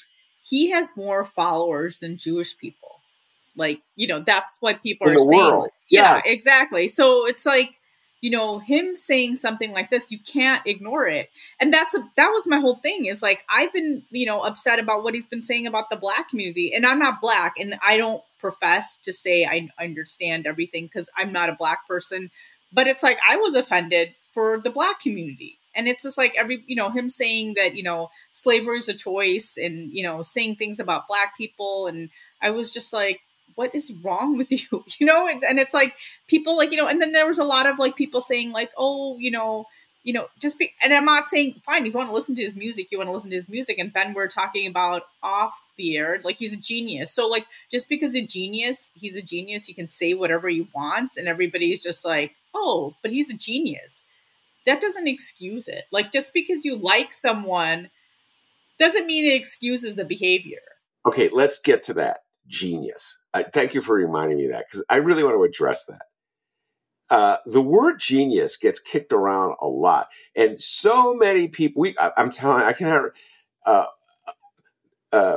he 0.43 0.71
has 0.71 0.91
more 0.97 1.25
followers 1.25 2.01
than 2.01 2.19
Jewish 2.19 2.57
people. 2.57 3.01
Like, 3.55 3.81
you 3.95 4.09
know, 4.09 4.23
that's 4.25 4.57
what 4.61 4.83
people 4.83 5.09
In 5.09 5.15
are 5.15 5.19
saying. 5.19 5.53
World. 5.53 5.69
Yeah, 5.91 6.21
exactly. 6.25 6.89
So 6.89 7.27
it's 7.27 7.47
like, 7.47 7.71
you 8.21 8.31
know, 8.31 8.59
him 8.59 8.97
saying 8.97 9.37
something 9.37 9.73
like 9.73 9.91
this, 9.91 10.11
you 10.11 10.19
can't 10.19 10.67
ignore 10.67 11.07
it. 11.07 11.31
And 11.61 11.73
that's 11.73 11.95
a, 11.95 12.01
that 12.17 12.29
was 12.29 12.47
my 12.47 12.59
whole 12.59 12.77
thing 12.77 13.07
is 13.07 13.23
like 13.23 13.45
I've 13.49 13.73
been, 13.73 14.03
you 14.11 14.27
know, 14.27 14.41
upset 14.41 14.79
about 14.79 15.05
what 15.05 15.15
he's 15.15 15.27
been 15.27 15.43
saying 15.43 15.67
about 15.67 15.91
the 15.91 15.97
black 15.97 16.29
community. 16.29 16.73
And 16.75 16.85
I'm 16.85 16.99
not 16.99 17.21
black 17.21 17.55
and 17.59 17.77
I 17.83 17.97
don't 17.97 18.23
profess 18.39 18.99
to 18.99 19.13
say 19.13 19.45
I 19.45 19.69
understand 19.81 20.47
everything 20.47 20.87
because 20.87 21.09
I'm 21.17 21.33
not 21.33 21.49
a 21.49 21.57
black 21.57 21.87
person. 21.87 22.31
But 22.73 22.87
it's 22.87 23.03
like 23.03 23.19
I 23.29 23.37
was 23.37 23.55
offended 23.55 24.15
for 24.35 24.59
the 24.59 24.71
black 24.71 25.01
community. 25.01 25.59
And 25.75 25.87
it's 25.87 26.03
just 26.03 26.19
like 26.19 26.35
every, 26.37 26.65
you 26.67 26.75
know, 26.75 26.91
him 26.91 27.09
saying 27.09 27.55
that, 27.55 27.77
you 27.77 27.85
know, 27.85 28.09
slavery 28.33 28.79
is 28.79 28.89
a 28.89 28.95
choice 28.95 29.57
and, 29.57 29.93
you 29.93 30.03
know, 30.03 30.23
saying 30.23 30.57
things 30.57 30.81
about 30.81 31.07
black 31.07 31.37
people. 31.37 31.87
And 31.87 32.11
I 32.43 32.51
was 32.51 32.73
just 32.73 32.93
like, 32.93 33.21
what 33.59 33.75
is 33.75 33.93
wrong 34.05 34.39
with 34.39 34.53
you? 34.53 34.85
You 34.99 35.07
know, 35.07 35.27
and, 35.27 35.43
and 35.43 35.59
it's 35.59 35.75
like 35.75 35.97
people 36.29 36.57
like, 36.57 36.71
you 36.71 36.77
know, 36.77 36.87
and 36.87 37.03
then 37.03 37.11
there 37.11 37.27
was 37.27 37.41
a 37.41 37.45
lot 37.45 37.67
of 37.67 37.79
like 37.79 37.97
people 37.97 38.21
saying 38.21 38.53
like, 38.53 38.71
oh, 38.79 39.19
you 39.19 39.33
know, 39.33 39.67
you 40.05 40.13
know, 40.13 40.29
just 40.39 40.59
be, 40.59 40.73
and 40.81 40.95
I'm 40.95 41.05
not 41.05 41.27
saying, 41.27 41.61
fine, 41.67 41.85
if 41.85 41.93
you 41.93 41.99
want 41.99 42.09
to 42.09 42.15
listen 42.15 42.37
to 42.37 42.43
his 42.43 42.55
music, 42.55 42.87
you 42.91 42.99
want 42.99 43.09
to 43.09 43.13
listen 43.13 43.31
to 43.31 43.37
his 43.37 43.49
music. 43.49 43.79
And 43.79 43.93
Ben, 43.93 44.15
we're 44.15 44.29
talking 44.29 44.69
about 44.69 45.03
off 45.25 45.61
the 45.77 45.97
air, 45.97 46.21
like 46.23 46.37
he's 46.37 46.53
a 46.53 46.57
genius. 46.57 47.13
So, 47.13 47.27
like, 47.27 47.47
just 47.69 47.89
because 47.89 48.15
a 48.15 48.25
genius, 48.25 48.93
he's 48.95 49.17
a 49.17 49.23
genius, 49.23 49.67
he 49.67 49.75
can 49.75 49.89
say 49.89 50.15
whatever 50.15 50.49
he 50.49 50.69
wants, 50.73 51.17
and 51.17 51.27
everybody's 51.27 51.83
just 51.83 52.05
like, 52.05 52.37
oh, 52.55 52.95
but 53.03 53.11
he's 53.11 53.29
a 53.29 53.37
genius. 53.37 54.05
That 54.67 54.81
doesn't 54.81 55.09
excuse 55.09 55.67
it. 55.67 55.87
Like, 55.91 56.13
just 56.13 56.33
because 56.33 56.65
you 56.65 56.77
like 56.77 57.13
someone 57.13 57.91
doesn't 58.79 59.07
mean 59.07 59.25
it 59.25 59.35
excuses 59.35 59.97
the 59.97 60.05
behavior. 60.05 60.61
Okay, 61.07 61.29
let's 61.33 61.59
get 61.59 61.83
to 61.85 61.95
that 61.95 62.23
genius. 62.49 63.21
I, 63.33 63.45
thank 63.45 63.75
you 63.75 63.81
for 63.81 63.95
reminding 63.95 64.39
me 64.39 64.49
that 64.49 64.67
because 64.67 64.85
I 64.89 64.97
really 64.97 65.23
want 65.23 65.37
to 65.37 65.45
address 65.45 65.85
that. 65.87 66.03
Uh, 67.11 67.39
the 67.47 67.63
word 67.63 67.99
genius 67.99 68.57
gets 68.57 68.81
kicked 68.81 69.13
around 69.13 69.55
a 69.63 69.67
lot, 69.67 70.09
and 70.37 70.61
so 70.61 71.15
many 71.15 71.49
people. 71.49 71.81
We, 71.81 71.97
I, 71.99 72.11
am 72.17 72.31
telling, 72.31 72.65
I 72.65 72.73
can. 72.73 73.11
Uh, 73.65 73.85
uh, 75.13 75.37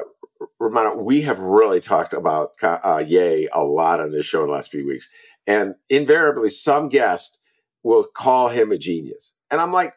Rummana, 0.60 1.02
we 1.02 1.22
have 1.22 1.40
really 1.40 1.80
talked 1.80 2.14
about 2.14 2.52
uh, 2.62 3.04
Ye 3.06 3.48
a 3.54 3.64
lot 3.64 4.02
on 4.02 4.12
this 4.12 4.26
show 4.26 4.42
in 4.42 4.48
the 4.48 4.54
last 4.54 4.72
few 4.72 4.86
weeks, 4.86 5.10
and 5.48 5.76
invariably, 5.90 6.50
some 6.50 6.90
guest 6.90 7.40
will 7.84 8.04
call 8.04 8.50
him 8.50 8.72
a 8.72 8.78
genius, 8.78 9.36
and 9.50 9.62
I'm 9.62 9.72
like, 9.72 9.94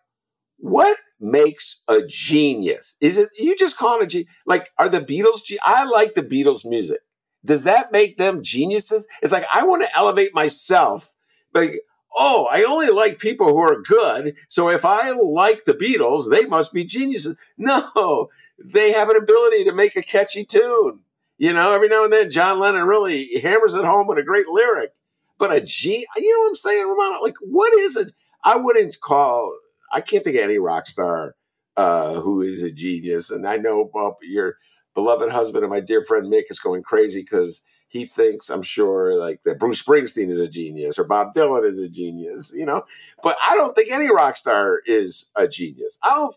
what 0.58 0.96
makes 1.20 1.82
a 1.88 2.02
genius? 2.06 2.96
Is 3.00 3.18
it 3.18 3.28
you 3.38 3.56
just 3.56 3.76
call 3.76 4.00
a 4.00 4.06
genius? 4.06 4.30
Like, 4.46 4.70
are 4.78 4.88
the 4.88 5.00
Beatles? 5.00 5.42
I 5.64 5.84
like 5.84 6.14
the 6.14 6.22
Beatles 6.22 6.64
music. 6.64 7.00
Does 7.44 7.64
that 7.64 7.92
make 7.92 8.16
them 8.16 8.42
geniuses? 8.42 9.06
It's 9.22 9.32
like 9.32 9.46
I 9.52 9.64
want 9.64 9.82
to 9.82 9.96
elevate 9.96 10.34
myself. 10.34 11.14
Like, 11.52 11.80
oh, 12.14 12.48
I 12.50 12.64
only 12.64 12.88
like 12.88 13.18
people 13.18 13.48
who 13.48 13.60
are 13.60 13.82
good. 13.82 14.36
So 14.48 14.70
if 14.70 14.84
I 14.84 15.10
like 15.10 15.64
the 15.64 15.74
Beatles, 15.74 16.30
they 16.30 16.46
must 16.46 16.72
be 16.72 16.84
geniuses. 16.84 17.36
No, 17.58 18.30
they 18.58 18.92
have 18.92 19.08
an 19.08 19.16
ability 19.16 19.64
to 19.64 19.74
make 19.74 19.96
a 19.96 20.02
catchy 20.02 20.44
tune. 20.44 21.00
You 21.36 21.52
know, 21.52 21.74
every 21.74 21.88
now 21.88 22.04
and 22.04 22.12
then 22.12 22.30
John 22.30 22.60
Lennon 22.60 22.86
really 22.86 23.40
hammers 23.40 23.74
it 23.74 23.84
home 23.84 24.06
with 24.06 24.18
a 24.18 24.22
great 24.22 24.46
lyric. 24.48 24.92
But 25.36 25.52
a 25.52 25.60
G, 25.60 26.06
you 26.16 26.32
know 26.32 26.40
what 26.42 26.48
I'm 26.48 26.54
saying, 26.54 26.86
Rummana? 26.86 27.20
Like, 27.20 27.34
what 27.40 27.78
is 27.80 27.96
it? 27.96 28.12
I 28.44 28.56
wouldn't 28.56 29.00
call 29.00 29.52
I 29.95 30.01
can't 30.01 30.24
think 30.24 30.36
of 30.36 30.42
any 30.42 30.59
rock 30.59 30.86
star 30.86 31.36
uh, 31.76 32.20
who 32.20 32.42
is 32.42 32.62
a 32.62 32.70
genius. 32.70 33.30
And 33.30 33.47
I 33.47 33.57
know 33.57 33.88
Bob, 33.92 34.14
your 34.22 34.59
beloved 34.95 35.30
husband 35.30 35.64
and 35.64 35.72
my 35.72 35.80
dear 35.80 36.03
friend 36.05 36.26
Mick 36.26 36.45
is 36.51 36.59
going 36.59 36.82
crazy 36.82 37.20
because 37.20 37.62
he 37.88 38.07
thinks, 38.07 38.51
I'm 38.51 38.62
sure, 38.62 39.14
like 39.14 39.40
that 39.45 39.59
Bruce 39.59 39.82
Springsteen 39.82 40.28
is 40.28 40.40
a 40.40 40.49
genius 40.49 40.99
or 40.99 41.05
Bob 41.05 41.32
Dylan 41.32 41.64
is 41.64 41.78
a 41.78 41.88
genius, 41.88 42.53
you 42.55 42.66
know. 42.66 42.82
But 43.22 43.36
I 43.49 43.55
don't 43.55 43.74
think 43.74 43.92
any 43.92 44.11
rock 44.11 44.36
star 44.36 44.80
is 44.86 45.30
a 45.36 45.47
genius. 45.47 45.99
I 46.03 46.11
don't. 46.11 46.34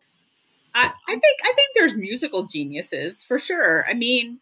I, 0.76 0.92
I 1.08 1.12
think 1.12 1.38
I 1.44 1.54
think 1.56 1.70
there's 1.74 1.98
musical 1.98 2.46
geniuses 2.46 3.24
for 3.24 3.40
sure. 3.40 3.86
I 3.90 3.96
mean, 3.96 4.40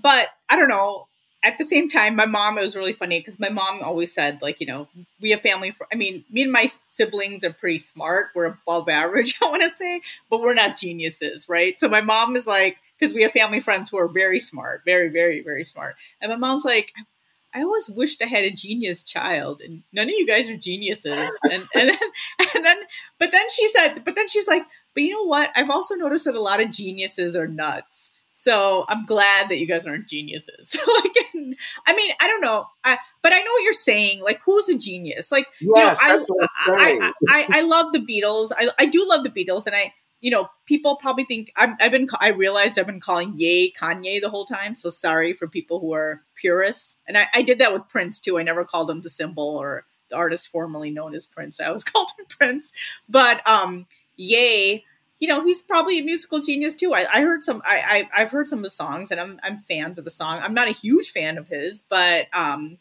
but 0.00 0.28
I 0.48 0.56
don't 0.56 0.70
know 0.70 1.07
at 1.44 1.56
the 1.56 1.64
same 1.64 1.88
time, 1.88 2.16
my 2.16 2.26
mom, 2.26 2.58
it 2.58 2.62
was 2.62 2.74
really 2.74 2.92
funny 2.92 3.20
because 3.20 3.38
my 3.38 3.48
mom 3.48 3.80
always 3.82 4.12
said, 4.12 4.40
like, 4.42 4.60
you 4.60 4.66
know, 4.66 4.88
we 5.20 5.30
have 5.30 5.40
family. 5.40 5.70
For, 5.70 5.86
I 5.92 5.96
mean, 5.96 6.24
me 6.30 6.42
and 6.42 6.52
my 6.52 6.66
siblings 6.66 7.44
are 7.44 7.52
pretty 7.52 7.78
smart. 7.78 8.30
We're 8.34 8.46
above 8.46 8.88
average, 8.88 9.36
I 9.42 9.46
want 9.46 9.62
to 9.62 9.70
say, 9.70 10.00
but 10.30 10.40
we're 10.40 10.54
not 10.54 10.76
geniuses, 10.76 11.48
right? 11.48 11.78
So 11.78 11.88
my 11.88 12.00
mom 12.00 12.34
is 12.34 12.46
like, 12.46 12.78
because 12.98 13.14
we 13.14 13.22
have 13.22 13.32
family 13.32 13.60
friends 13.60 13.90
who 13.90 13.98
are 13.98 14.08
very 14.08 14.40
smart, 14.40 14.82
very, 14.84 15.08
very, 15.08 15.40
very 15.42 15.64
smart. 15.64 15.94
And 16.20 16.30
my 16.30 16.36
mom's 16.36 16.64
like, 16.64 16.92
I 17.54 17.62
always 17.62 17.88
wished 17.88 18.20
I 18.22 18.26
had 18.26 18.44
a 18.44 18.50
genius 18.50 19.02
child, 19.02 19.60
and 19.62 19.82
none 19.92 20.08
of 20.08 20.14
you 20.14 20.26
guys 20.26 20.50
are 20.50 20.56
geniuses. 20.56 21.16
And 21.50 21.66
and 21.74 21.88
then, 21.88 21.98
and 22.54 22.64
then, 22.64 22.76
but 23.18 23.30
then 23.30 23.48
she 23.50 23.68
said, 23.68 24.04
but 24.04 24.14
then 24.16 24.28
she's 24.28 24.46
like, 24.46 24.64
but 24.94 25.02
you 25.02 25.12
know 25.12 25.24
what? 25.24 25.50
I've 25.56 25.70
also 25.70 25.94
noticed 25.94 26.26
that 26.26 26.34
a 26.34 26.40
lot 26.40 26.60
of 26.60 26.70
geniuses 26.70 27.36
are 27.36 27.46
nuts. 27.46 28.10
So 28.40 28.84
I'm 28.88 29.04
glad 29.04 29.48
that 29.48 29.58
you 29.58 29.66
guys 29.66 29.84
aren't 29.84 30.06
geniuses. 30.06 30.76
like, 31.02 31.16
I 31.88 31.96
mean, 31.96 32.12
I 32.20 32.28
don't 32.28 32.40
know, 32.40 32.66
I, 32.84 32.96
but 33.20 33.32
I 33.32 33.40
know 33.40 33.50
what 33.50 33.64
you're 33.64 33.72
saying. 33.72 34.20
Like, 34.22 34.40
who's 34.46 34.68
a 34.68 34.78
genius? 34.78 35.32
Like, 35.32 35.48
yes, 35.60 36.00
you 36.00 36.18
know, 36.18 36.24
I, 36.68 37.00
I, 37.00 37.12
I, 37.28 37.46
I, 37.58 37.60
love 37.62 37.92
the 37.92 37.98
Beatles. 37.98 38.52
I, 38.56 38.70
I 38.78 38.86
do 38.86 39.04
love 39.08 39.24
the 39.24 39.30
Beatles, 39.30 39.66
and 39.66 39.74
I, 39.74 39.92
you 40.20 40.30
know, 40.30 40.48
people 40.66 40.94
probably 40.98 41.24
think 41.24 41.50
i 41.56 41.74
have 41.80 41.90
been. 41.90 42.06
I 42.20 42.28
realized 42.28 42.78
I've 42.78 42.86
been 42.86 43.00
calling 43.00 43.34
Ye 43.36 43.74
Kanye 43.76 44.20
the 44.20 44.30
whole 44.30 44.46
time. 44.46 44.76
So 44.76 44.88
sorry 44.88 45.32
for 45.32 45.48
people 45.48 45.80
who 45.80 45.92
are 45.92 46.22
purists. 46.36 46.96
And 47.08 47.18
I, 47.18 47.26
I 47.34 47.42
did 47.42 47.58
that 47.58 47.72
with 47.72 47.88
Prince 47.88 48.20
too. 48.20 48.38
I 48.38 48.44
never 48.44 48.64
called 48.64 48.88
him 48.88 49.02
the 49.02 49.10
symbol 49.10 49.56
or 49.56 49.84
the 50.10 50.16
artist 50.16 50.46
formerly 50.46 50.92
known 50.92 51.12
as 51.12 51.26
Prince. 51.26 51.58
I 51.58 51.64
always 51.64 51.82
called 51.92 52.10
him 52.16 52.26
Prince. 52.28 52.70
But 53.08 53.44
um, 53.48 53.86
Ye 54.14 54.84
you 55.20 55.28
know, 55.28 55.44
he's 55.44 55.62
probably 55.62 55.98
a 55.98 56.02
musical 56.02 56.40
genius 56.40 56.74
too. 56.74 56.94
I, 56.94 57.06
I 57.12 57.20
heard 57.22 57.42
some, 57.42 57.60
I, 57.64 58.08
I, 58.14 58.20
have 58.20 58.30
heard 58.30 58.48
some 58.48 58.60
of 58.60 58.62
the 58.62 58.70
songs, 58.70 59.10
and 59.10 59.20
I'm, 59.20 59.40
I'm 59.42 59.58
fans 59.58 59.98
of 59.98 60.04
the 60.04 60.10
song. 60.10 60.40
I'm 60.42 60.54
not 60.54 60.68
a 60.68 60.72
huge 60.72 61.10
fan 61.10 61.38
of 61.38 61.48
his, 61.48 61.82
but 61.82 62.26
um, 62.32 62.78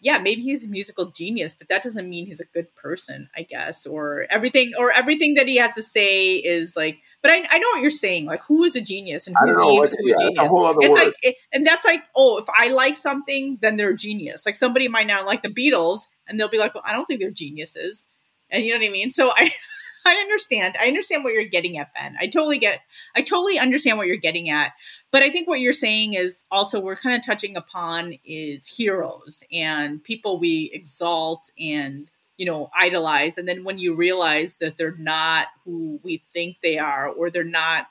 yeah, 0.00 0.18
maybe 0.18 0.42
he's 0.42 0.64
a 0.64 0.68
musical 0.68 1.06
genius, 1.06 1.54
but 1.54 1.68
that 1.68 1.82
doesn't 1.82 2.08
mean 2.08 2.26
he's 2.26 2.40
a 2.40 2.46
good 2.46 2.74
person, 2.74 3.28
I 3.36 3.42
guess, 3.42 3.86
or 3.86 4.26
everything, 4.30 4.72
or 4.78 4.92
everything 4.92 5.34
that 5.34 5.46
he 5.46 5.56
has 5.56 5.74
to 5.74 5.82
say 5.82 6.34
is 6.34 6.76
like. 6.76 6.98
But 7.22 7.30
I, 7.30 7.46
I 7.50 7.58
know 7.58 7.66
what 7.72 7.80
you're 7.80 7.90
saying. 7.90 8.26
Like, 8.26 8.42
who 8.44 8.64
is 8.64 8.76
a 8.76 8.82
genius 8.82 9.26
and 9.26 9.36
who 9.40 9.58
deems 9.58 9.94
who 9.94 10.08
yeah, 10.08 10.14
a 10.14 10.18
genius? 10.18 10.38
A 10.38 10.48
whole 10.48 10.66
other 10.66 10.78
it's 10.82 10.94
like, 10.94 11.14
it, 11.22 11.36
and 11.52 11.66
that's 11.66 11.86
like, 11.86 12.02
oh, 12.14 12.38
if 12.38 12.46
I 12.54 12.68
like 12.68 12.98
something, 12.98 13.58
then 13.62 13.76
they're 13.76 13.90
a 13.90 13.96
genius. 13.96 14.44
Like 14.44 14.56
somebody 14.56 14.88
might 14.88 15.06
not 15.06 15.24
like 15.24 15.42
the 15.42 15.48
Beatles, 15.48 16.00
and 16.28 16.38
they'll 16.38 16.50
be 16.50 16.58
like, 16.58 16.74
well, 16.74 16.84
I 16.86 16.92
don't 16.92 17.06
think 17.06 17.20
they're 17.20 17.30
geniuses, 17.30 18.06
and 18.50 18.62
you 18.62 18.72
know 18.72 18.78
what 18.78 18.88
I 18.88 18.92
mean. 18.92 19.10
So 19.10 19.30
I. 19.30 19.52
I 20.06 20.16
understand. 20.16 20.76
I 20.78 20.86
understand 20.86 21.24
what 21.24 21.32
you're 21.32 21.44
getting 21.44 21.78
at, 21.78 21.94
Ben. 21.94 22.16
I 22.20 22.26
totally 22.26 22.58
get. 22.58 22.80
I 23.16 23.22
totally 23.22 23.58
understand 23.58 23.96
what 23.96 24.06
you're 24.06 24.16
getting 24.16 24.50
at. 24.50 24.72
But 25.10 25.22
I 25.22 25.30
think 25.30 25.48
what 25.48 25.60
you're 25.60 25.72
saying 25.72 26.14
is 26.14 26.44
also 26.50 26.78
we're 26.78 26.96
kind 26.96 27.16
of 27.16 27.24
touching 27.24 27.56
upon 27.56 28.18
is 28.24 28.66
heroes 28.66 29.42
and 29.52 30.02
people 30.02 30.38
we 30.38 30.70
exalt 30.74 31.50
and 31.58 32.10
you 32.36 32.44
know 32.44 32.70
idolize, 32.76 33.38
and 33.38 33.48
then 33.48 33.64
when 33.64 33.78
you 33.78 33.94
realize 33.94 34.56
that 34.56 34.76
they're 34.76 34.96
not 34.98 35.46
who 35.64 36.00
we 36.02 36.22
think 36.32 36.58
they 36.62 36.78
are, 36.78 37.08
or 37.08 37.30
they're 37.30 37.44
not 37.44 37.86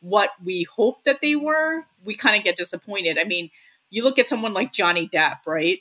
what 0.00 0.30
we 0.42 0.62
hope 0.62 1.02
that 1.04 1.20
they 1.20 1.34
were, 1.36 1.84
we 2.04 2.14
kind 2.14 2.36
of 2.36 2.44
get 2.44 2.56
disappointed. 2.56 3.18
I 3.18 3.24
mean, 3.24 3.50
you 3.90 4.04
look 4.04 4.18
at 4.18 4.28
someone 4.28 4.54
like 4.54 4.72
Johnny 4.72 5.08
Depp, 5.08 5.38
right? 5.46 5.80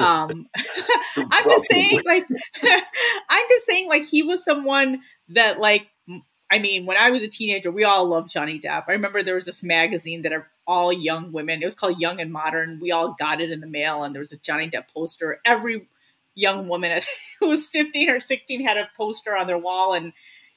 Um 0.00 0.48
i'm 1.16 1.44
just 1.44 1.66
saying 1.68 2.00
like 2.04 2.24
i'm 3.28 3.44
just 3.48 3.66
saying 3.66 3.88
like 3.88 4.06
he 4.06 4.22
was 4.22 4.44
someone 4.44 5.00
that 5.28 5.58
like 5.58 5.88
i 6.50 6.58
mean 6.58 6.86
when 6.86 6.96
i 6.96 7.10
was 7.10 7.22
a 7.22 7.28
teenager 7.28 7.70
we 7.70 7.84
all 7.84 8.06
loved 8.06 8.30
johnny 8.30 8.58
depp. 8.60 8.84
I 8.88 8.92
remember 8.92 9.22
there 9.22 9.34
was 9.34 9.46
this 9.46 9.62
magazine 9.62 10.22
that 10.22 10.32
are 10.32 10.48
all 10.66 10.92
young 10.92 11.32
women 11.32 11.62
it 11.62 11.64
was 11.64 11.74
called 11.74 12.00
young 12.00 12.20
and 12.20 12.32
modern. 12.32 12.80
We 12.80 12.90
all 12.90 13.14
got 13.18 13.40
it 13.40 13.50
in 13.50 13.60
the 13.60 13.66
mail 13.66 14.02
and 14.02 14.14
there 14.14 14.20
was 14.20 14.32
a 14.32 14.36
johnny 14.36 14.68
depp 14.68 14.84
poster. 14.92 15.40
Every 15.44 15.88
young 16.34 16.68
woman 16.68 17.00
who 17.40 17.48
was 17.48 17.66
15 17.66 18.10
or 18.10 18.20
16 18.20 18.66
had 18.66 18.76
a 18.76 18.88
poster 18.96 19.36
on 19.36 19.46
their 19.46 19.58
wall 19.58 19.94
and 19.94 20.12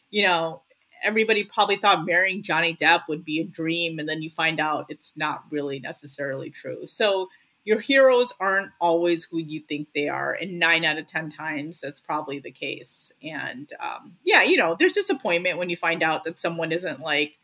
you 0.10 0.24
know 0.24 0.62
everybody 1.04 1.44
probably 1.44 1.78
thought 1.78 2.06
marrying 2.06 2.44
Johnny 2.44 2.76
Depp 2.76 3.08
would 3.08 3.24
be 3.24 3.40
a 3.40 3.46
dream, 3.46 4.00
and 4.00 4.08
then 4.08 4.22
you 4.22 4.30
find 4.30 4.60
out 4.60 4.86
it's 4.90 5.14
not 5.16 5.44
really 5.50 5.80
necessarily 5.80 6.50
true. 6.50 6.86
So 6.88 7.30
your 7.66 7.80
heroes 7.80 8.34
aren't 8.40 8.72
always 8.80 9.26
who 9.26 9.38
you 9.38 9.60
think 9.60 9.90
they 9.94 10.08
are, 10.08 10.34
and 10.34 10.60
nine 10.60 10.86
out 10.86 10.98
of 10.98 11.08
ten 11.08 11.30
times 11.30 11.80
that's 11.80 12.00
probably 12.00 12.40
the 12.40 12.52
case. 12.52 13.12
And 13.22 13.72
um, 13.80 14.16
yeah, 14.24 14.44
you 14.44 14.58
know, 14.58 14.76
there's 14.78 14.94
disappointment 14.94 15.58
when 15.58 15.70
you 15.70 15.78
find 15.78 16.02
out 16.02 16.24
that 16.24 16.40
someone 16.40 16.72
isn't 16.72 17.00
like 17.02 17.38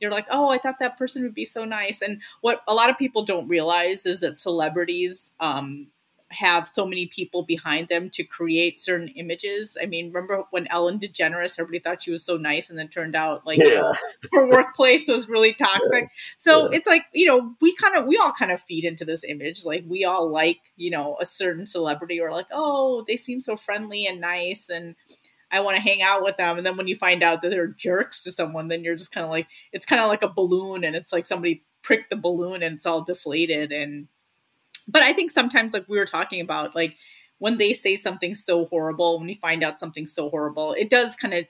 you're 0.00 0.10
like, 0.10 0.26
oh, 0.30 0.48
I 0.48 0.58
thought 0.58 0.78
that 0.80 0.96
person 0.96 1.22
would 1.22 1.34
be 1.34 1.44
so 1.44 1.64
nice. 1.64 2.00
And 2.00 2.22
what 2.40 2.62
a 2.66 2.74
lot 2.74 2.90
of 2.90 2.98
people 2.98 3.22
don't 3.22 3.48
realize 3.48 4.06
is 4.06 4.20
that 4.20 4.38
celebrities 4.38 5.30
um, 5.40 5.88
have 6.32 6.68
so 6.68 6.86
many 6.86 7.06
people 7.06 7.42
behind 7.42 7.88
them 7.88 8.08
to 8.10 8.22
create 8.22 8.78
certain 8.78 9.08
images. 9.08 9.76
I 9.80 9.86
mean, 9.86 10.12
remember 10.12 10.44
when 10.50 10.66
Ellen 10.68 10.98
DeGeneres, 10.98 11.58
everybody 11.58 11.80
thought 11.80 12.02
she 12.02 12.12
was 12.12 12.24
so 12.24 12.36
nice, 12.36 12.70
and 12.70 12.78
then 12.78 12.88
turned 12.88 13.16
out 13.16 13.46
like 13.46 13.58
yeah. 13.58 13.92
her 14.32 14.48
workplace 14.48 15.08
was 15.08 15.28
really 15.28 15.54
toxic. 15.54 16.02
Yeah. 16.02 16.08
So 16.36 16.62
yeah. 16.62 16.78
it's 16.78 16.86
like 16.86 17.04
you 17.12 17.26
know, 17.26 17.54
we 17.60 17.74
kind 17.76 17.96
of 17.96 18.06
we 18.06 18.16
all 18.16 18.32
kind 18.32 18.52
of 18.52 18.60
feed 18.60 18.84
into 18.84 19.04
this 19.04 19.24
image. 19.24 19.64
Like 19.64 19.84
we 19.86 20.04
all 20.04 20.30
like 20.30 20.60
you 20.76 20.90
know 20.90 21.16
a 21.20 21.24
certain 21.24 21.66
celebrity, 21.66 22.20
or 22.20 22.30
like 22.30 22.46
oh 22.52 23.04
they 23.06 23.16
seem 23.16 23.40
so 23.40 23.56
friendly 23.56 24.06
and 24.06 24.20
nice, 24.20 24.68
and 24.68 24.94
I 25.50 25.60
want 25.60 25.76
to 25.76 25.82
hang 25.82 26.00
out 26.00 26.22
with 26.22 26.36
them. 26.36 26.56
And 26.56 26.64
then 26.64 26.76
when 26.76 26.86
you 26.86 26.94
find 26.94 27.22
out 27.22 27.42
that 27.42 27.50
they're 27.50 27.66
jerks 27.66 28.22
to 28.22 28.30
someone, 28.30 28.68
then 28.68 28.84
you're 28.84 28.96
just 28.96 29.12
kind 29.12 29.24
of 29.24 29.30
like 29.30 29.48
it's 29.72 29.86
kind 29.86 30.00
of 30.00 30.08
like 30.08 30.22
a 30.22 30.28
balloon, 30.28 30.84
and 30.84 30.94
it's 30.94 31.12
like 31.12 31.26
somebody 31.26 31.62
pricked 31.82 32.10
the 32.10 32.16
balloon 32.16 32.62
and 32.62 32.76
it's 32.76 32.86
all 32.86 33.02
deflated 33.02 33.72
and 33.72 34.08
but 34.90 35.02
I 35.02 35.12
think 35.12 35.30
sometimes, 35.30 35.72
like 35.72 35.88
we 35.88 35.98
were 35.98 36.06
talking 36.06 36.40
about, 36.40 36.74
like 36.74 36.96
when 37.38 37.58
they 37.58 37.72
say 37.72 37.96
something 37.96 38.34
so 38.34 38.66
horrible, 38.66 39.18
when 39.18 39.28
you 39.28 39.36
find 39.36 39.62
out 39.62 39.80
something 39.80 40.06
so 40.06 40.28
horrible, 40.28 40.72
it 40.74 40.90
does 40.90 41.16
kind 41.16 41.34
of, 41.34 41.44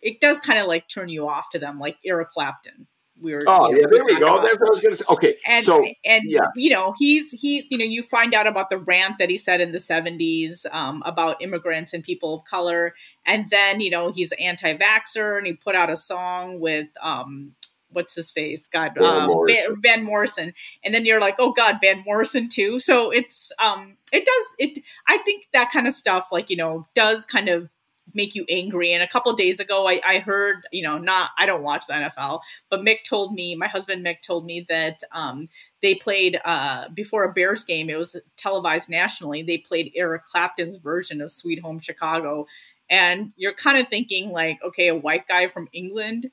it 0.00 0.20
does 0.20 0.40
kind 0.40 0.58
of 0.58 0.66
like 0.66 0.88
turn 0.88 1.08
you 1.08 1.28
off 1.28 1.50
to 1.50 1.58
them, 1.58 1.78
like 1.78 1.96
Eric 2.04 2.30
Clapton. 2.30 2.86
We 3.20 3.34
were, 3.34 3.42
oh, 3.48 3.68
you 3.68 3.74
know, 3.74 3.80
yeah, 3.80 3.86
there 3.90 4.04
we 4.04 4.18
go. 4.20 4.40
That's 4.40 4.60
what 4.60 4.68
I 4.68 4.70
was 4.70 4.80
going 4.80 4.92
to 4.92 4.96
say. 4.96 5.04
Okay, 5.10 5.36
and, 5.44 5.64
so 5.64 5.84
and 6.04 6.22
yeah. 6.24 6.46
you 6.54 6.70
know 6.70 6.94
he's 6.98 7.32
he's 7.32 7.66
you 7.68 7.76
know 7.76 7.84
you 7.84 8.04
find 8.04 8.32
out 8.32 8.46
about 8.46 8.70
the 8.70 8.78
rant 8.78 9.16
that 9.18 9.28
he 9.28 9.36
said 9.36 9.60
in 9.60 9.72
the 9.72 9.80
seventies 9.80 10.64
um, 10.70 11.02
about 11.04 11.42
immigrants 11.42 11.92
and 11.92 12.04
people 12.04 12.32
of 12.32 12.44
color, 12.44 12.94
and 13.26 13.48
then 13.50 13.80
you 13.80 13.90
know 13.90 14.12
he's 14.12 14.32
anti-vaxer 14.38 15.36
and 15.36 15.48
he 15.48 15.52
put 15.52 15.74
out 15.74 15.90
a 15.90 15.96
song 15.96 16.60
with 16.60 16.86
um, 17.02 17.54
what's 17.90 18.14
his 18.14 18.30
face? 18.30 18.66
God, 18.66 18.92
Van, 18.96 19.04
um, 19.04 19.26
Morrison. 19.28 19.64
Van, 19.66 19.82
Van, 19.82 20.04
Morrison. 20.04 20.54
And 20.84 20.94
then 20.94 21.04
you're 21.04 21.20
like, 21.20 21.36
oh 21.38 21.52
God, 21.52 21.78
Van 21.80 22.02
Morrison 22.04 22.48
too. 22.48 22.80
So 22.80 23.10
it's 23.10 23.52
um, 23.58 23.96
it 24.12 24.24
does 24.24 24.46
it. 24.58 24.82
I 25.06 25.18
think 25.18 25.46
that 25.52 25.70
kind 25.72 25.86
of 25.86 25.94
stuff, 25.94 26.28
like 26.32 26.50
you 26.50 26.56
know, 26.56 26.86
does 26.94 27.26
kind 27.26 27.48
of 27.48 27.70
make 28.14 28.34
you 28.34 28.44
angry. 28.48 28.92
And 28.92 29.02
a 29.02 29.08
couple 29.08 29.32
days 29.34 29.60
ago, 29.60 29.86
I, 29.88 30.00
I 30.06 30.18
heard, 30.18 30.66
you 30.72 30.82
know, 30.82 30.98
not 30.98 31.30
I 31.36 31.46
don't 31.46 31.62
watch 31.62 31.86
the 31.86 31.94
NFL, 31.94 32.40
but 32.70 32.80
Mick 32.80 33.04
told 33.04 33.34
me, 33.34 33.54
my 33.54 33.66
husband 33.66 34.04
Mick 34.04 34.22
told 34.22 34.44
me 34.44 34.64
that 34.68 35.02
um, 35.12 35.48
they 35.82 35.94
played 35.94 36.40
uh, 36.44 36.88
before 36.94 37.24
a 37.24 37.32
Bears 37.32 37.64
game. 37.64 37.90
It 37.90 37.98
was 37.98 38.16
televised 38.36 38.88
nationally. 38.88 39.42
They 39.42 39.58
played 39.58 39.92
Eric 39.94 40.26
Clapton's 40.26 40.76
version 40.76 41.20
of 41.20 41.32
Sweet 41.32 41.60
Home 41.60 41.78
Chicago. 41.78 42.46
And 42.90 43.32
you're 43.36 43.54
kind 43.54 43.78
of 43.78 43.88
thinking 43.88 44.30
like, 44.30 44.58
okay, 44.64 44.88
a 44.88 44.94
white 44.94 45.28
guy 45.28 45.48
from 45.48 45.68
England 45.72 46.30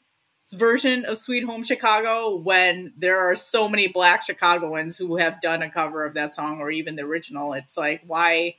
version 0.53 1.05
of 1.05 1.17
Sweet 1.17 1.43
Home 1.43 1.63
Chicago 1.63 2.35
when 2.35 2.93
there 2.97 3.19
are 3.19 3.35
so 3.35 3.67
many 3.67 3.87
black 3.87 4.21
Chicagoans 4.21 4.97
who 4.97 5.17
have 5.17 5.41
done 5.41 5.61
a 5.61 5.69
cover 5.69 6.05
of 6.05 6.13
that 6.13 6.35
song 6.35 6.59
or 6.59 6.69
even 6.69 6.95
the 6.95 7.03
original. 7.03 7.53
It's 7.53 7.77
like 7.77 8.01
why 8.05 8.55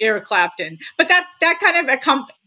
Eric 0.00 0.24
Clapton. 0.24 0.78
But 0.96 1.08
that 1.08 1.26
that 1.40 1.60
kind 1.60 1.78
of 1.78 1.86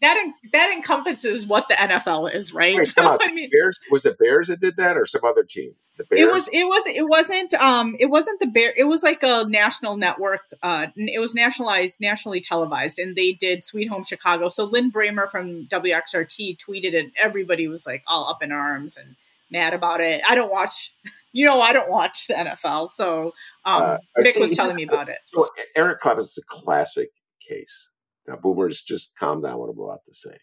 that 0.01 0.17
that 0.51 0.71
encompasses 0.73 1.45
what 1.45 1.67
the 1.67 1.75
NFL 1.75 2.33
is, 2.33 2.53
right? 2.53 2.75
Wait, 2.75 2.87
so, 2.95 3.17
I 3.21 3.31
mean, 3.31 3.49
Bears 3.51 3.79
was 3.91 4.05
it 4.05 4.17
Bears 4.17 4.47
that 4.47 4.59
did 4.59 4.77
that 4.77 4.97
or 4.97 5.05
some 5.05 5.21
other 5.23 5.43
team? 5.43 5.73
It 6.09 6.31
was 6.31 6.49
it 6.51 6.63
was 6.63 6.87
it 6.87 7.07
wasn't 7.07 7.53
um 7.55 7.95
it 7.99 8.07
wasn't 8.07 8.39
the 8.39 8.47
Bear 8.47 8.73
it 8.75 8.85
was 8.85 9.03
like 9.03 9.21
a 9.21 9.45
national 9.47 9.95
network 9.95 10.41
uh 10.63 10.87
it 10.95 11.19
was 11.19 11.35
nationalized 11.35 11.99
nationally 11.99 12.41
televised 12.41 12.97
and 12.97 13.15
they 13.15 13.33
did 13.33 13.63
Sweet 13.63 13.89
Home 13.89 14.03
Chicago. 14.03 14.49
So 14.49 14.65
Lin 14.65 14.91
Brehmer 14.91 15.29
from 15.29 15.67
WXRT 15.67 16.57
tweeted 16.57 16.97
and 16.97 17.11
everybody 17.21 17.67
was 17.67 17.85
like 17.85 18.03
all 18.07 18.27
up 18.29 18.41
in 18.41 18.51
arms 18.51 18.97
and 18.97 19.15
mad 19.51 19.73
about 19.73 20.01
it. 20.01 20.21
I 20.27 20.33
don't 20.33 20.51
watch 20.51 20.93
you 21.31 21.45
know 21.45 21.61
I 21.61 21.73
don't 21.73 21.91
watch 21.91 22.27
the 22.27 22.33
NFL, 22.33 22.91
so 22.93 23.33
um 23.65 23.83
uh, 23.83 23.97
Mick 24.17 24.39
was 24.39 24.51
telling 24.51 24.75
me 24.75 24.83
about 24.83 25.09
it. 25.09 25.19
So 25.25 25.47
Eric 25.75 25.99
Clapton 25.99 26.23
is 26.23 26.37
a 26.37 26.45
classic 26.47 27.09
case. 27.47 27.91
Now, 28.27 28.37
Boomer's 28.37 28.81
just 28.81 29.17
calm 29.17 29.41
down 29.41 29.57
what 29.59 29.69
I'm 29.69 29.79
about 29.79 30.05
to 30.05 30.13
say. 30.13 30.37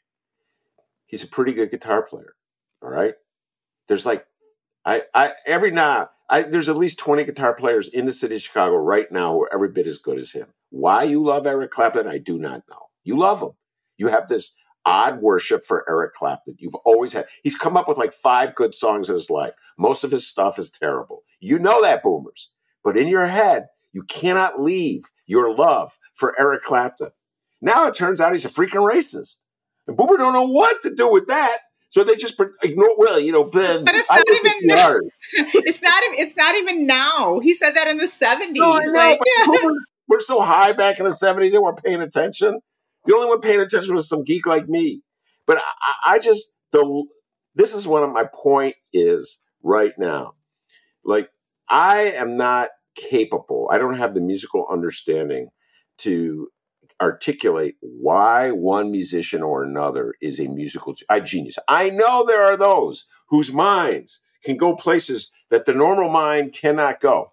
He's 1.06 1.24
a 1.24 1.28
pretty 1.28 1.52
good 1.52 1.70
guitar 1.70 2.02
player. 2.02 2.34
All 2.82 2.90
right. 2.90 3.14
There's 3.88 4.06
like, 4.06 4.26
I, 4.84 5.02
I, 5.14 5.32
every 5.46 5.70
now, 5.70 6.10
I, 6.28 6.42
there's 6.42 6.68
at 6.68 6.76
least 6.76 6.98
20 6.98 7.24
guitar 7.24 7.54
players 7.54 7.88
in 7.88 8.06
the 8.06 8.12
city 8.12 8.36
of 8.36 8.40
Chicago 8.40 8.76
right 8.76 9.10
now 9.10 9.32
who 9.32 9.42
are 9.42 9.52
every 9.52 9.70
bit 9.70 9.86
as 9.86 9.98
good 9.98 10.18
as 10.18 10.30
him. 10.30 10.46
Why 10.70 11.02
you 11.02 11.22
love 11.22 11.46
Eric 11.46 11.70
Clapton, 11.70 12.06
I 12.06 12.18
do 12.18 12.38
not 12.38 12.62
know. 12.70 12.86
You 13.04 13.18
love 13.18 13.40
him. 13.40 13.50
You 13.96 14.08
have 14.08 14.28
this 14.28 14.56
odd 14.86 15.20
worship 15.20 15.64
for 15.64 15.84
Eric 15.88 16.14
Clapton. 16.14 16.54
You've 16.58 16.74
always 16.76 17.12
had. 17.12 17.26
He's 17.42 17.56
come 17.56 17.76
up 17.76 17.88
with 17.88 17.98
like 17.98 18.12
five 18.12 18.54
good 18.54 18.74
songs 18.74 19.08
in 19.08 19.14
his 19.14 19.28
life. 19.28 19.54
Most 19.78 20.04
of 20.04 20.10
his 20.10 20.26
stuff 20.26 20.58
is 20.58 20.70
terrible. 20.70 21.22
You 21.40 21.58
know 21.58 21.82
that, 21.82 22.02
boomers. 22.02 22.50
But 22.82 22.96
in 22.96 23.08
your 23.08 23.26
head, 23.26 23.66
you 23.92 24.04
cannot 24.04 24.60
leave 24.60 25.02
your 25.26 25.54
love 25.54 25.98
for 26.14 26.38
Eric 26.40 26.62
Clapton. 26.62 27.10
Now 27.60 27.86
it 27.88 27.94
turns 27.94 28.20
out 28.20 28.32
he's 28.32 28.44
a 28.44 28.48
freaking 28.48 28.88
racist. 28.88 29.36
And 29.86 29.96
Boomer 29.96 30.16
don't 30.16 30.32
know 30.32 30.46
what 30.46 30.82
to 30.82 30.94
do 30.94 31.12
with 31.12 31.26
that. 31.26 31.58
So 31.90 32.04
they 32.04 32.14
just 32.14 32.40
ignore. 32.62 32.96
Well, 32.96 33.18
you 33.20 33.32
know, 33.32 33.44
Ben. 33.44 33.84
But 33.84 33.96
it's 33.96 34.08
not 34.08 34.24
even. 34.30 34.52
it's 35.32 35.82
not. 35.82 36.02
It's 36.18 36.36
not 36.36 36.54
even 36.54 36.86
now. 36.86 37.40
He 37.40 37.52
said 37.52 37.74
that 37.74 37.88
in 37.88 37.98
the 37.98 38.06
seventies. 38.06 38.60
No, 38.60 38.74
I 38.74 38.84
know. 38.84 38.92
Like, 38.92 39.18
yeah. 39.26 39.68
we're 40.08 40.20
so 40.20 40.40
high 40.40 40.72
back 40.72 41.00
in 41.00 41.04
the 41.04 41.10
seventies. 41.10 41.52
They 41.52 41.58
weren't 41.58 41.82
paying 41.82 42.00
attention. 42.00 42.60
The 43.06 43.14
only 43.14 43.26
one 43.26 43.40
paying 43.40 43.60
attention 43.60 43.94
was 43.94 44.08
some 44.08 44.22
geek 44.22 44.46
like 44.46 44.68
me. 44.68 45.02
But 45.46 45.58
I, 45.58 46.14
I 46.14 46.18
just 46.20 46.52
the. 46.72 47.04
This 47.56 47.74
is 47.74 47.88
one 47.88 48.04
of 48.04 48.12
my 48.12 48.24
point 48.32 48.76
is 48.92 49.40
right 49.64 49.92
now. 49.98 50.34
Like 51.04 51.28
I 51.68 52.12
am 52.16 52.36
not 52.36 52.68
capable. 52.94 53.68
I 53.72 53.78
don't 53.78 53.96
have 53.96 54.14
the 54.14 54.20
musical 54.20 54.64
understanding 54.70 55.48
to 55.98 56.48
articulate 57.00 57.76
why 57.80 58.50
one 58.50 58.90
musician 58.90 59.42
or 59.42 59.62
another 59.62 60.14
is 60.20 60.38
a 60.38 60.48
musical 60.48 60.94
genius. 61.24 61.58
I 61.68 61.90
know 61.90 62.24
there 62.26 62.42
are 62.42 62.56
those 62.56 63.06
whose 63.28 63.52
minds 63.52 64.22
can 64.44 64.56
go 64.56 64.74
places 64.74 65.30
that 65.50 65.64
the 65.64 65.74
normal 65.74 66.10
mind 66.10 66.52
cannot 66.52 67.00
go. 67.00 67.32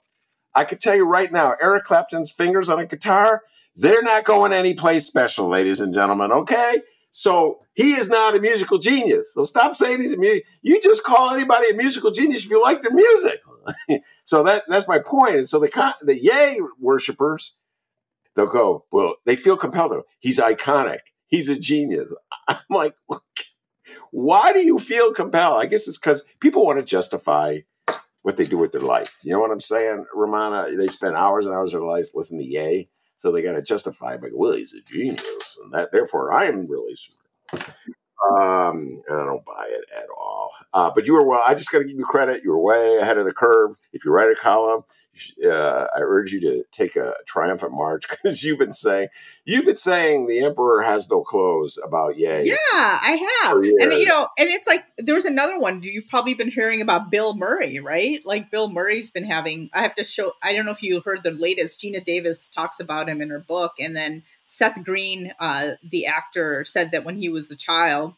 I 0.56 0.66
could 0.66 0.80
tell 0.80 0.96
you 0.96 1.06
right 1.06 1.32
now, 1.32 1.54
Eric 1.62 1.84
Clapton's 1.84 2.32
fingers 2.32 2.70
on 2.70 2.80
a 2.80 2.86
guitar, 2.86 3.44
they're 3.76 4.02
not 4.02 4.26
going 4.26 4.54
any 4.54 4.74
place 4.74 5.06
special, 5.06 5.48
ladies 5.48 5.80
and 5.80 5.94
gentlemen, 5.94 6.32
okay? 6.32 6.82
So 7.12 7.60
he 7.74 7.94
is 7.94 8.10
not 8.10 8.36
a 8.36 8.40
musical 8.40 8.78
genius. 8.78 9.34
So 9.34 9.44
stop 9.44 9.76
saying 9.76 10.00
he's 10.00 10.12
a 10.12 10.18
music. 10.18 10.46
You 10.62 10.80
just 10.82 11.04
call 11.04 11.32
anybody 11.32 11.70
a 11.70 11.74
musical 11.74 12.12
genius 12.12 12.44
if 12.44 12.50
you 12.52 12.62
like 12.62 12.82
their 12.82 12.94
music. 12.94 13.42
so 14.24 14.44
that 14.44 14.64
that's 14.68 14.88
my 14.88 15.00
point. 15.00 15.36
And 15.36 15.48
so 15.48 15.60
the 15.60 15.96
the 16.04 16.20
Ye 16.20 16.62
worshippers, 16.80 17.56
they'll 18.38 18.48
go. 18.48 18.86
Well, 18.92 19.16
they 19.26 19.36
feel 19.36 19.58
compelled. 19.58 19.92
To, 19.92 20.04
He's 20.20 20.40
iconic. 20.40 21.00
He's 21.28 21.50
a 21.50 21.60
genius. 21.60 22.14
I'm 22.48 22.58
like, 22.70 22.94
why 24.12 24.54
do 24.54 24.60
you 24.60 24.80
feel 24.80 25.12
compelled? 25.12 25.62
I 25.62 25.66
guess 25.66 25.88
it's 25.90 25.98
because 25.98 26.24
people 26.40 26.66
want 26.66 26.80
to 26.80 26.86
justify 26.86 27.60
what 28.22 28.38
they 28.38 28.46
do 28.46 28.58
with 28.58 28.72
their 28.72 28.82
life. 28.82 29.20
You 29.24 29.34
know 29.34 29.40
what 29.40 29.52
I'm 29.52 29.60
saying, 29.60 30.06
Rummana? 30.16 30.78
They 30.78 30.88
spend 30.88 31.18
hours 31.18 31.46
and 31.46 31.54
hours 31.54 31.74
of 31.74 31.82
their 31.82 31.90
lives 31.90 32.12
listening 32.14 32.42
to 32.42 32.48
Ye, 32.48 32.90
so 33.18 33.32
they 33.32 33.42
got 33.42 33.54
to 33.54 33.62
justify. 33.62 34.16
Like, 34.16 34.32
well, 34.34 34.54
he's 34.54 34.74
a 34.74 34.82
genius, 34.82 35.58
and 35.62 35.74
that 35.74 35.92
therefore 35.92 36.32
I 36.32 36.46
am 36.46 36.68
really 36.68 36.96
smart. 36.96 37.18
Um, 38.34 39.02
and 39.08 39.22
I 39.22 39.26
don't 39.26 39.46
buy 39.46 39.68
it 39.70 39.86
at 39.96 40.08
all. 40.18 40.52
Uh, 40.74 40.92
but 40.94 41.06
you 41.08 41.14
were 41.14 41.26
well. 41.26 41.44
I 41.48 41.54
just 41.54 41.72
got 41.72 41.80
to 41.80 41.84
give 41.86 41.98
you 41.98 42.06
credit. 42.06 42.44
You 42.44 42.52
were 42.52 42.60
way 42.60 42.98
ahead 43.02 43.18
of 43.18 43.26
the 43.26 43.32
curve. 43.32 43.76
If 43.94 44.04
you 44.04 44.12
write 44.12 44.30
a 44.30 44.36
column, 44.36 44.84
uh, 45.46 45.88
I 45.96 46.00
urge 46.00 46.32
you 46.32 46.40
to 46.42 46.64
take 46.72 46.96
a 46.96 47.14
triumphant 47.26 47.74
march 47.74 48.08
because 48.10 48.44
you've 48.44 48.60
been 48.60 48.72
saying 48.72 49.08
you've 49.46 49.66
been 49.66 49.76
saying 49.76 50.28
the 50.28 50.44
emperor 50.44 50.82
has 50.84 51.10
no 51.10 51.22
clothes 51.22 51.80
about 51.84 52.18
Ye. 52.18 52.50
Yeah, 52.50 52.56
I 52.74 53.20
have, 53.42 53.58
and 53.58 53.94
you 53.94 54.06
know, 54.06 54.28
and 54.38 54.50
it's 54.50 54.68
like 54.68 54.84
there's 54.98 55.26
another 55.26 55.60
one. 55.60 55.82
You've 55.84 56.08
probably 56.08 56.34
been 56.34 56.52
hearing 56.52 56.82
about 56.82 57.12
Bill 57.12 57.36
Murray, 57.36 57.80
right? 57.80 58.26
Like 58.26 58.52
Bill 58.52 58.70
Murray's 58.70 59.10
been 59.10 59.26
having. 59.26 59.70
I 59.74 59.82
have 59.82 59.96
to 59.96 60.04
show. 60.04 60.34
I 60.44 60.54
don't 60.54 60.66
know 60.66 60.72
if 60.72 60.84
you 60.84 61.02
heard 61.02 61.24
the 61.24 61.32
latest. 61.32 61.80
Geena 61.80 62.04
Davis 62.04 62.50
talks 62.50 62.80
about 62.80 63.10
him 63.10 63.22
in 63.22 63.30
her 63.30 63.40
book, 63.40 63.74
and 63.80 63.96
then 63.96 64.24
Seth 64.46 64.84
Green, 64.84 65.34
uh, 65.40 65.72
the 65.84 66.06
actor, 66.06 66.64
said 66.66 66.92
that 66.92 67.04
when 67.06 67.18
he 67.18 67.30
was 67.30 67.52
a 67.52 67.56
child, 67.56 68.14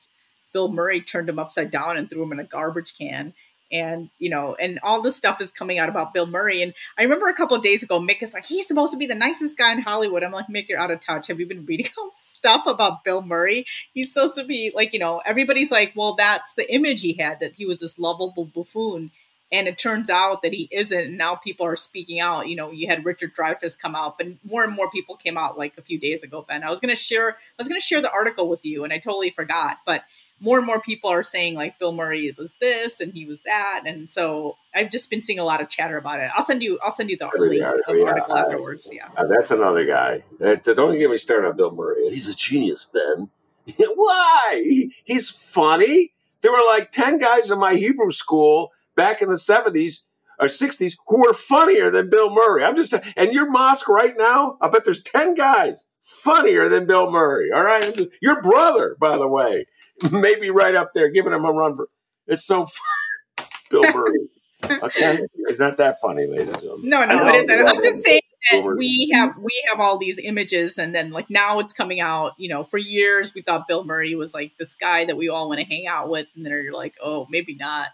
Bill 0.54 0.72
Murray 0.72 1.02
turned 1.02 1.30
him 1.30 1.40
upside 1.40 1.70
down 1.70 1.98
and 1.98 2.10
threw 2.10 2.24
him 2.24 2.32
in 2.32 2.40
a 2.40 2.44
garbage 2.44 2.98
can 2.98 3.34
and 3.72 4.10
you 4.18 4.30
know, 4.30 4.56
and 4.56 4.80
all 4.84 5.02
this 5.02 5.16
stuff 5.16 5.42
is 5.42 5.52
coming 5.52 5.80
out 5.80 5.90
about 5.90 6.14
Bill 6.14 6.26
Murray. 6.26 6.62
And 6.62 6.74
I 6.98 7.04
remember 7.04 7.28
a 7.28 7.34
couple 7.34 7.58
days 7.60 7.84
ago, 7.84 8.00
Mick 8.00 8.22
is 8.24 8.34
like, 8.34 8.46
he's 8.46 8.68
supposed 8.68 8.92
to 8.92 8.98
be 8.98 9.06
the 9.06 9.16
nicest 9.16 9.58
guy 9.58 9.72
in 9.72 9.82
Hollywood. 9.82 10.24
I'm 10.24 10.32
like, 10.32 10.48
Mick, 10.48 10.68
you're 10.68 10.80
out 10.80 10.92
of 10.92 11.00
touch. 11.00 11.28
Have 11.28 11.40
you 11.40 11.46
been 11.46 11.66
reading 11.66 11.90
all 11.98 12.12
stuff 12.18 12.66
about 12.66 13.04
Bill 13.04 13.22
Murray? 13.22 13.66
He's 13.94 14.14
supposed 14.14 14.36
to 14.36 14.44
be 14.44 14.72
like, 14.76 14.94
you 14.94 15.00
know, 15.00 15.22
everybody's 15.26 15.72
like, 15.72 15.94
well, 15.96 16.16
that's 16.16 16.54
the 16.54 16.72
image 16.74 17.02
he 17.02 17.14
had 17.14 17.40
that 17.40 17.56
he 17.56 17.66
was 17.66 17.80
this 17.80 18.00
lovable 18.00 18.46
buffoon. 18.46 19.12
And 19.52 19.68
it 19.68 19.80
turns 19.80 20.12
out 20.12 20.44
that 20.44 20.54
he 20.54 20.68
isn't. 20.72 21.00
And 21.00 21.18
now 21.18 21.34
people 21.36 21.66
are 21.66 21.76
speaking 21.76 22.20
out. 22.20 22.48
You 22.48 22.56
know, 22.56 22.70
you 22.70 22.88
had 22.88 23.04
Richard 23.04 23.36
Dreyfuss 23.36 23.80
come 23.80 23.96
out, 23.96 24.20
but 24.20 24.28
more 24.44 24.64
and 24.64 24.74
more 24.74 24.92
people 24.92 25.16
came 25.16 25.40
out 25.40 25.58
like 25.58 25.74
a 25.76 25.82
few 25.82 25.98
days 25.98 26.22
ago, 26.22 26.46
Ben. 26.48 26.64
I 26.64 26.70
was 26.70 26.80
gonna 26.80 26.96
share 26.96 27.32
I 27.32 27.36
was 27.58 27.68
gonna 27.68 27.80
share 27.80 28.00
the 28.00 28.12
article 28.12 28.48
with 28.48 28.64
you 28.64 28.84
and 28.84 28.94
I 28.94 29.00
totally 29.00 29.32
forgot. 29.32 29.80
But 29.88 30.04
more 30.40 30.58
and 30.58 30.66
more 30.66 30.82
people 30.82 31.10
are 31.10 31.24
saying 31.24 31.56
like 31.56 31.80
Bill 31.80 31.92
Murray 31.92 32.34
was 32.38 32.54
this 32.60 33.00
and 33.00 33.14
he 33.14 33.26
was 33.26 33.42
that, 33.46 33.84
and 33.86 34.10
so 34.10 34.56
I've 34.74 34.90
just 34.90 35.10
been 35.10 35.22
seeing 35.22 35.40
a 35.40 35.44
lot 35.44 35.62
of 35.62 35.70
chatter 35.70 35.98
about 35.98 36.20
it. 36.20 36.30
I'll 36.36 36.44
send 36.44 36.64
you 36.64 36.80
I'll 36.84 36.92
send 36.92 37.10
you 37.10 37.18
the 37.18 37.30
link 37.38 37.62
yeah, 37.62 37.72
article 38.06 38.38
afterwards. 38.38 38.90
Yeah, 38.92 39.08
uh, 39.18 39.26
that's 39.28 39.52
another 39.52 39.86
guy. 39.86 40.24
don't 40.40 40.98
get 40.98 41.10
me 41.10 41.18
started 41.18 41.48
on 41.48 41.58
Bill 41.58 41.72
Murray. 41.72 42.04
He's 42.10 42.28
a 42.28 42.36
genius, 42.36 42.88
Ben. 42.94 43.30
Why? 43.96 44.62
He, 44.64 44.94
he's 45.04 45.30
funny. 45.30 46.14
There 46.42 46.52
were 46.52 46.66
like 46.70 46.92
ten 46.92 47.18
guys 47.18 47.52
in 47.52 47.60
my 47.60 47.76
Hebrew 47.76 48.12
school 48.12 48.72
back 48.96 49.22
in 49.22 49.30
the 49.30 49.38
seventies 49.38 50.06
or 50.40 50.48
60s 50.48 50.96
who 51.08 51.20
were 51.20 51.34
funnier 51.34 51.92
than 51.92 52.10
Bill 52.10 52.34
Murray. 52.34 52.64
I'm 52.64 52.76
just, 52.76 52.94
and 53.18 53.34
your 53.34 53.52
mosque 53.52 53.90
right 53.90 54.14
now, 54.18 54.58
I 54.62 54.70
bet 54.70 54.86
there's 54.86 55.04
10 55.04 55.36
guys 55.36 55.86
funnier 56.02 56.70
than 56.70 56.88
Bill 56.88 57.12
Murray. 57.12 57.52
All 57.52 57.64
right. 57.64 58.08
Your 58.22 58.42
brother, 58.42 58.96
by 59.00 59.18
the 59.18 59.28
way. 59.28 59.66
maybe 60.12 60.50
right 60.50 60.76
up 60.76 60.94
there, 60.94 61.10
giving 61.10 61.34
him 61.34 61.46
a 61.46 61.52
run 61.52 61.76
for. 61.76 61.88
It's 62.28 62.46
so 62.46 62.66
fun. 62.66 63.48
Bill 63.70 63.92
Murray. 63.94 64.20
Okay, 64.62 65.22
it's 65.48 65.58
not 65.58 65.78
that 65.78 65.96
funny, 66.02 66.28
ladies 66.28 66.50
and 66.50 66.60
gentlemen. 66.60 66.90
No, 66.90 67.06
no, 67.06 67.28
it 67.30 67.36
isn't. 67.36 67.66
I'm 67.66 67.82
just 67.82 68.04
saying 68.04 68.20
that 68.52 68.76
we 68.78 69.10
have 69.14 69.38
we 69.38 69.64
have 69.70 69.80
all 69.80 69.98
these 69.98 70.20
images, 70.20 70.78
and 70.78 70.94
then 70.94 71.12
like 71.12 71.30
now 71.30 71.60
it's 71.60 71.72
coming 71.72 72.02
out. 72.02 72.34
You 72.38 72.50
know, 72.50 72.66
for 72.66 72.78
years 72.78 73.34
we 73.34 73.42
thought 73.42 73.70
Bill 73.70 73.86
Murray 73.86 74.16
was 74.16 74.34
like 74.34 74.52
this 74.60 74.74
guy 74.74 75.06
that 75.06 75.16
we 75.16 75.30
all 75.30 75.48
want 75.48 75.62
to 75.62 75.66
hang 75.66 75.88
out 75.88 76.10
with, 76.10 76.28
and 76.36 76.46
then 76.46 76.52
you're 76.52 76.74
like, 76.74 76.96
oh, 77.02 77.26
maybe 77.30 77.56
not. 77.56 77.88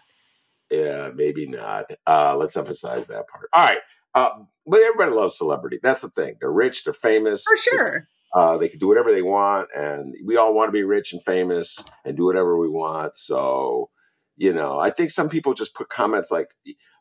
Yeah, 0.68 1.10
maybe 1.14 1.46
not. 1.46 1.92
Uh, 2.04 2.36
let's 2.36 2.56
emphasize 2.56 3.06
that 3.06 3.28
part. 3.28 3.48
All 3.52 3.64
right. 3.64 3.78
Uh, 4.12 4.30
but 4.66 4.80
everybody 4.80 5.12
loves 5.12 5.38
celebrity. 5.38 5.78
That's 5.80 6.00
the 6.00 6.10
thing. 6.10 6.34
They're 6.40 6.50
rich. 6.50 6.82
They're 6.82 6.92
famous. 6.94 7.44
For 7.44 7.56
sure. 7.56 8.08
Uh, 8.36 8.58
they 8.58 8.68
can 8.68 8.78
do 8.78 8.86
whatever 8.86 9.10
they 9.10 9.22
want, 9.22 9.66
and 9.74 10.14
we 10.26 10.36
all 10.36 10.52
want 10.52 10.68
to 10.68 10.72
be 10.72 10.84
rich 10.84 11.14
and 11.14 11.22
famous 11.22 11.82
and 12.04 12.18
do 12.18 12.24
whatever 12.26 12.58
we 12.58 12.68
want. 12.68 13.16
So, 13.16 13.88
you 14.36 14.52
know, 14.52 14.78
I 14.78 14.90
think 14.90 15.08
some 15.08 15.30
people 15.30 15.54
just 15.54 15.74
put 15.74 15.88
comments 15.88 16.30
like 16.30 16.52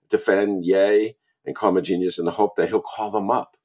defend 0.09 0.63
Ye 0.63 1.15
and 1.45 1.53
call 1.53 1.71
him 1.71 1.77
a 1.77 1.81
genius 1.81 2.17
in 2.17 2.23
the 2.23 2.31
hope 2.31 2.55
that 2.55 2.69
he'll 2.69 2.81
call 2.81 3.11
them 3.11 3.29
up. 3.29 3.57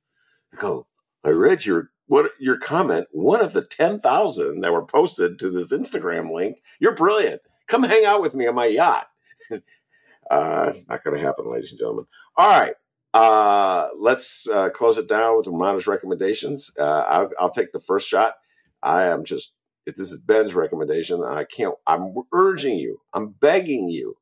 I 0.53 0.61
go, 0.61 0.89
I 1.25 1.31
read 1.31 1.64
your 1.64 1.93
what 2.07 2.33
your 2.41 2.59
comment, 2.59 3.07
one 3.12 3.41
of 3.41 3.53
the 3.53 3.64
ten 3.64 4.01
thousand 4.01 4.62
that 4.62 4.73
were 4.73 4.85
posted 4.85 5.39
to 5.39 5.49
this 5.49 5.73
Instagram 5.73 6.35
link. 6.35 6.57
You're 6.81 6.97
brilliant. 6.97 7.41
Come 7.68 7.85
hang 7.85 8.05
out 8.05 8.21
with 8.21 8.35
me 8.35 8.49
on 8.49 8.57
my 8.57 8.66
yacht. 8.66 9.07
uh, 9.53 10.66
it's 10.68 10.89
not 10.89 11.05
going 11.05 11.16
to 11.16 11.23
happen, 11.23 11.49
ladies 11.49 11.71
and 11.71 11.79
gentlemen. 11.79 12.07
All 12.37 12.49
right. 12.49 12.75
Uh, 13.13 13.89
let's 13.99 14.49
uh, 14.49 14.71
close 14.71 14.97
it 14.97 15.09
down 15.09 15.37
with 15.37 15.47
Rummana's 15.47 15.87
recommendations. 15.87 16.71
Uh, 16.79 17.05
I'll, 17.09 17.31
I'll, 17.41 17.51
take 17.51 17.73
the 17.73 17.81
first 17.81 18.07
shot. 18.07 18.35
I 18.83 19.05
am 19.05 19.25
just, 19.25 19.53
if 19.85 19.97
this 19.97 20.13
is 20.13 20.19
Ben's 20.19 20.55
recommendation, 20.55 21.25
I 21.25 21.45
can't, 21.45 21.75
I'm 21.87 22.15
urging 22.33 22.79
you, 22.79 23.01
I'm 23.13 23.31
begging 23.31 23.89
you, 23.89 24.17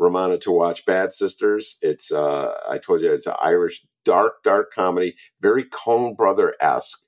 Rummana, 0.00 0.40
to 0.40 0.50
watch 0.50 0.86
Bad 0.86 1.12
Sisters. 1.12 1.76
It's, 1.82 2.10
uh, 2.10 2.54
I 2.68 2.78
told 2.78 3.02
you, 3.02 3.12
it's 3.12 3.26
an 3.26 3.34
Irish 3.42 3.84
dark, 4.04 4.42
dark 4.42 4.72
comedy, 4.72 5.16
very 5.40 5.64
Coen 5.64 6.16
Brother 6.16 6.54
esque. 6.60 7.02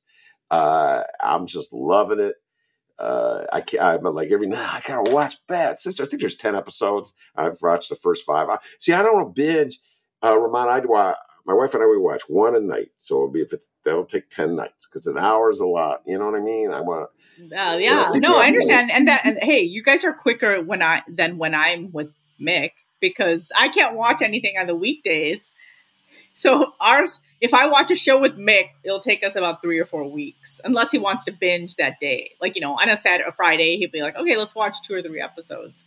Uh, 0.51 1.03
I'm 1.23 1.47
just 1.47 1.73
loving 1.73 2.21
it. 2.21 2.35
Uh, 2.99 3.45
I 3.53 3.63
can't, 3.63 3.83
I'm 3.83 4.15
like 4.15 4.31
every 4.31 4.47
night, 4.47 4.69
I 4.71 4.83
gotta 4.87 5.11
watch 5.11 5.37
Bad 5.49 5.79
Sisters. 5.79 6.07
I 6.07 6.11
think 6.11 6.21
there's 6.21 6.37
10 6.37 6.55
episodes. 6.55 7.15
I've 7.35 7.57
watched 7.63 7.89
the 7.89 7.97
first 7.97 8.25
five. 8.27 8.51
I, 8.51 8.59
see, 8.79 8.93
I 8.93 9.03
don't 9.03 9.15
want 9.15 9.35
to 9.35 9.43
binge 9.43 9.81
uh, 10.23 10.39
Ramon, 10.39 10.69
I'd 10.69 10.87
watch. 10.87 11.17
My 11.47 11.55
wife 11.55 11.75
and 11.75 11.83
I 11.83 11.87
we 11.87 11.97
watch 11.97 12.23
one 12.29 12.57
a 12.57 12.61
night, 12.61 12.89
so 12.99 13.15
it'll 13.15 13.31
be 13.31 13.41
if 13.41 13.53
it's 13.53 13.69
that'll 13.85 14.05
take 14.05 14.29
ten 14.29 14.57
nights 14.57 14.87
because 14.87 15.07
an 15.07 15.17
hour 15.17 15.49
is 15.51 15.61
a 15.61 15.67
lot. 15.67 16.03
You 16.05 16.19
know 16.19 16.27
what 16.27 16.41
I 16.41 16.43
mean? 16.43 16.73
I 16.73 16.81
want. 16.81 17.09
Uh, 17.41 17.77
yeah, 17.79 18.13
you 18.13 18.21
know, 18.21 18.31
no, 18.31 18.41
I 18.41 18.47
understand, 18.47 18.91
and 18.91 19.07
that, 19.07 19.25
and 19.25 19.39
hey, 19.41 19.61
you 19.61 19.83
guys 19.83 20.05
are 20.05 20.13
quicker 20.13 20.61
when 20.63 20.83
I 20.83 21.03
than 21.07 21.39
when 21.39 21.55
I'm 21.55 21.93
with 21.93 22.11
Mick 22.41 22.71
because 23.01 23.53
I 23.57 23.69
can't 23.69 23.95
watch 23.95 24.23
anything 24.23 24.57
on 24.59 24.67
the 24.67 24.75
weekdays. 24.75 25.53
So 26.35 26.73
ours, 26.81 27.21
if 27.41 27.55
I 27.55 27.67
watch 27.67 27.91
a 27.91 27.95
show 27.95 28.19
with 28.19 28.37
Mick, 28.37 28.71
it'll 28.85 29.01
take 29.01 29.23
us 29.23 29.37
about 29.37 29.63
three 29.63 29.79
or 29.79 29.85
four 29.85 30.11
weeks, 30.11 30.61
unless 30.65 30.91
he 30.91 30.99
wants 30.99 31.25
to 31.25 31.33
binge 31.33 31.77
that 31.77 32.01
day. 32.01 32.33
Like 32.41 32.57
you 32.57 32.61
know, 32.61 32.75
on 32.75 32.89
a 32.89 32.97
Saturday, 32.97 33.29
or 33.29 33.33
Friday, 33.33 33.77
he'll 33.77 33.91
be 33.91 34.03
like, 34.03 34.17
"Okay, 34.17 34.37
let's 34.37 34.55
watch 34.55 34.83
two 34.83 34.95
or 34.95 35.03
three 35.03 35.21
episodes." 35.21 35.85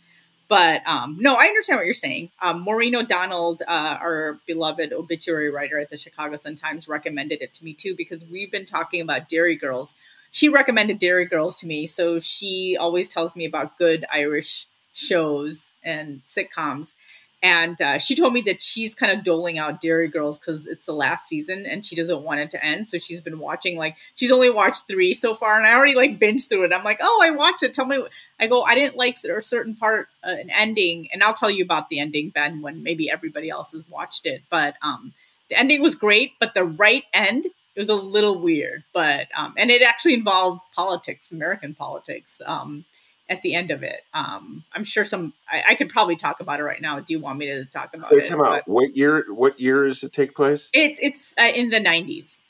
But 0.50 0.82
um, 0.84 1.16
no, 1.20 1.36
I 1.36 1.44
understand 1.44 1.78
what 1.78 1.86
you're 1.86 1.94
saying. 1.94 2.32
Um, 2.42 2.62
Maureen 2.62 2.96
O'Donnell, 2.96 3.58
uh, 3.68 3.98
our 4.00 4.40
beloved 4.48 4.92
obituary 4.92 5.48
writer 5.48 5.78
at 5.78 5.90
the 5.90 5.96
Chicago 5.96 6.34
Sun 6.34 6.56
Times, 6.56 6.88
recommended 6.88 7.40
it 7.40 7.54
to 7.54 7.64
me 7.64 7.72
too 7.72 7.94
because 7.96 8.24
we've 8.26 8.50
been 8.50 8.66
talking 8.66 9.00
about 9.00 9.28
Derry 9.28 9.54
Girls. 9.54 9.94
She 10.32 10.48
recommended 10.48 10.98
Derry 10.98 11.24
Girls 11.24 11.54
to 11.56 11.68
me, 11.68 11.86
so 11.86 12.18
she 12.18 12.76
always 12.78 13.08
tells 13.08 13.36
me 13.36 13.44
about 13.44 13.78
good 13.78 14.04
Irish 14.12 14.66
shows 14.92 15.72
and 15.84 16.20
sitcoms. 16.26 16.94
And 17.42 17.80
uh, 17.80 17.98
she 17.98 18.14
told 18.14 18.34
me 18.34 18.42
that 18.42 18.62
she's 18.62 18.94
kind 18.94 19.16
of 19.16 19.24
doling 19.24 19.56
out 19.56 19.80
Derry 19.80 20.08
Girls 20.08 20.38
because 20.38 20.66
it's 20.66 20.84
the 20.84 20.92
last 20.92 21.26
season 21.26 21.64
and 21.64 21.84
she 21.84 21.96
doesn't 21.96 22.22
want 22.22 22.40
it 22.40 22.50
to 22.50 22.62
end. 22.62 22.88
So 22.88 22.98
she's 22.98 23.22
been 23.22 23.38
watching 23.38 23.76
like 23.78 23.96
she's 24.14 24.30
only 24.30 24.50
watched 24.50 24.86
three 24.86 25.14
so 25.14 25.34
far, 25.34 25.56
and 25.56 25.66
I 25.66 25.74
already 25.74 25.94
like 25.94 26.18
binged 26.18 26.48
through 26.48 26.64
it. 26.64 26.72
I'm 26.72 26.84
like, 26.84 26.98
oh, 27.00 27.20
I 27.22 27.30
watched 27.30 27.62
it. 27.62 27.72
Tell 27.72 27.86
me. 27.86 28.04
I 28.38 28.46
go, 28.46 28.62
I 28.62 28.74
didn't 28.74 28.96
like 28.96 29.16
a 29.22 29.42
certain 29.42 29.74
part, 29.74 30.08
uh, 30.24 30.30
an 30.30 30.50
ending, 30.50 31.08
and 31.12 31.22
I'll 31.22 31.34
tell 31.34 31.50
you 31.50 31.64
about 31.64 31.88
the 31.88 32.00
ending, 32.00 32.30
Ben, 32.30 32.62
when 32.62 32.82
maybe 32.82 33.10
everybody 33.10 33.50
else 33.50 33.72
has 33.72 33.84
watched 33.88 34.26
it. 34.26 34.42
But 34.50 34.76
um, 34.82 35.12
the 35.48 35.58
ending 35.58 35.82
was 35.82 35.94
great, 35.94 36.32
but 36.40 36.54
the 36.54 36.64
right 36.64 37.04
end 37.12 37.46
it 37.74 37.78
was 37.78 37.88
a 37.88 37.94
little 37.94 38.38
weird. 38.38 38.84
But 38.92 39.28
um, 39.36 39.54
and 39.56 39.70
it 39.70 39.82
actually 39.82 40.14
involved 40.14 40.60
politics, 40.74 41.32
American 41.32 41.74
politics. 41.74 42.42
Um, 42.44 42.84
at 43.30 43.40
the 43.42 43.54
end 43.54 43.70
of 43.70 43.82
it. 43.82 44.02
Um, 44.12 44.64
I'm 44.74 44.84
sure 44.84 45.04
some 45.04 45.32
I, 45.50 45.62
I, 45.70 45.74
could 45.76 45.88
probably 45.88 46.16
talk 46.16 46.40
about 46.40 46.58
it 46.58 46.64
right 46.64 46.82
now. 46.82 46.98
Do 46.98 47.14
you 47.14 47.20
want 47.20 47.38
me 47.38 47.46
to 47.46 47.64
talk 47.64 47.94
about 47.94 48.12
it? 48.12 48.30
Out. 48.30 48.62
What 48.66 48.96
year? 48.96 49.24
What 49.28 49.58
year 49.60 49.84
does 49.84 50.02
it 50.02 50.12
take 50.12 50.34
place? 50.34 50.68
It, 50.74 50.98
it's 51.00 51.32
uh, 51.38 51.44
in 51.44 51.70
the 51.70 51.80
90s. 51.80 52.40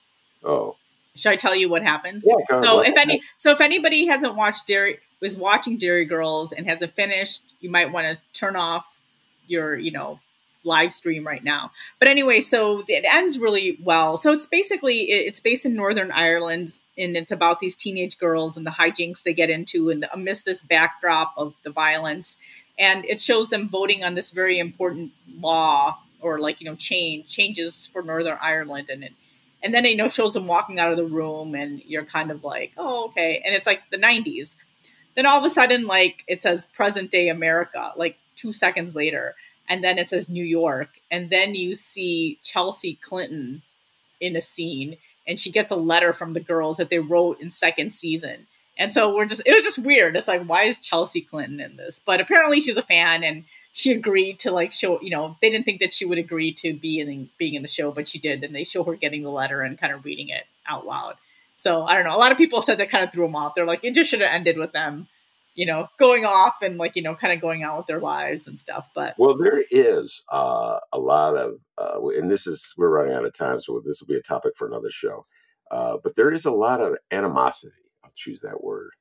Oh, 0.42 0.76
should 1.14 1.32
I 1.32 1.36
tell 1.36 1.54
you 1.54 1.68
what 1.68 1.82
happens? 1.82 2.24
Yeah, 2.26 2.60
so 2.60 2.80
if 2.80 2.96
any, 2.96 3.22
so 3.36 3.50
if 3.50 3.60
anybody 3.60 4.06
hasn't 4.06 4.36
watched 4.36 4.66
Derry 4.66 4.98
was 5.20 5.36
watching 5.36 5.76
Derry 5.76 6.06
Girls 6.06 6.50
and 6.50 6.66
hasn't 6.66 6.94
finished, 6.94 7.42
you 7.60 7.70
might 7.70 7.92
want 7.92 8.06
to 8.06 8.38
turn 8.38 8.56
off 8.56 8.86
your, 9.46 9.76
you 9.76 9.90
know, 9.90 10.18
live 10.64 10.92
stream 10.92 11.26
right 11.26 11.42
now. 11.42 11.70
But 11.98 12.08
anyway, 12.08 12.40
so 12.40 12.84
it 12.86 13.04
ends 13.10 13.38
really 13.38 13.78
well. 13.82 14.18
So 14.18 14.32
it's 14.32 14.46
basically 14.46 15.02
it's 15.10 15.40
based 15.40 15.64
in 15.64 15.74
Northern 15.74 16.10
Ireland, 16.10 16.78
and 16.98 17.16
it's 17.16 17.32
about 17.32 17.60
these 17.60 17.74
teenage 17.74 18.18
girls 18.18 18.56
and 18.56 18.66
the 18.66 18.70
hijinks 18.72 19.22
they 19.22 19.32
get 19.32 19.50
into, 19.50 19.90
and 19.90 20.06
amidst 20.12 20.44
this 20.44 20.62
backdrop 20.62 21.32
of 21.36 21.54
the 21.62 21.70
violence, 21.70 22.36
and 22.78 23.04
it 23.04 23.20
shows 23.20 23.50
them 23.50 23.68
voting 23.68 24.04
on 24.04 24.14
this 24.14 24.30
very 24.30 24.58
important 24.58 25.12
law 25.40 25.98
or 26.20 26.38
like 26.38 26.60
you 26.60 26.68
know 26.68 26.76
change 26.76 27.28
changes 27.28 27.88
for 27.92 28.02
Northern 28.02 28.38
Ireland, 28.40 28.90
and 28.90 29.04
it, 29.04 29.12
and 29.62 29.74
then 29.74 29.84
you 29.84 29.96
know 29.96 30.08
shows 30.08 30.34
them 30.34 30.46
walking 30.46 30.78
out 30.78 30.90
of 30.90 30.96
the 30.96 31.06
room, 31.06 31.54
and 31.54 31.82
you're 31.86 32.04
kind 32.04 32.30
of 32.30 32.44
like, 32.44 32.72
oh 32.76 33.06
okay, 33.06 33.42
and 33.44 33.54
it's 33.54 33.66
like 33.66 33.82
the 33.90 33.98
'90s. 33.98 34.54
Then 35.16 35.26
all 35.26 35.38
of 35.38 35.44
a 35.44 35.50
sudden, 35.50 35.86
like 35.86 36.22
it 36.28 36.42
says 36.42 36.68
present 36.74 37.10
day 37.10 37.28
America, 37.28 37.92
like 37.96 38.16
two 38.36 38.52
seconds 38.52 38.94
later 38.94 39.34
and 39.70 39.84
then 39.84 39.98
it 39.98 40.08
says 40.08 40.28
New 40.28 40.44
York, 40.44 41.00
and 41.12 41.30
then 41.30 41.54
you 41.54 41.76
see 41.76 42.40
Chelsea 42.42 42.98
Clinton 43.00 43.62
in 44.20 44.34
a 44.34 44.42
scene, 44.42 44.96
and 45.28 45.38
she 45.38 45.52
gets 45.52 45.70
a 45.70 45.76
letter 45.76 46.12
from 46.12 46.32
the 46.32 46.40
girls 46.40 46.76
that 46.78 46.90
they 46.90 46.98
wrote 46.98 47.40
in 47.40 47.50
second 47.50 47.92
season. 47.92 48.48
And 48.76 48.92
so 48.92 49.14
we're 49.14 49.26
just, 49.26 49.42
it 49.46 49.54
was 49.54 49.62
just 49.62 49.78
weird. 49.78 50.16
It's 50.16 50.26
like, 50.26 50.44
why 50.44 50.64
is 50.64 50.78
Chelsea 50.78 51.20
Clinton 51.20 51.60
in 51.60 51.76
this? 51.76 52.00
But 52.04 52.20
apparently 52.20 52.60
she's 52.60 52.76
a 52.76 52.82
fan 52.82 53.22
and 53.22 53.44
she 53.72 53.92
agreed 53.92 54.38
to 54.40 54.50
like 54.50 54.72
show, 54.72 55.00
you 55.02 55.10
know, 55.10 55.36
they 55.40 55.50
didn't 55.50 55.66
think 55.66 55.80
that 55.80 55.92
she 55.92 56.06
would 56.06 56.18
agree 56.18 56.50
to 56.54 56.72
be 56.72 56.98
in 56.98 57.28
being 57.38 57.54
in 57.54 57.62
the 57.62 57.68
show, 57.68 57.92
but 57.92 58.08
she 58.08 58.18
did. 58.18 58.42
And 58.42 58.54
they 58.54 58.64
show 58.64 58.82
her 58.84 58.94
getting 58.94 59.22
the 59.22 59.30
letter 59.30 59.60
and 59.60 59.78
kind 59.78 59.92
of 59.92 60.04
reading 60.04 60.30
it 60.30 60.44
out 60.66 60.86
loud. 60.86 61.16
So 61.56 61.84
I 61.84 61.94
don't 61.94 62.04
know. 62.04 62.16
A 62.16 62.18
lot 62.18 62.32
of 62.32 62.38
people 62.38 62.62
said 62.62 62.78
that 62.78 62.88
kind 62.88 63.04
of 63.04 63.12
threw 63.12 63.26
them 63.26 63.36
off. 63.36 63.54
They're 63.54 63.66
like, 63.66 63.84
it 63.84 63.94
just 63.94 64.10
should 64.10 64.22
have 64.22 64.32
ended 64.32 64.56
with 64.56 64.72
them 64.72 65.08
you 65.60 65.66
know, 65.66 65.86
going 65.98 66.24
off 66.24 66.54
and 66.62 66.78
like, 66.78 66.96
you 66.96 67.02
know, 67.02 67.14
kind 67.14 67.34
of 67.34 67.40
going 67.42 67.62
on 67.66 67.76
with 67.76 67.86
their 67.86 68.00
lives 68.00 68.46
and 68.46 68.58
stuff. 68.58 68.88
But 68.94 69.14
well, 69.18 69.36
there 69.36 69.62
is 69.70 70.22
uh, 70.32 70.78
a 70.90 70.98
lot 70.98 71.36
of, 71.36 71.60
uh, 71.76 72.00
and 72.16 72.30
this 72.30 72.46
is, 72.46 72.72
we're 72.78 72.88
running 72.88 73.12
out 73.12 73.26
of 73.26 73.34
time, 73.34 73.60
so 73.60 73.82
this 73.84 74.00
will 74.00 74.08
be 74.08 74.16
a 74.16 74.22
topic 74.22 74.54
for 74.56 74.66
another 74.66 74.88
show. 74.88 75.26
Uh, 75.70 75.98
but 76.02 76.14
there 76.14 76.32
is 76.32 76.46
a 76.46 76.50
lot 76.50 76.80
of 76.80 76.96
animosity, 77.10 77.74
I'll 78.02 78.10
choose 78.16 78.40
that 78.40 78.64
word, 78.64 78.92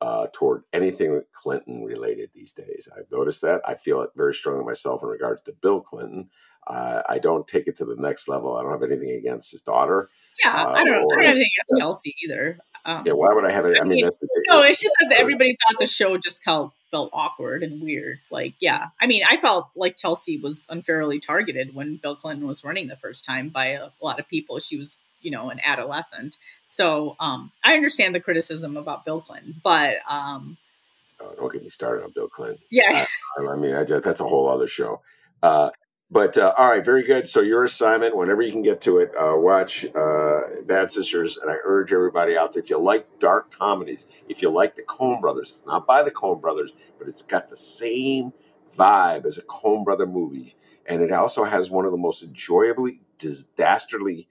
uh, 0.00 0.26
toward 0.32 0.64
anything 0.72 1.22
Clinton 1.32 1.84
related 1.84 2.30
these 2.34 2.50
days. 2.50 2.88
I've 2.96 3.12
noticed 3.12 3.42
that. 3.42 3.60
I 3.64 3.76
feel 3.76 4.02
it 4.02 4.10
very 4.16 4.34
strongly 4.34 4.64
myself 4.64 5.04
in 5.04 5.08
regards 5.08 5.42
to 5.42 5.52
Bill 5.52 5.80
Clinton. 5.80 6.30
Uh, 6.66 7.02
I 7.08 7.20
don't 7.20 7.46
take 7.46 7.68
it 7.68 7.76
to 7.76 7.84
the 7.84 7.96
next 7.96 8.26
level. 8.26 8.56
I 8.56 8.64
don't 8.64 8.72
have 8.72 8.82
anything 8.82 9.12
against 9.12 9.52
his 9.52 9.62
daughter. 9.62 10.10
Yeah, 10.44 10.64
uh, 10.64 10.72
I 10.72 10.82
don't. 10.82 10.94
Or, 10.96 10.96
I 10.96 10.98
don't 10.98 11.20
have 11.20 11.30
anything 11.36 11.50
against 11.56 11.80
Chelsea 11.80 12.16
either. 12.24 12.58
Um, 12.84 13.04
yeah, 13.06 13.12
why 13.12 13.32
would 13.32 13.44
I 13.44 13.50
have 13.50 13.66
it? 13.66 13.78
I, 13.80 13.84
mean, 13.84 14.04
that's 14.04 14.16
no. 14.48 14.62
It's 14.62 14.80
just 14.80 14.94
that 15.00 15.18
everybody 15.18 15.56
thought 15.66 15.78
the 15.80 15.86
show 15.86 16.16
just 16.18 16.42
felt 16.42 16.72
felt 16.90 17.10
awkward 17.12 17.62
and 17.62 17.82
weird. 17.82 18.18
Like, 18.30 18.54
yeah, 18.60 18.88
I 19.00 19.06
mean, 19.06 19.22
I 19.28 19.36
felt 19.36 19.68
like 19.76 19.96
Chelsea 19.96 20.38
was 20.38 20.66
unfairly 20.68 21.20
targeted 21.20 21.74
when 21.74 21.96
Bill 21.96 22.16
Clinton 22.16 22.46
was 22.46 22.64
running 22.64 22.88
the 22.88 22.96
first 22.96 23.24
time 23.24 23.48
by 23.50 23.66
a, 23.68 23.84
a 23.86 23.92
lot 24.02 24.18
of 24.18 24.28
people. 24.28 24.58
She 24.58 24.76
was, 24.76 24.98
you 25.20 25.30
know, 25.30 25.50
an 25.50 25.60
adolescent, 25.64 26.36
so 26.68 27.16
um, 27.20 27.52
I 27.64 27.74
understand 27.74 28.14
the 28.14 28.20
criticism 28.20 28.76
about 28.76 29.04
Bill 29.04 29.20
Clinton, 29.20 29.60
but 29.62 29.96
um, 30.08 30.56
oh, 31.20 31.34
don't 31.36 31.52
get 31.52 31.62
me 31.62 31.68
started 31.68 32.04
on 32.04 32.12
Bill 32.12 32.28
Clinton. 32.28 32.58
Yeah, 32.70 33.06
I, 33.38 33.46
I 33.46 33.56
mean, 33.56 33.74
I 33.74 33.84
just 33.84 34.04
that's 34.04 34.20
a 34.20 34.28
whole 34.28 34.48
other 34.48 34.66
show. 34.66 35.00
Uh, 35.42 35.70
but 36.10 36.38
uh, 36.38 36.54
all 36.56 36.70
right, 36.70 36.84
very 36.84 37.02
good. 37.02 37.26
So 37.26 37.40
your 37.40 37.64
assignment, 37.64 38.16
whenever 38.16 38.42
you 38.42 38.52
can 38.52 38.62
get 38.62 38.80
to 38.82 38.98
it, 38.98 39.12
uh, 39.18 39.36
watch 39.36 39.84
uh, 39.94 40.40
Bad 40.64 40.90
Sisters, 40.90 41.36
and 41.36 41.50
I 41.50 41.56
urge 41.64 41.92
everybody 41.92 42.36
out 42.36 42.52
there 42.52 42.62
if 42.62 42.70
you 42.70 42.78
like 42.78 43.06
dark 43.18 43.56
comedies, 43.56 44.06
if 44.28 44.40
you 44.40 44.50
like 44.50 44.74
the 44.74 44.82
Coen 44.82 45.20
Brothers, 45.20 45.50
it's 45.50 45.66
not 45.66 45.86
by 45.86 46.02
the 46.02 46.10
Coen 46.10 46.40
Brothers, 46.40 46.72
but 46.98 47.08
it's 47.08 47.22
got 47.22 47.48
the 47.48 47.56
same 47.56 48.32
vibe 48.76 49.26
as 49.26 49.38
a 49.38 49.42
Coen 49.42 49.84
Brother 49.84 50.06
movie, 50.06 50.54
and 50.86 51.02
it 51.02 51.12
also 51.12 51.44
has 51.44 51.70
one 51.70 51.84
of 51.84 51.92
the 51.92 51.98
most 51.98 52.22
enjoyably 52.22 53.00
dastardly 53.56 54.28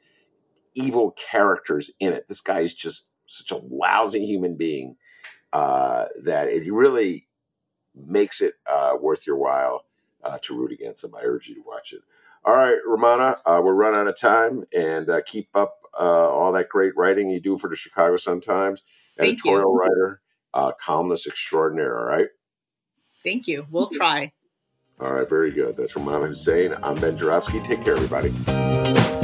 evil 0.73 1.11
characters 1.11 1.91
in 1.99 2.13
it. 2.13 2.27
This 2.27 2.41
guy 2.41 2.61
is 2.61 2.73
just 2.73 3.07
such 3.27 3.51
a 3.51 3.61
lousy 3.69 4.25
human 4.25 4.55
being 4.55 4.95
uh, 5.53 6.05
that 6.23 6.47
it 6.47 6.71
really 6.71 7.27
makes 7.95 8.41
it 8.41 8.53
uh, 8.71 8.93
worth 8.99 9.27
your 9.27 9.37
while 9.37 9.83
uh, 10.27 10.37
to 10.43 10.57
root 10.57 10.71
against 10.71 11.03
him. 11.03 11.15
I 11.15 11.21
urge 11.23 11.47
you 11.47 11.55
to 11.55 11.63
watch 11.65 11.93
it. 11.93 12.01
All 12.45 12.55
right, 12.55 12.79
Rummana, 12.87 13.37
uh, 13.45 13.61
we're 13.63 13.73
running 13.73 13.99
out 13.99 14.07
of 14.07 14.17
time, 14.17 14.63
and 14.73 15.09
uh, 15.09 15.21
keep 15.25 15.49
up 15.55 15.79
uh, 15.99 16.29
all 16.29 16.51
that 16.53 16.69
great 16.69 16.95
writing 16.95 17.29
you 17.29 17.39
do 17.39 17.57
for 17.57 17.69
the 17.69 17.75
Chicago 17.75 18.15
Sun 18.15 18.41
Times. 18.41 18.83
Thank 19.17 19.39
editorial 19.39 19.71
you. 19.71 19.79
writer, 19.79 20.21
uh, 20.53 20.71
columnist 20.79 21.27
extraordinaire. 21.27 21.97
All 21.97 22.05
right. 22.05 22.27
Thank 23.23 23.47
you. 23.47 23.65
We'll 23.71 23.89
try. 23.89 24.31
All 24.99 25.13
right, 25.13 25.29
very 25.29 25.51
good. 25.51 25.75
That's 25.75 25.93
Rummana 25.93 26.27
Hussain. 26.27 26.73
I'm 26.83 26.99
Ben 26.99 27.17
Joravsky. 27.17 27.59
Take 27.61 27.83
care, 27.83 27.95
everybody. 27.95 29.16